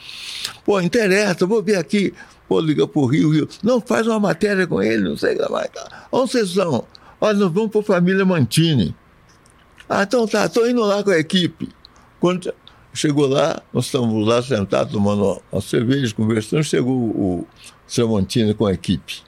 Pô, 0.66 0.82
interessa, 0.82 1.46
vou 1.46 1.64
ver 1.64 1.78
aqui. 1.78 2.14
Pô, 2.52 2.60
liga 2.60 2.86
pro 2.86 3.06
Rio, 3.06 3.30
Rio. 3.30 3.48
Não, 3.64 3.80
faz 3.80 4.06
uma 4.06 4.20
matéria 4.20 4.68
com 4.68 4.84
ele, 4.84 5.08
não 5.08 5.16
sei 5.16 5.36
o 5.36 5.38
que 5.38 5.50
mais. 5.50 5.70
Tá. 5.70 6.08
Onde 6.12 6.34
vocês 6.34 6.50
são? 6.50 6.86
Olha, 7.22 7.38
nós 7.38 7.50
vamos 7.50 7.72
para 7.72 7.82
família 7.82 8.26
Mantini. 8.26 8.94
Ah, 9.88 10.04
então 10.04 10.28
tá, 10.28 10.48
estou 10.48 10.70
indo 10.70 10.82
lá 10.82 11.02
com 11.02 11.12
a 11.12 11.18
equipe. 11.18 11.70
Quando 12.20 12.54
chegou 12.94 13.26
lá, 13.26 13.62
nós 13.72 13.86
estamos 13.86 14.28
lá 14.28 14.44
sentados, 14.44 14.92
tomando 14.92 15.42
uma, 15.50 15.62
cerveja, 15.62 16.14
conversando, 16.14 16.62
chegou 16.62 16.94
o, 16.94 17.40
o 17.40 17.48
Tramontina 17.88 18.54
com 18.54 18.66
a 18.66 18.74
equipe. 18.74 19.22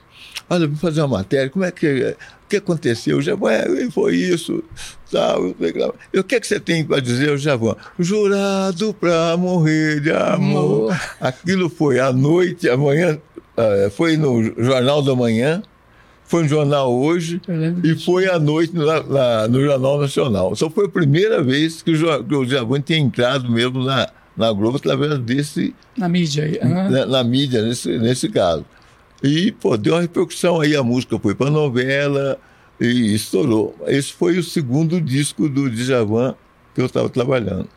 Olha, 0.50 0.68
vou 0.68 0.78
fazer 0.78 1.02
uma 1.02 1.18
matéria, 1.18 1.50
como 1.50 1.66
é 1.66 1.72
que. 1.72 2.16
O 2.46 2.48
que 2.54 2.58
aconteceu? 2.58 3.20
Já 3.22 3.34
"Ué, 3.36 3.66
foi 3.92 4.16
isso, 4.16 4.64
tal, 5.12 5.48
o 5.48 5.54
que 5.56 5.72
lá." 5.78 5.92
E 6.14 6.20
o 6.20 6.24
que, 6.24 6.36
é 6.36 6.40
que 6.40 6.46
você 6.48 6.60
tem 6.60 6.84
para 6.86 7.00
dizer, 7.00 7.32
o 7.32 7.38
Javão? 7.38 7.76
Jurado 7.98 8.94
para 8.94 9.36
morrer 9.38 10.00
de 10.02 10.12
amor. 10.12 10.92
Amor. 10.92 11.02
Aquilo 11.20 11.70
foi 11.70 12.00
à 12.00 12.12
noite, 12.14 12.70
amanhã, 12.70 13.18
eh, 13.58 13.92
foi 13.96 14.18
no 14.18 14.44
Jornal 14.64 15.02
da 15.02 15.16
Manhã, 15.16 15.64
foi 16.26 16.44
no 16.44 16.50
Jornal 16.50 16.94
Hoje 16.94 17.42
Eu 17.48 17.92
e 17.92 18.00
foi 18.00 18.28
à 18.30 18.38
noite 18.38 18.76
no, 18.76 18.86
na- 18.86 19.48
no 19.48 19.62
Jornal 19.64 20.00
Nacional. 20.00 20.56
Só 20.56 20.70
foi 20.70 20.86
a 20.86 20.90
primeira 20.90 21.42
vez 21.42 21.82
que 21.82 21.92
o, 21.92 22.24
que 22.24 22.36
o 22.36 22.46
Djavan 22.46 22.82
tinha 22.82 23.00
entrado 23.00 23.50
mesmo 23.52 23.84
na, 23.84 24.08
na 24.38 24.52
Globo 24.52 24.78
através 24.78 25.18
desse, 25.20 25.74
Na 25.98 26.08
mídia 26.08 26.60
aham. 26.64 26.90
na, 26.90 27.06
na 27.08 27.24
mídia, 27.24 27.62
nesse, 27.64 27.98
nesse 27.98 28.30
caso. 28.30 28.64
E, 29.24 29.52
pô, 29.54 29.78
deu 29.78 29.94
uma 29.94 30.02
repercussão 30.02 30.60
aí, 30.60 30.76
a 30.76 30.84
música 30.84 31.18
foi 31.18 31.34
para 31.34 31.50
novela 31.50 32.38
e 32.80 33.14
estourou. 33.14 33.76
Esse 33.88 34.12
foi 34.12 34.38
o 34.38 34.44
segundo 34.44 35.00
disco 35.00 35.48
do 35.48 35.70
Djavan 35.70 36.36
que 36.76 36.82
eu 36.82 36.86
estava 36.86 37.08
trabalhando. 37.10 37.68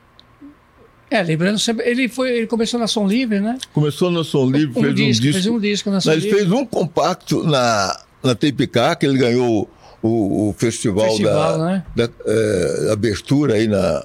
É, 1.09 1.23
lembrando 1.23 1.59
sempre, 1.59 1.89
ele, 1.89 2.09
foi, 2.09 2.31
ele 2.39 2.47
começou 2.49 2.81
na 2.81 2.89
Som 2.89 3.07
Livre, 3.07 3.39
né? 3.39 3.59
Começou 3.73 4.11
no 4.11 4.25
Som 4.25 4.51
Livre, 4.51 4.77
Um 4.77 4.83
fez 4.83 4.95
disco, 4.95 5.07
um 5.07 5.21
disco. 5.21 5.33
fez 5.35 5.47
um 5.47 5.61
disco 5.61 5.91
na 5.91 6.01
Som 6.01 6.11
Mas 6.11 6.25
Livre. 6.25 6.39
fez 6.41 6.51
um 6.51 6.67
compacto 6.67 7.45
na, 7.45 7.97
na 8.25 8.35
TPK, 8.35 8.97
que 8.99 9.07
ele 9.07 9.17
ganhou 9.19 9.71
o, 10.03 10.49
o 10.49 10.53
festival, 10.59 11.07
Festival, 11.09 11.59
da, 11.59 11.65
né? 11.65 11.85
da 11.95 12.09
eh, 12.27 12.89
abertura 12.93 13.55
aí 13.55 13.69
na, 13.69 14.05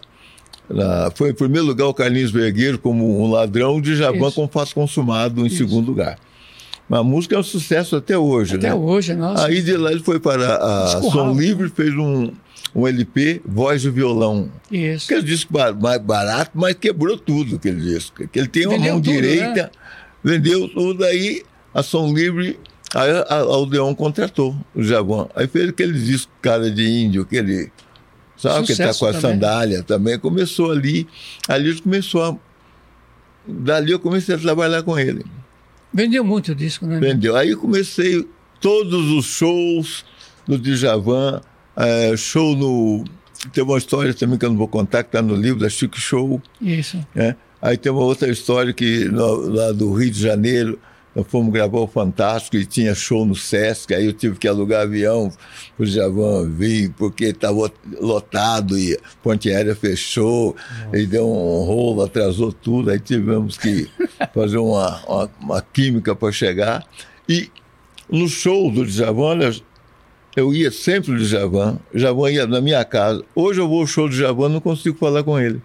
na- 0.69 1.09
Foi 1.15 1.31
em 1.31 1.33
primeiro 1.33 1.65
lugar 1.65 1.87
o 1.87 1.93
Carlinhos 1.93 2.29
Vergueiro 2.29 2.77
como 2.77 3.23
um 3.23 3.31
ladrão, 3.31 3.81
Djavan 3.81 4.27
Isso. 4.27 4.35
com 4.35 4.47
Fato 4.47 4.75
Consumado 4.75 5.43
em 5.43 5.49
segundo 5.49 5.87
lugar. 5.87 6.19
Mas 6.91 6.99
a 6.99 7.03
música 7.03 7.35
é 7.37 7.39
um 7.39 7.43
sucesso 7.43 7.95
até 7.95 8.17
hoje, 8.17 8.55
Até 8.57 8.67
né? 8.67 8.73
hoje, 8.75 9.13
nossa. 9.13 9.45
Aí 9.47 9.61
de 9.61 9.77
lá 9.77 9.91
ele 9.93 10.01
foi 10.03 10.19
para 10.19 10.57
a 10.57 10.83
Disco 10.83 11.09
Som 11.09 11.33
Livre, 11.33 11.69
fez 11.69 11.93
um, 11.95 12.33
um 12.75 12.85
LP, 12.85 13.41
Voz 13.45 13.85
e 13.85 13.89
Violão. 13.89 14.51
Isso. 14.69 15.05
Aquele 15.05 15.23
disco 15.25 15.53
ba- 15.53 15.71
mais 15.71 16.01
barato, 16.01 16.51
mas 16.53 16.73
quebrou 16.75 17.17
tudo 17.17 17.55
aquele 17.55 17.79
disco. 17.79 18.27
Que 18.27 18.39
ele 18.39 18.49
tem 18.49 18.67
uma 18.67 18.75
Vendeu 18.77 18.91
mão 18.93 19.01
tudo, 19.01 19.13
direita, 19.13 19.53
né? 19.63 19.69
vendeu 20.21 20.67
tudo, 20.67 21.05
aí 21.05 21.43
a 21.73 21.81
Som 21.81 22.13
Livre, 22.13 22.59
aí 22.93 23.09
a, 23.09 23.21
a 23.21 23.39
Aldeon 23.39 23.95
contratou 23.95 24.53
o 24.75 24.83
Javan. 24.83 25.29
Aí 25.33 25.47
fez 25.47 25.69
aquele 25.69 25.93
disco 25.97 26.29
cara 26.41 26.69
de 26.69 26.85
índio, 26.85 27.21
aquele. 27.21 27.71
Sabe 28.35 28.65
que 28.65 28.73
ele 28.73 28.77
tá 28.79 28.91
Sucesso 28.91 28.99
com 28.99 29.05
a 29.05 29.13
também. 29.13 29.21
sandália 29.31 29.81
também. 29.83 30.19
Começou 30.19 30.71
ali, 30.71 31.07
ali 31.47 31.69
ele 31.69 31.79
começou 31.81 32.21
a. 32.21 32.35
Dali 33.47 33.91
eu 33.93 33.99
comecei 33.99 34.35
a 34.35 34.37
trabalhar 34.37 34.83
com 34.83 34.99
ele. 34.99 35.25
Vendeu 35.93 36.23
muito 36.23 36.51
o 36.51 36.55
disco, 36.55 36.85
né? 36.85 36.97
Entendeu? 36.97 37.35
Aí 37.35 37.55
comecei 37.55 38.27
todos 38.59 39.09
os 39.11 39.25
shows 39.25 40.05
do 40.47 40.57
Djavan, 40.57 41.41
eh, 41.75 42.15
show 42.17 42.55
no. 42.55 43.03
Tem 43.51 43.63
uma 43.63 43.77
história 43.77 44.13
também 44.13 44.37
que 44.37 44.45
eu 44.45 44.49
não 44.49 44.57
vou 44.57 44.67
contar, 44.67 45.03
que 45.03 45.09
está 45.09 45.21
no 45.21 45.35
livro, 45.35 45.59
da 45.59 45.69
Chico 45.69 45.99
Show. 45.99 46.41
Isso. 46.61 46.97
né? 47.15 47.35
Aí 47.61 47.75
tem 47.77 47.91
uma 47.91 48.01
outra 48.03 48.29
história 48.29 48.71
que 48.73 49.05
no- 49.05 49.49
lá 49.49 49.71
do 49.71 49.91
Rio 49.93 50.09
de 50.11 50.19
Janeiro, 50.21 50.79
nós 51.15 51.27
fomos 51.27 51.51
gravar 51.51 51.79
o 51.79 51.87
Fantástico 51.87 52.55
e 52.55 52.65
tinha 52.65 52.95
show 52.95 53.25
no 53.25 53.35
Sesc, 53.35 53.93
aí 53.93 54.05
eu 54.05 54.13
tive 54.13 54.37
que 54.37 54.47
alugar 54.47 54.83
avião 54.83 55.31
para 55.75 55.83
o 55.83 55.85
Javan 55.85 56.49
vir, 56.49 56.93
porque 56.97 57.25
estava 57.25 57.69
lotado 57.99 58.79
e 58.79 58.93
a 58.93 58.97
ponte 59.21 59.49
aérea 59.49 59.75
fechou, 59.75 60.55
e 60.93 61.05
deu 61.05 61.27
um 61.27 61.65
rolo, 61.65 62.03
atrasou 62.03 62.53
tudo, 62.53 62.89
aí 62.89 62.99
tivemos 62.99 63.57
que 63.57 63.89
fazer 64.33 64.57
uma, 64.57 65.03
uma, 65.05 65.29
uma 65.39 65.61
química 65.61 66.15
para 66.15 66.31
chegar. 66.31 66.85
E 67.27 67.49
no 68.09 68.27
show 68.29 68.71
do 68.71 68.85
Djavan, 68.85 69.21
olha, 69.21 69.55
eu 70.35 70.53
ia 70.53 70.71
sempre 70.71 71.13
do 71.13 71.19
Djavan, 71.25 71.77
o 71.93 71.97
Djavan 71.97 72.31
ia 72.31 72.47
na 72.47 72.61
minha 72.61 72.85
casa. 72.85 73.21
Hoje 73.35 73.59
eu 73.59 73.67
vou 73.67 73.81
ao 73.81 73.87
show 73.87 74.07
do 74.07 74.15
Djavan, 74.15 74.47
não 74.47 74.61
consigo 74.61 74.97
falar 74.97 75.23
com 75.23 75.37
ele. 75.37 75.61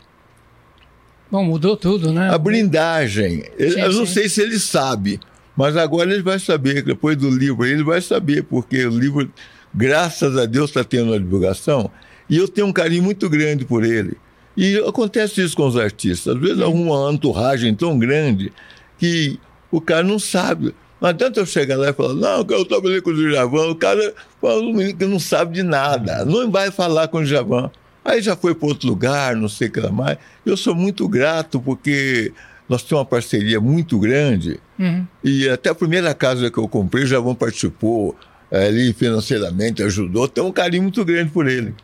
Bom, 1.30 1.44
mudou 1.44 1.76
tudo, 1.76 2.12
né? 2.12 2.30
A 2.30 2.38
blindagem. 2.38 3.42
Sim, 3.58 3.80
eu 3.80 3.92
não 3.92 4.06
sim. 4.06 4.12
sei 4.12 4.28
se 4.28 4.40
ele 4.40 4.58
sabe, 4.58 5.20
mas 5.56 5.76
agora 5.76 6.12
ele 6.12 6.22
vai 6.22 6.38
saber. 6.38 6.82
Depois 6.82 7.16
do 7.16 7.30
livro, 7.30 7.64
ele 7.64 7.82
vai 7.82 8.00
saber, 8.00 8.42
porque 8.44 8.84
o 8.84 8.90
livro, 8.90 9.30
graças 9.74 10.36
a 10.36 10.44
Deus, 10.44 10.70
está 10.70 10.84
tendo 10.84 11.10
uma 11.10 11.18
divulgação. 11.18 11.90
E 12.28 12.36
eu 12.36 12.46
tenho 12.46 12.66
um 12.66 12.72
carinho 12.72 13.02
muito 13.02 13.28
grande 13.30 13.64
por 13.64 13.84
ele. 13.84 14.16
E 14.56 14.76
acontece 14.78 15.42
isso 15.42 15.56
com 15.56 15.66
os 15.66 15.76
artistas. 15.76 16.34
Às 16.34 16.40
vezes, 16.40 16.60
alguma 16.60 17.12
entouragem 17.12 17.74
tão 17.74 17.98
grande 17.98 18.52
que 18.98 19.38
o 19.70 19.80
cara 19.80 20.02
não 20.02 20.18
sabe. 20.18 20.74
Não 21.00 21.10
adianta 21.10 21.40
eu 21.40 21.46
chegar 21.46 21.76
lá 21.76 21.90
e 21.90 21.92
falar, 21.92 22.14
não, 22.14 22.46
eu 22.48 22.64
trabalhei 22.64 23.00
com 23.00 23.10
o 23.10 23.14
Djavan. 23.14 23.68
O 23.68 23.76
cara 23.76 24.14
fala 24.40 24.60
um 24.62 24.72
menino 24.72 24.96
que 24.96 25.04
não 25.04 25.18
sabe 25.18 25.54
de 25.54 25.62
nada. 25.62 26.24
Não 26.24 26.50
vai 26.50 26.70
falar 26.70 27.08
com 27.08 27.18
o 27.18 27.24
Djavan. 27.24 27.70
Aí 28.04 28.22
já 28.22 28.36
foi 28.36 28.54
para 28.54 28.68
outro 28.68 28.88
lugar, 28.88 29.36
não 29.36 29.48
sei 29.48 29.68
o 29.68 29.72
que 29.72 29.80
lá 29.80 29.90
mais. 29.90 30.16
Eu 30.44 30.56
sou 30.56 30.74
muito 30.74 31.08
grato 31.08 31.60
porque 31.60 32.32
nós 32.68 32.82
temos 32.82 33.00
uma 33.00 33.04
parceria 33.04 33.60
muito 33.60 33.98
grande. 33.98 34.58
Uhum. 34.78 35.06
E 35.24 35.48
até 35.48 35.70
a 35.70 35.74
primeira 35.74 36.12
casa 36.14 36.50
que 36.50 36.58
eu 36.58 36.68
comprei, 36.68 37.04
o 37.04 37.06
Javão 37.06 37.34
participou 37.34 38.16
eh, 38.50 38.66
ali 38.66 38.92
financeiramente, 38.92 39.82
ajudou. 39.82 40.28
Tem 40.28 40.42
um 40.44 40.52
carinho 40.52 40.82
muito 40.84 41.04
grande 41.04 41.30
por 41.30 41.46
ele. 41.48 41.74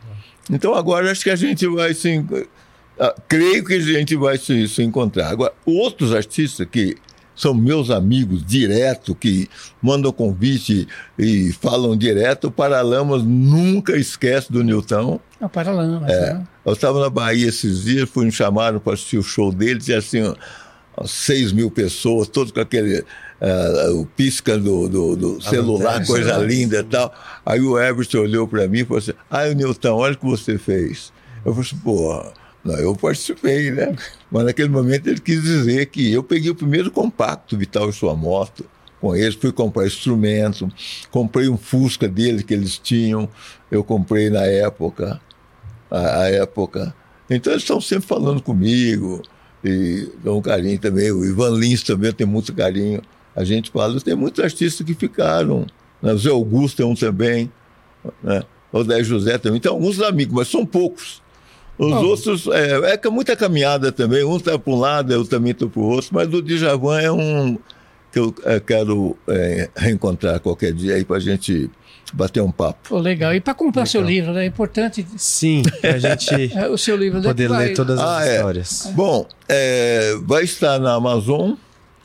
Então 0.51 0.75
agora 0.75 1.11
acho 1.11 1.23
que 1.23 1.29
a 1.29 1.35
gente 1.35 1.65
vai 1.67 1.93
se. 1.93 2.23
ah, 2.99 3.15
creio 3.27 3.63
que 3.65 3.73
a 3.73 3.79
gente 3.79 4.15
vai 4.15 4.37
se, 4.37 4.67
se 4.67 4.83
encontrar. 4.83 5.29
Agora, 5.29 5.53
outros 5.65 6.13
artistas 6.13 6.67
que 6.69 6.95
são 7.35 7.51
meus 7.53 7.89
amigos 7.89 8.45
direto, 8.45 9.15
que 9.15 9.49
mandam 9.81 10.11
convite 10.11 10.87
e 11.17 11.51
falam 11.53 11.97
direto, 11.97 12.45
o 12.47 12.51
Paralamas 12.51 13.23
nunca 13.23 13.97
esquece 13.97 14.51
do 14.51 14.63
Newton. 14.63 15.19
É 15.41 15.45
o 15.45 15.49
Paralamas, 15.49 16.11
É. 16.11 16.33
né? 16.35 16.47
Eu 16.63 16.73
estava 16.73 17.01
na 17.01 17.09
Bahia 17.09 17.47
esses 17.49 17.85
dias, 17.85 18.07
fui 18.07 18.25
me 18.25 18.31
chamaram 18.31 18.79
para 18.79 18.93
assistir 18.93 19.17
o 19.17 19.23
show 19.23 19.51
dele, 19.51 19.79
tinha 19.79 19.97
assim, 19.97 20.21
6 21.05 21.51
mil 21.51 21.69
pessoas, 21.71 22.27
todos 22.27 22.51
com 22.51 22.59
aquele. 22.59 23.03
ah, 23.41 23.91
o 23.93 24.05
pisca 24.05 24.57
do, 24.57 24.87
do- 24.87 25.15
do 25.15 25.41
celular, 25.41 25.83
lanterna, 25.85 26.05
coisa 26.05 26.29
celular. 26.29 26.47
linda 26.47 26.79
e 26.79 26.83
tal. 26.83 27.13
Aí 27.45 27.59
o 27.61 27.79
Everton 27.79 28.19
olhou 28.19 28.47
para 28.47 28.67
mim 28.67 28.79
e 28.79 28.85
falou 28.85 28.99
assim: 28.99 29.13
Ah, 29.29 29.43
o 29.49 29.53
Nilton, 29.53 29.95
olha 29.95 30.13
o 30.13 30.17
que 30.17 30.25
você 30.25 30.57
fez. 30.57 31.11
Eu 31.45 31.53
falei 31.53 31.67
assim: 31.69 31.77
pô, 31.83 32.23
não, 32.63 32.75
eu 32.75 32.95
participei, 32.95 33.71
né? 33.71 33.95
Mas 34.31 34.45
naquele 34.45 34.69
momento 34.69 35.07
ele 35.07 35.19
quis 35.19 35.41
dizer 35.41 35.87
que 35.87 36.11
eu 36.13 36.23
peguei 36.23 36.49
o 36.51 36.55
primeiro 36.55 36.89
compacto 36.91 37.57
Vital 37.57 37.89
e 37.89 37.93
Sua 37.93 38.15
Moto 38.15 38.65
com 39.01 39.13
eles, 39.13 39.35
fui 39.35 39.51
comprar 39.51 39.85
instrumento, 39.85 40.71
comprei 41.11 41.49
um 41.49 41.57
Fusca 41.57 42.07
dele 42.07 42.41
que 42.41 42.53
eles 42.53 42.77
tinham, 42.77 43.27
eu 43.69 43.83
comprei 43.83 44.29
na 44.29 44.45
época 44.45 45.19
a, 45.91 46.21
a 46.21 46.29
época. 46.29 46.95
Então 47.29 47.51
eles 47.51 47.63
estão 47.63 47.81
sempre 47.81 48.07
falando 48.07 48.41
comigo 48.41 49.21
e 49.63 50.09
dão 50.23 50.37
um 50.37 50.41
carinho 50.41 50.77
também. 50.79 51.11
O 51.11 51.23
Ivan 51.23 51.51
Lins 51.51 51.83
também 51.83 52.11
tem 52.11 52.27
muito 52.27 52.53
carinho. 52.53 53.01
A 53.35 53.43
gente 53.43 53.71
fala, 53.71 53.99
tem 54.01 54.15
muitos 54.15 54.43
artistas 54.43 54.85
que 54.85 54.93
ficaram. 54.93 55.65
Né? 56.01 56.13
O 56.13 56.17
Zé 56.17 56.29
Augusto 56.29 56.81
é 56.81 56.85
um 56.85 56.95
também. 56.95 57.51
Né? 58.21 58.43
O 58.71 58.83
Zé 58.83 59.03
José 59.03 59.37
também. 59.37 59.59
Tem 59.59 59.71
alguns 59.71 60.01
amigos, 60.01 60.35
mas 60.35 60.47
são 60.47 60.65
poucos. 60.65 61.21
Os 61.77 61.89
Bom. 61.89 62.05
outros, 62.05 62.47
é, 62.47 62.93
é 62.93 62.99
é 63.01 63.09
muita 63.09 63.35
caminhada 63.35 63.91
também. 63.91 64.23
Um 64.23 64.37
está 64.37 64.57
para 64.59 64.73
um 64.73 64.79
lado, 64.79 65.11
eu 65.11 65.25
também 65.25 65.51
estou 65.51 65.69
para 65.69 65.81
o 65.81 65.85
outro. 65.85 66.09
Mas 66.11 66.31
o 66.31 66.41
Djavan 66.41 67.01
é 67.01 67.11
um 67.11 67.57
que 68.11 68.19
eu 68.19 68.33
é, 68.43 68.59
quero 68.59 69.17
é, 69.27 69.69
reencontrar 69.75 70.39
qualquer 70.39 70.71
dia 70.71 70.95
aí 70.95 71.03
para 71.03 71.17
a 71.17 71.19
gente 71.19 71.69
bater 72.13 72.41
um 72.41 72.51
papo. 72.51 72.89
Pô, 72.89 72.99
legal. 72.99 73.33
E 73.33 73.41
para 73.41 73.53
comprar 73.53 73.85
seu 73.87 74.01
livro, 74.01 74.31
né? 74.33 74.43
É 74.43 74.47
importante 74.47 75.05
Sim, 75.17 75.63
pra 75.81 75.97
gente 75.99 76.55
é, 76.57 76.67
o 76.69 76.77
seu 76.77 76.95
livro. 76.95 77.21
poder 77.21 77.49
vai? 77.49 77.67
ler 77.67 77.73
todas 77.75 77.99
as 77.99 78.05
Ah, 78.07 78.25
é. 78.27 78.35
histórias. 78.35 78.91
Bom, 78.95 79.27
é, 79.49 80.15
vai 80.23 80.43
estar 80.43 80.79
na 80.79 80.93
Amazon, 80.93 81.53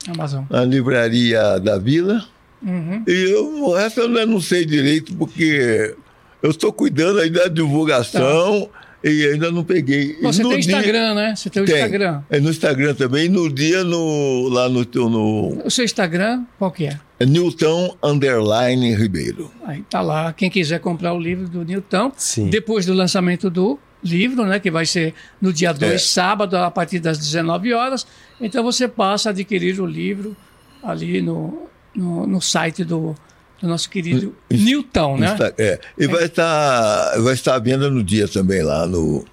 Amazon. 0.07 0.43
na 0.49 0.65
livraria 0.65 1.59
da 1.59 1.77
Vila. 1.77 2.23
Uhum. 2.61 3.03
E 3.07 3.29
eu, 3.31 3.63
o 3.63 3.73
resto 3.75 4.01
eu 4.01 4.27
não 4.27 4.41
sei 4.41 4.65
direito, 4.65 5.15
porque 5.15 5.95
eu 6.43 6.49
estou 6.49 6.73
cuidando 6.73 7.19
ainda 7.19 7.43
da 7.43 7.47
divulgação 7.47 8.69
e 9.03 9.25
ainda 9.27 9.51
não 9.51 9.63
peguei. 9.63 10.17
Bom, 10.21 10.31
você 10.33 10.43
No 10.43 10.49
tem 10.49 10.59
dia- 10.59 10.75
Instagram, 10.77 11.13
né? 11.15 11.35
Você 11.35 11.49
tem 11.49 11.63
o 11.63 11.65
Tem. 11.65 11.75
Instagram. 11.75 12.21
É 12.29 12.39
no 12.39 12.49
Instagram 12.49 12.93
também. 12.95 13.29
No 13.29 13.51
dia, 13.53 13.83
no, 13.83 14.49
lá 14.49 14.67
no, 14.67 14.83
no 15.09 15.61
O 15.65 15.69
seu 15.71 15.85
Instagram, 15.85 16.43
qual 16.57 16.71
que 16.71 16.85
é? 16.85 16.99
é 17.19 17.25
Newton 17.25 17.95
Underline 18.03 18.93
Ribeiro. 18.95 19.51
Aí 19.65 19.83
tá 19.89 20.01
lá. 20.01 20.33
Quem 20.33 20.49
quiser 20.49 20.79
comprar 20.79 21.13
o 21.13 21.19
livro 21.19 21.47
do 21.47 21.63
Newton, 21.63 22.11
Sim. 22.17 22.49
depois 22.49 22.85
do 22.85 22.93
lançamento 22.93 23.49
do 23.49 23.79
livro, 24.03 24.45
né, 24.45 24.59
que 24.59 24.71
vai 24.71 24.85
ser 24.85 25.13
no 25.41 25.51
dia 25.51 25.73
2, 25.73 25.93
É. 25.93 25.97
sábado, 25.97 26.55
a 26.57 26.71
partir 26.71 26.99
das 26.99 27.17
19 27.17 27.73
horas. 27.73 28.05
Então 28.39 28.63
você 28.63 28.87
passa 28.87 29.29
a 29.29 29.31
adquirir 29.31 29.79
o 29.81 29.85
livro 29.85 30.35
ali 30.81 31.21
no, 31.21 31.67
no, 31.95 32.25
no 32.25 32.41
site 32.41 32.83
do, 32.85 33.13
do 33.61 33.67
nosso 33.67 33.89
querido. 33.89 34.35
Newton, 34.49 35.17
né? 35.17 35.31
Insta- 35.33 35.53
é. 35.57 35.79
E 35.97 36.07
vai 36.07 36.25
estar, 36.25 37.19
vai 37.21 37.33
estar 37.33 37.55
à 37.55 37.59
venda 37.59 37.89
no 37.89 38.03
dia 38.03 38.27
também, 38.27 38.61
lá 38.63 38.85
no, 38.87 39.25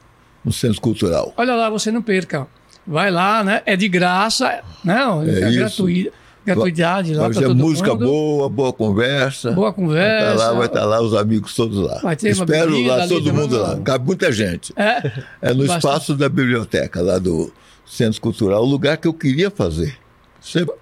no 0.45 0.53
Centro 0.53 0.81
Cultural. 0.81 1.33
Olha 1.37 1.55
lá, 1.55 1.71
você 1.71 1.91
não 1.91 2.03
perca. 2.03 2.47
Vai 2.87 3.11
lá, 3.11 3.43
né? 3.43 3.63
É 3.67 3.77
de 3.77 3.89
graça, 3.89 4.61
né? 4.85 5.01
É, 5.27 5.41
É 5.43 5.51
gratuito, 5.53 6.13
gratuidade 6.45 7.13
lá 7.15 7.23
Vai 7.23 7.31
para 7.33 7.41
ser 7.41 7.47
todo 7.49 7.57
música 7.59 7.89
mundo. 7.95 8.07
boa, 8.07 8.49
boa 8.49 8.73
conversa. 8.73 9.51
Boa 9.51 9.73
Vai 9.73 9.83
estar 9.83 9.83
conversa. 9.83 10.35
lá, 10.37 10.53
vai 10.53 10.67
estar 10.67 10.85
lá 10.85 11.01
os 11.01 11.15
amigos 11.15 11.55
todos 11.55 11.79
lá. 11.79 11.99
Vai 12.01 12.15
ter 12.15 12.33
uma 12.35 12.45
Espero 12.45 12.71
bebida 12.73 12.95
lá 12.97 13.03
ali 13.03 13.09
todo 13.09 13.35
mundo 13.35 13.59
lá. 13.59 13.75
não? 13.75 13.83
Cabe 13.83 14.07
muita 14.07 14.31
gente. 14.31 14.73
É, 14.77 15.13
É 15.43 15.53
no 15.53 15.67
Bastante. 15.67 15.77
espaço 15.79 16.15
da 16.15 16.29
biblioteca, 16.29 17.01
lá 17.03 17.19
do 17.19 17.53
Centro 17.85 18.21
Cultural, 18.21 18.63
o 18.63 18.67
lugar 18.67 18.97
que 18.99 19.09
eu 19.09 19.15
queria 19.15 19.51
fazer. 19.51 19.97
Sempre 20.41 20.77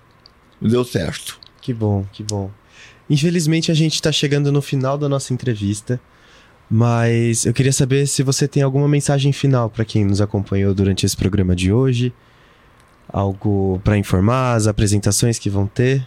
deu 0.61 0.85
certo. 0.85 1.39
Que 1.63 1.73
bom, 1.73 2.05
que 2.13 2.23
bom. 2.23 2.51
Infelizmente 3.09 3.71
a 3.71 3.75
gente 3.75 4.01
tá 4.01 4.11
chegando 4.11 4.51
no 4.51 4.63
final 4.63 4.97
da 4.97 5.09
nossa 5.09 5.35
entrevista, 5.35 6.01
mas 6.71 7.45
eu 7.45 7.53
queria 7.53 7.73
saber 7.73 8.07
se 8.07 8.23
você 8.23 8.49
tem 8.49 8.63
alguma 8.63 8.89
mensagem 8.89 9.33
final 9.33 9.69
para 9.69 9.85
quem 9.85 10.05
nos 10.05 10.21
acompanhou 10.21 10.75
durante 10.75 11.05
esse 11.05 11.17
programa 11.17 11.55
de 11.55 11.73
hoje. 11.73 12.13
algo 13.13 13.81
para 13.85 13.99
informar, 13.99 14.55
as 14.55 14.67
apresentações 14.67 15.39
que 15.39 15.51
vão 15.51 15.67
ter? 15.67 16.07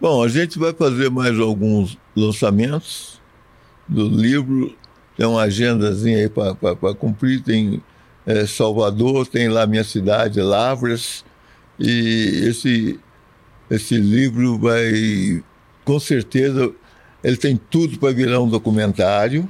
Bom, 0.00 0.20
a 0.22 0.28
gente 0.28 0.58
vai 0.58 0.72
fazer 0.72 1.10
mais 1.10 1.38
alguns 1.38 1.96
lançamentos 2.16 3.20
do 3.88 4.08
livro. 4.08 4.74
Tem 5.16 5.26
uma 5.26 5.42
agendazinha 5.42 6.18
aí 6.18 6.28
para 6.28 6.94
cumprir. 6.94 7.40
Tem 7.42 7.80
é, 8.26 8.46
Salvador, 8.46 9.26
tem 9.26 9.48
lá 9.48 9.66
minha 9.66 9.84
cidade, 9.84 10.40
Lavras. 10.40 11.24
E 11.78 12.48
esse, 12.48 12.98
esse 13.70 13.96
livro 13.96 14.58
vai, 14.58 15.42
com 15.84 15.98
certeza, 15.98 16.72
ele 17.22 17.36
tem 17.36 17.60
tudo 17.70 17.98
para 17.98 18.12
virar 18.12 18.40
um 18.40 18.48
documentário. 18.48 19.48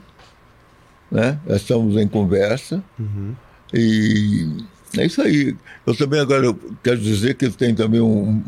Né? 1.11 1.39
Estamos 1.49 1.97
em 1.97 2.09
conversa. 2.09 2.83
Uhum. 2.99 3.35
E 3.73 4.49
é 4.97 5.07
isso 5.07 5.21
aí. 5.23 5.57
Eu 5.87 5.95
também 5.95 6.21
agora 6.21 6.55
quero 6.83 6.99
dizer 6.99 7.35
que 7.35 7.51
tem 7.51 7.75
também 7.75 8.01
um 8.01 8.43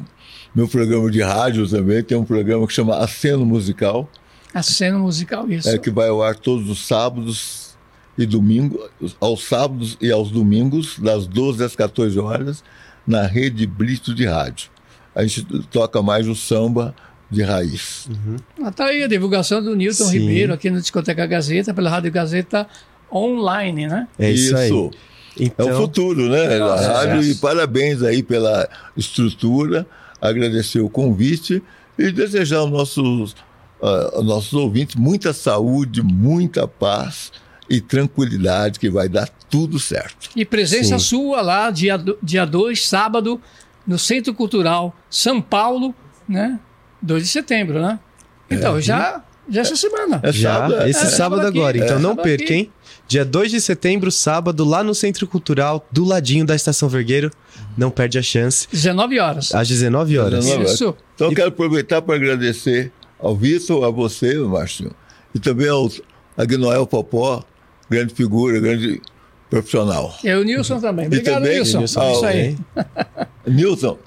meu 0.54 0.68
programa 0.68 1.10
de 1.10 1.20
rádio 1.20 1.68
também, 1.68 2.02
tem 2.02 2.16
um 2.16 2.24
programa 2.24 2.64
que 2.66 2.72
chama 2.72 2.96
Aceno 2.98 3.44
Musical. 3.44 4.08
Aceno 4.54 5.00
Musical, 5.00 5.50
isso. 5.50 5.68
É 5.68 5.76
que 5.76 5.90
vai 5.90 6.08
ao 6.08 6.22
ar 6.22 6.36
todos 6.36 6.70
os 6.70 6.86
sábados 6.86 7.76
e 8.16 8.24
domingos, 8.24 8.88
aos 9.20 9.42
sábados 9.42 9.98
e 10.00 10.12
aos 10.12 10.30
domingos, 10.30 10.96
das 11.00 11.26
12 11.26 11.64
às 11.64 11.74
14 11.74 12.16
horas, 12.20 12.62
na 13.04 13.26
rede 13.26 13.66
Brito 13.66 14.14
de 14.14 14.26
Rádio. 14.26 14.70
A 15.12 15.24
gente 15.24 15.44
toca 15.72 16.00
mais 16.00 16.28
o 16.28 16.36
samba 16.36 16.94
de 17.34 17.42
raiz. 17.42 18.08
Uhum. 18.08 18.36
Ah, 18.62 18.70
tá 18.70 18.86
aí 18.86 19.02
a 19.02 19.08
divulgação 19.08 19.62
do 19.62 19.74
Newton 19.76 20.04
Sim. 20.04 20.18
Ribeiro 20.18 20.52
aqui 20.54 20.70
no 20.70 20.80
Discoteca 20.80 21.26
Gazeta, 21.26 21.74
pela 21.74 21.90
Rádio 21.90 22.10
Gazeta 22.10 22.66
online, 23.12 23.86
né? 23.86 24.08
É 24.18 24.30
isso, 24.30 24.56
isso. 24.56 24.90
Então... 25.38 25.68
É 25.68 25.72
o 25.72 25.76
futuro, 25.76 26.28
né? 26.28 26.60
A 26.60 26.76
rádio, 26.76 27.20
é. 27.20 27.24
e 27.24 27.34
parabéns 27.34 28.02
aí 28.02 28.22
pela 28.22 28.68
estrutura, 28.96 29.86
agradecer 30.20 30.80
o 30.80 30.88
convite 30.88 31.62
e 31.98 32.10
desejar 32.10 32.58
aos 32.58 32.70
nossos, 32.70 33.32
uh, 33.80 34.16
aos 34.16 34.24
nossos 34.24 34.52
ouvintes 34.54 34.96
muita 34.96 35.32
saúde, 35.32 36.02
muita 36.02 36.66
paz 36.66 37.32
e 37.68 37.80
tranquilidade, 37.80 38.78
que 38.78 38.90
vai 38.90 39.08
dar 39.08 39.28
tudo 39.50 39.78
certo. 39.78 40.30
E 40.36 40.44
presença 40.44 40.98
Sim. 40.98 41.04
sua 41.04 41.42
lá, 41.42 41.70
dia 41.70 41.96
2, 41.96 42.18
dia 42.22 42.44
dois, 42.44 42.86
sábado, 42.86 43.40
no 43.86 43.98
Centro 43.98 44.34
Cultural 44.34 44.94
São 45.08 45.40
Paulo, 45.40 45.94
né? 46.28 46.58
2 47.04 47.22
de 47.22 47.28
setembro, 47.28 47.80
né? 47.80 47.98
Então, 48.50 48.78
é. 48.78 48.80
já, 48.80 49.22
já 49.48 49.60
essa 49.60 49.76
semana. 49.76 50.20
É 50.22 50.32
sábado, 50.32 50.74
já, 50.74 50.88
esse 50.88 51.04
é, 51.04 51.10
sábado 51.10 51.46
agora. 51.46 51.76
Então 51.76 51.98
não 51.98 52.16
perca, 52.16 52.52
hein? 52.52 52.70
Dia 53.06 53.24
2 53.24 53.50
de 53.50 53.60
setembro, 53.60 54.10
sábado, 54.10 54.64
lá 54.64 54.82
no 54.82 54.94
Centro 54.94 55.26
Cultural, 55.26 55.86
do 55.92 56.04
ladinho 56.04 56.46
da 56.46 56.56
Estação 56.56 56.88
Vergueiro. 56.88 57.30
Não 57.76 57.90
perde 57.90 58.18
a 58.18 58.22
chance. 58.22 58.66
19 58.70 59.20
horas. 59.20 59.54
Às 59.54 59.68
19 59.68 60.18
horas. 60.18 60.44
19 60.44 60.60
horas. 60.60 60.74
Isso. 60.74 60.96
Então 61.14 61.28
eu 61.28 61.34
quero 61.34 61.48
aproveitar 61.48 62.00
para 62.00 62.14
agradecer 62.14 62.90
ao 63.18 63.36
Vitor, 63.36 63.84
a 63.84 63.90
você, 63.90 64.38
Márcio, 64.38 64.90
e 65.34 65.38
também 65.38 65.68
ao 65.68 65.90
Agnoel 66.36 66.86
Popó, 66.86 67.44
grande 67.88 68.14
figura, 68.14 68.58
grande 68.60 69.00
profissional. 69.50 70.16
E 70.24 70.32
o 70.32 70.42
Nilson 70.42 70.80
também. 70.80 71.06
Obrigado, 71.06 71.34
também, 71.42 71.56
Nilson. 71.56 71.78
Nilson. 71.78 72.00
Ao, 72.00 72.12
Isso 72.12 72.26
aí. 72.26 72.56
Nilson, 73.46 73.98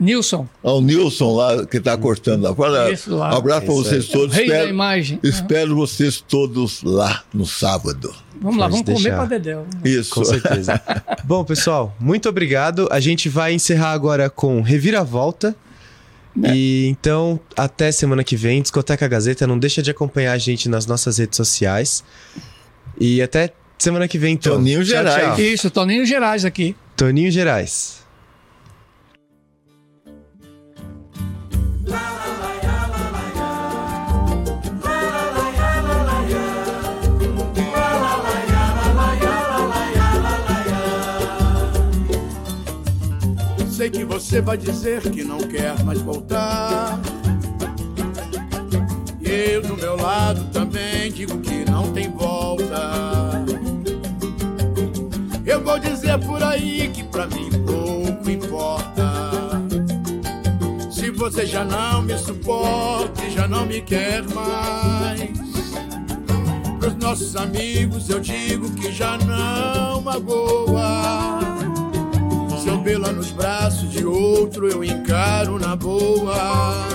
Nilson. 0.00 0.46
Ao 0.62 0.80
Nilson 0.80 1.34
lá, 1.34 1.66
que 1.66 1.78
está 1.78 1.96
cortando 1.96 2.42
lá. 2.42 2.54
Fala, 2.54 2.90
Isso 2.90 3.14
lá. 3.14 3.34
Um 3.34 3.38
abraço 3.38 3.66
para 3.66 3.74
vocês 3.74 4.08
todos. 4.08 4.34
Rei 4.34 4.44
espero, 4.44 4.64
da 4.64 4.70
imagem. 4.70 5.20
Espero 5.22 5.70
uhum. 5.70 5.76
vocês 5.78 6.20
todos 6.20 6.82
lá 6.82 7.24
no 7.32 7.46
sábado. 7.46 8.14
Vamos 8.40 8.58
lá, 8.58 8.68
vamos 8.68 8.84
deixar. 8.84 9.02
comer 9.02 9.16
para 9.16 9.26
Dedéu. 9.26 9.66
Isso. 9.84 10.10
Com 10.10 10.24
certeza. 10.24 10.80
Bom, 11.24 11.44
pessoal, 11.44 11.94
muito 11.98 12.28
obrigado. 12.28 12.88
A 12.90 13.00
gente 13.00 13.28
vai 13.28 13.54
encerrar 13.54 13.92
agora 13.92 14.28
com 14.28 14.60
Reviravolta. 14.60 15.56
É. 16.42 16.54
E 16.54 16.86
então, 16.88 17.40
até 17.56 17.90
semana 17.90 18.22
que 18.22 18.36
vem, 18.36 18.60
Discoteca 18.60 19.08
Gazeta. 19.08 19.46
Não 19.46 19.58
deixa 19.58 19.82
de 19.82 19.90
acompanhar 19.90 20.32
a 20.32 20.38
gente 20.38 20.68
nas 20.68 20.84
nossas 20.86 21.18
redes 21.18 21.36
sociais. 21.36 22.04
E 23.00 23.22
até 23.22 23.52
semana 23.78 24.06
que 24.06 24.18
vem, 24.18 24.34
então. 24.34 24.56
Toninho 24.56 24.84
Gerais. 24.84 25.14
Tchau, 25.14 25.36
tchau. 25.36 25.40
Isso, 25.40 25.70
Toninho 25.70 26.04
Gerais 26.04 26.44
aqui. 26.44 26.76
Toninho 26.94 27.30
Gerais. 27.30 28.05
Sei 43.76 43.90
que 43.90 44.06
você 44.06 44.40
vai 44.40 44.56
dizer 44.56 45.02
que 45.02 45.22
não 45.22 45.36
quer 45.36 45.78
mais 45.84 46.00
voltar. 46.00 46.98
E 49.20 49.28
eu 49.28 49.60
do 49.60 49.76
meu 49.76 49.96
lado 49.96 50.50
também 50.50 51.12
digo 51.12 51.38
que 51.40 51.70
não 51.70 51.92
tem 51.92 52.10
volta. 52.10 53.44
Eu 55.44 55.62
vou 55.62 55.78
dizer 55.78 56.18
por 56.20 56.42
aí 56.42 56.88
que 56.88 57.04
pra 57.04 57.26
mim 57.26 57.50
pouco 57.66 58.30
importa. 58.30 59.10
Se 60.90 61.10
você 61.10 61.44
já 61.44 61.62
não 61.62 62.00
me 62.00 62.16
suporta 62.16 63.26
e 63.26 63.30
já 63.30 63.46
não 63.46 63.66
me 63.66 63.82
quer 63.82 64.22
mais. 64.22 65.20
Pros 66.80 66.94
nossos 66.94 67.36
amigos 67.36 68.08
eu 68.08 68.20
digo 68.20 68.70
que 68.70 68.90
já 68.90 69.18
não 69.18 70.00
magoa 70.00 71.05
pela 72.86 73.10
nos 73.10 73.32
braços 73.32 73.90
de 73.90 74.06
outro 74.06 74.68
eu 74.68 74.84
encaro 74.84 75.58
na 75.58 75.74
boa. 75.74 76.86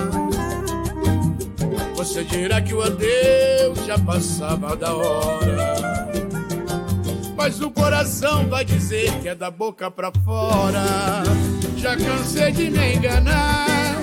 Você 1.96 2.24
dirá 2.24 2.62
que 2.62 2.74
o 2.74 2.82
adeus 2.82 3.86
já 3.86 4.00
passava 4.00 4.74
da 4.78 4.96
hora. 4.96 5.76
Mas 7.36 7.60
o 7.60 7.70
coração 7.70 8.48
vai 8.48 8.64
dizer 8.64 9.12
que 9.20 9.28
é 9.28 9.36
da 9.36 9.52
boca 9.52 9.92
pra 9.92 10.14
fora. 10.24 10.86
Já 11.76 11.98
cansei 11.98 12.54
de 12.54 12.70
me 12.70 12.96
enganar, 12.96 13.98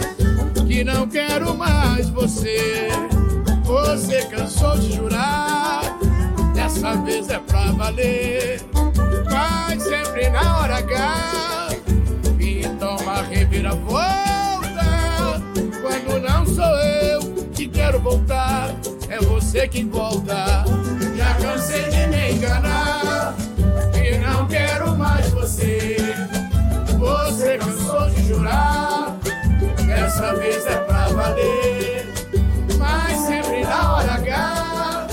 que 0.66 0.84
não 0.84 1.08
quero 1.08 1.56
mais 1.56 2.10
você. 2.10 2.88
Você 3.64 4.26
cansou 4.26 4.76
de 4.76 4.92
jurar, 4.92 5.80
dessa 6.54 6.96
vez 6.96 7.30
é 7.30 7.38
pra 7.38 7.72
valer. 7.72 8.60
Mas 9.30 9.82
sempre 9.84 10.28
na 10.28 10.58
hora 10.58 10.76
H 10.76 11.67
toma 13.18 13.22
reviravolta. 13.22 14.84
Quando 15.82 16.20
não 16.20 16.46
sou 16.46 16.64
eu 16.64 17.20
que 17.52 17.68
quero 17.68 18.00
voltar, 18.00 18.70
é 19.08 19.18
você 19.18 19.66
quem 19.66 19.88
volta. 19.88 20.64
Já 21.16 21.34
cansei 21.34 21.82
de 21.90 22.06
me 22.06 22.32
enganar 22.32 23.34
e 23.94 24.18
não 24.18 24.46
quero 24.46 24.96
mais 24.96 25.28
você. 25.30 25.96
Você 26.98 27.58
cansou 27.58 28.10
de 28.10 28.28
jurar, 28.28 29.16
dessa 29.86 30.34
vez 30.36 30.66
é 30.66 30.76
pra 30.78 31.08
valer. 31.08 32.12
Mas 32.78 33.18
sempre 33.20 33.64
na 33.64 33.94
hora 33.94 34.12
H, 34.14 35.06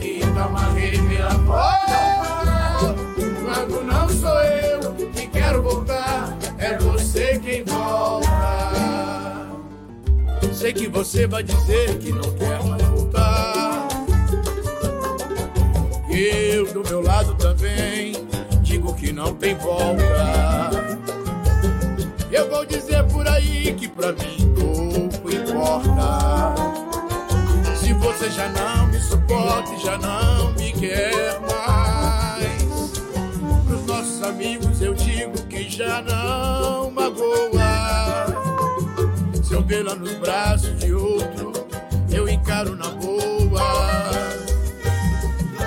e 0.00 0.20
toma 0.20 0.72
reviravolta. 0.72 1.75
Sei 10.66 10.72
que 10.72 10.88
você 10.88 11.28
vai 11.28 11.44
dizer 11.44 11.96
que 11.98 12.10
não 12.10 12.28
quer 12.34 12.60
mais 12.64 12.82
voltar. 12.82 13.86
Eu 16.10 16.66
do 16.72 16.82
meu 16.82 17.00
lado 17.02 17.36
também 17.36 18.14
digo 18.62 18.92
que 18.94 19.12
não 19.12 19.32
tem 19.32 19.54
volta. 19.54 20.02
Eu 22.32 22.50
vou 22.50 22.66
dizer 22.66 23.04
por 23.04 23.28
aí 23.28 23.74
que 23.74 23.86
pra 23.86 24.10
mim 24.10 24.54
pouco 24.56 25.32
importa. 25.32 26.52
Se 27.76 27.92
você 27.92 28.28
já 28.28 28.48
não 28.48 28.88
me 28.88 28.98
suporta 28.98 29.72
e 29.72 29.78
já 29.78 29.96
não 29.98 30.52
me 30.54 30.72
quer 30.72 31.38
mais, 31.42 32.90
pros 33.68 33.86
nossos 33.86 34.20
amigos 34.20 34.82
eu 34.82 34.94
digo 34.94 35.40
que 35.44 35.70
já 35.70 36.02
não 36.02 36.65
vê-la 39.66 39.94
nos 39.96 40.14
braços 40.14 40.78
de 40.78 40.94
outro, 40.94 41.52
eu 42.10 42.28
encaro 42.28 42.76
na 42.76 42.88
boa. 42.90 44.10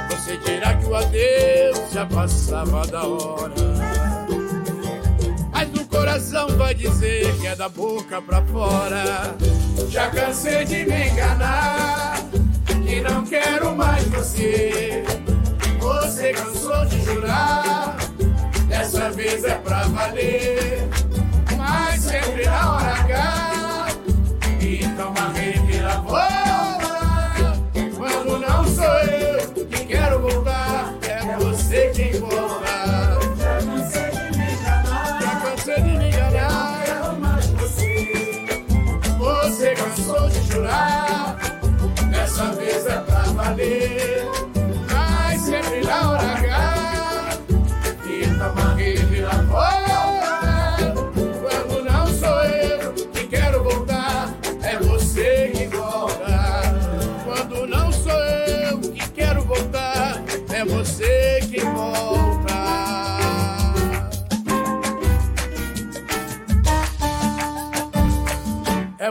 Você 0.10 0.38
dirá 0.38 0.74
que 0.76 0.86
o 0.86 0.96
adeus 0.96 1.92
já 1.92 2.06
passava 2.06 2.88
da 2.88 3.06
hora. 3.06 3.54
Mas 5.52 5.70
o 5.74 5.86
coração 5.86 6.48
vai 6.58 6.74
dizer 6.74 7.36
que 7.40 7.48
é 7.48 7.56
da 7.56 7.68
boca 7.68 8.22
pra 8.22 8.42
fora. 8.44 9.36
Já 9.90 10.10
cansei 10.10 10.64
de 10.66 10.86
me 10.86 11.10
enganar, 11.10 12.24
que 12.86 13.02
não 13.02 13.26
quero 13.26 13.76
mais 13.76 14.04
você. 14.06 15.04
Você 15.80 16.34
cansou 16.34 16.86
de 16.86 17.02
jurar 17.04 17.98
Dessa 18.70 19.10
vez 19.12 19.44
é 19.44 19.56
pra 19.56 19.84
valer. 19.84 20.88
Mas 21.58 22.02
sempre 22.02 22.46
na 22.46 22.76
hora 22.76 22.94
H. 22.94 23.69
Então 24.72 25.10
uma 25.12 25.30
reviravolta. 25.34 26.49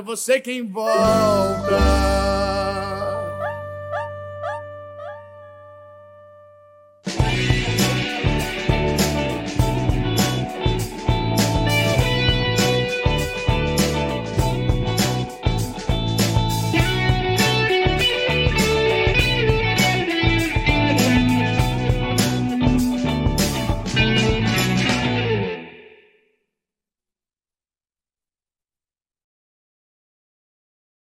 você 0.09 0.40
quem 0.40 0.66
volta. 0.66 1.76